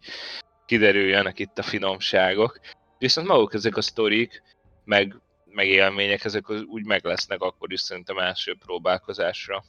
kiderüljenek 0.73 1.39
itt 1.39 1.57
a 1.57 1.63
finomságok. 1.63 2.59
Viszont 2.97 3.27
maguk 3.27 3.53
ezek 3.53 3.77
a 3.77 3.81
sztorik, 3.81 4.43
meg, 4.85 5.15
meg 5.45 5.67
élmények, 5.67 6.23
ezek 6.23 6.49
úgy 6.49 6.85
meg 6.85 7.05
lesznek 7.05 7.41
akkor 7.41 7.71
is 7.71 7.81
szerintem 7.81 8.17
első 8.17 8.55
próbálkozásra. 8.65 9.63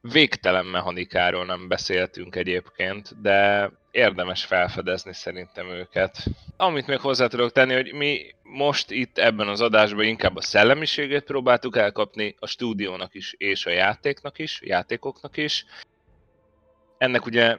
Végtelen 0.00 0.66
mechanikáról 0.66 1.44
nem 1.44 1.68
beszéltünk 1.68 2.36
egyébként, 2.36 3.20
de 3.20 3.70
érdemes 3.90 4.44
felfedezni 4.44 5.14
szerintem 5.14 5.68
őket. 5.68 6.16
Amit 6.56 6.86
még 6.86 6.98
hozzá 6.98 7.26
tudok 7.26 7.52
tenni, 7.52 7.74
hogy 7.74 7.92
mi 7.92 8.34
most 8.42 8.90
itt 8.90 9.18
ebben 9.18 9.48
az 9.48 9.60
adásban 9.60 10.04
inkább 10.04 10.36
a 10.36 10.42
szellemiségét 10.42 11.24
próbáltuk 11.24 11.76
elkapni 11.76 12.34
a 12.38 12.46
stúdiónak 12.46 13.14
is, 13.14 13.34
és 13.38 13.66
a 13.66 13.70
játéknak 13.70 14.38
is, 14.38 14.60
játékoknak 14.64 15.36
is. 15.36 15.64
Ennek 16.98 17.26
ugye 17.26 17.58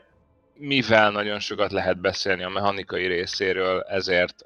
mivel 0.57 1.11
nagyon 1.11 1.39
sokat 1.39 1.71
lehet 1.71 2.01
beszélni 2.01 2.43
a 2.43 2.49
mechanikai 2.49 3.07
részéről, 3.07 3.81
ezért 3.81 4.45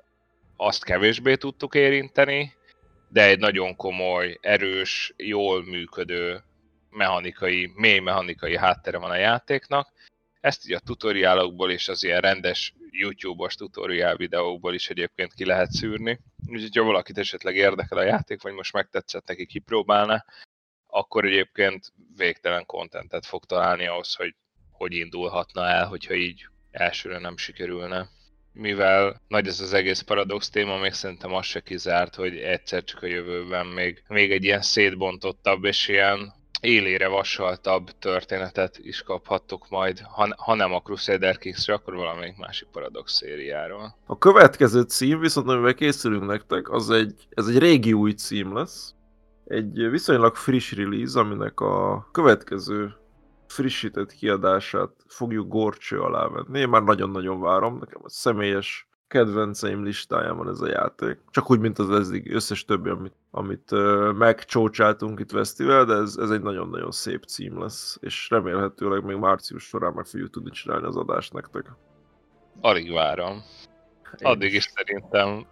azt 0.55 0.83
kevésbé 0.83 1.35
tudtuk 1.35 1.75
érinteni, 1.75 2.53
de 3.09 3.25
egy 3.25 3.39
nagyon 3.39 3.75
komoly, 3.75 4.38
erős, 4.41 5.13
jól 5.17 5.63
működő 5.63 6.43
mechanikai, 6.89 7.71
mély 7.75 7.99
mechanikai 7.99 8.57
háttere 8.57 8.97
van 8.97 9.11
a 9.11 9.15
játéknak. 9.15 9.93
Ezt 10.41 10.65
így 10.65 10.73
a 10.73 10.79
tutoriálokból 10.79 11.71
és 11.71 11.89
az 11.89 12.03
ilyen 12.03 12.21
rendes 12.21 12.73
YouTube-os 12.89 13.55
tutoriál 13.55 14.15
videókból 14.15 14.73
is 14.73 14.89
egyébként 14.89 15.33
ki 15.33 15.45
lehet 15.45 15.71
szűrni. 15.71 16.19
Úgyhogy 16.47 16.75
ha 16.75 16.83
valakit 16.83 17.17
esetleg 17.17 17.55
érdekel 17.55 17.97
a 17.97 18.03
játék, 18.03 18.41
vagy 18.41 18.53
most 18.53 18.73
megtetszett 18.73 19.27
neki 19.27 19.45
kipróbálna, 19.45 20.25
akkor 20.88 21.25
egyébként 21.25 21.93
végtelen 22.15 22.65
kontentet 22.65 23.25
fog 23.25 23.45
találni 23.45 23.88
ahhoz, 23.88 24.15
hogy 24.15 24.35
hogy 24.82 24.94
indulhatna 24.94 25.66
el, 25.66 25.88
hogyha 25.88 26.14
így 26.14 26.48
elsőre 26.72 27.20
nem 27.20 27.38
sikerülne. 27.38 28.10
Mivel 28.53 29.22
nagy 29.28 29.48
ez 29.48 29.60
az 29.60 29.74
egész 29.74 30.02
paradox 30.02 30.49
téma, 30.49 30.78
még 30.78 30.94
szerintem 30.94 31.34
az 31.34 31.45
se 31.45 31.60
kizárt, 31.60 32.16
hogy 32.16 32.38
egyszer 32.38 32.84
csak 32.84 33.03
a 33.03 33.06
jövőben 33.06 33.66
még, 33.66 34.03
még 34.08 34.32
egy 34.32 34.44
ilyen 34.44 34.62
szétbontottabb 34.62 35.64
és 35.64 35.88
ilyen 35.88 36.34
élére 36.62 37.08
vasaltabb 37.08 37.90
történetet 37.99 38.78
is 38.78 39.02
kaphattok 39.02 39.70
majd, 39.70 39.99
ha, 39.99 40.28
ha 40.38 40.56
nem 40.56 40.74
a 40.74 40.82
Crusader 40.82 41.38
Kings-re, 41.38 41.74
akkor 41.74 41.95
valamelyik 41.95 42.38
másik 42.38 42.68
Paradox 42.72 43.14
szériáról. 43.14 43.95
A 44.06 44.18
következő 44.18 44.82
cím, 44.82 45.20
viszont 45.20 45.48
amivel 45.48 45.74
készülünk 45.74 46.26
nektek, 46.26 46.70
az 46.70 46.90
egy, 46.90 47.28
ez 47.30 47.48
egy 47.48 47.58
régi 47.58 47.94
új 47.94 48.12
cím 48.12 48.56
lesz. 48.56 48.94
Egy 49.45 49.90
viszonylag 49.90 50.36
friss 50.36 50.72
release, 50.72 51.20
aminek 51.20 51.60
a 51.60 52.08
következő 52.12 53.01
frissített 53.52 54.11
kiadását 54.11 54.91
fogjuk 55.07 55.48
gorcső 55.48 56.02
alá 56.02 56.28
venni. 56.28 56.60
Én 56.60 56.69
már 56.69 56.84
nagyon-nagyon 56.84 57.40
várom, 57.40 57.78
nekem 57.78 58.02
a 58.03 58.10
személyes 58.10 58.90
kedvenceim 59.07 59.84
listáján 59.84 60.38
van 60.38 60.49
ez 60.49 60.61
a 60.61 60.68
játék. 60.68 61.19
Csak 61.30 61.52
úgy, 61.52 61.60
mint 61.60 61.80
az 61.80 61.90
eddig 61.90 62.34
összes 62.34 62.65
többi, 62.65 62.90
amit, 62.90 63.14
amit 63.32 63.72
uh, 63.72 64.14
megcsócsáltunk 64.14 65.19
itt 65.19 65.32
Vesztivel, 65.32 65.86
de 65.86 65.94
ez, 65.94 66.15
ez 66.18 66.30
egy 66.30 66.41
nagyon-nagyon 66.41 66.91
szép 66.91 67.23
cím 67.23 67.61
lesz, 67.61 67.98
és 68.02 68.30
remélhetőleg 68.30 69.03
még 69.03 69.15
március 69.15 69.64
során 69.64 69.94
meg 69.94 70.06
fogjuk 70.06 70.30
tudni 70.30 70.49
csinálni 70.49 70.86
az 70.86 70.98
adást 70.98 71.34
nektek. 71.34 71.65
Alig 72.61 72.91
várom. 72.91 73.44
Én 74.18 74.28
Addig 74.28 74.53
is 74.53 74.64
szerintem 74.64 75.48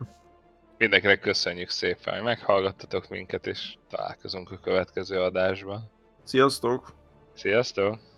mindenkinek 0.77 1.19
köszönjük 1.19 1.69
szépen, 1.69 2.13
hogy 2.13 2.23
meghallgattatok 2.23 3.09
minket, 3.09 3.47
és 3.47 3.75
találkozunk 3.89 4.51
a 4.51 4.59
következő 4.59 5.21
adásban. 5.21 5.91
Sziasztok! 6.23 6.98
Sziasztok! 7.39 8.08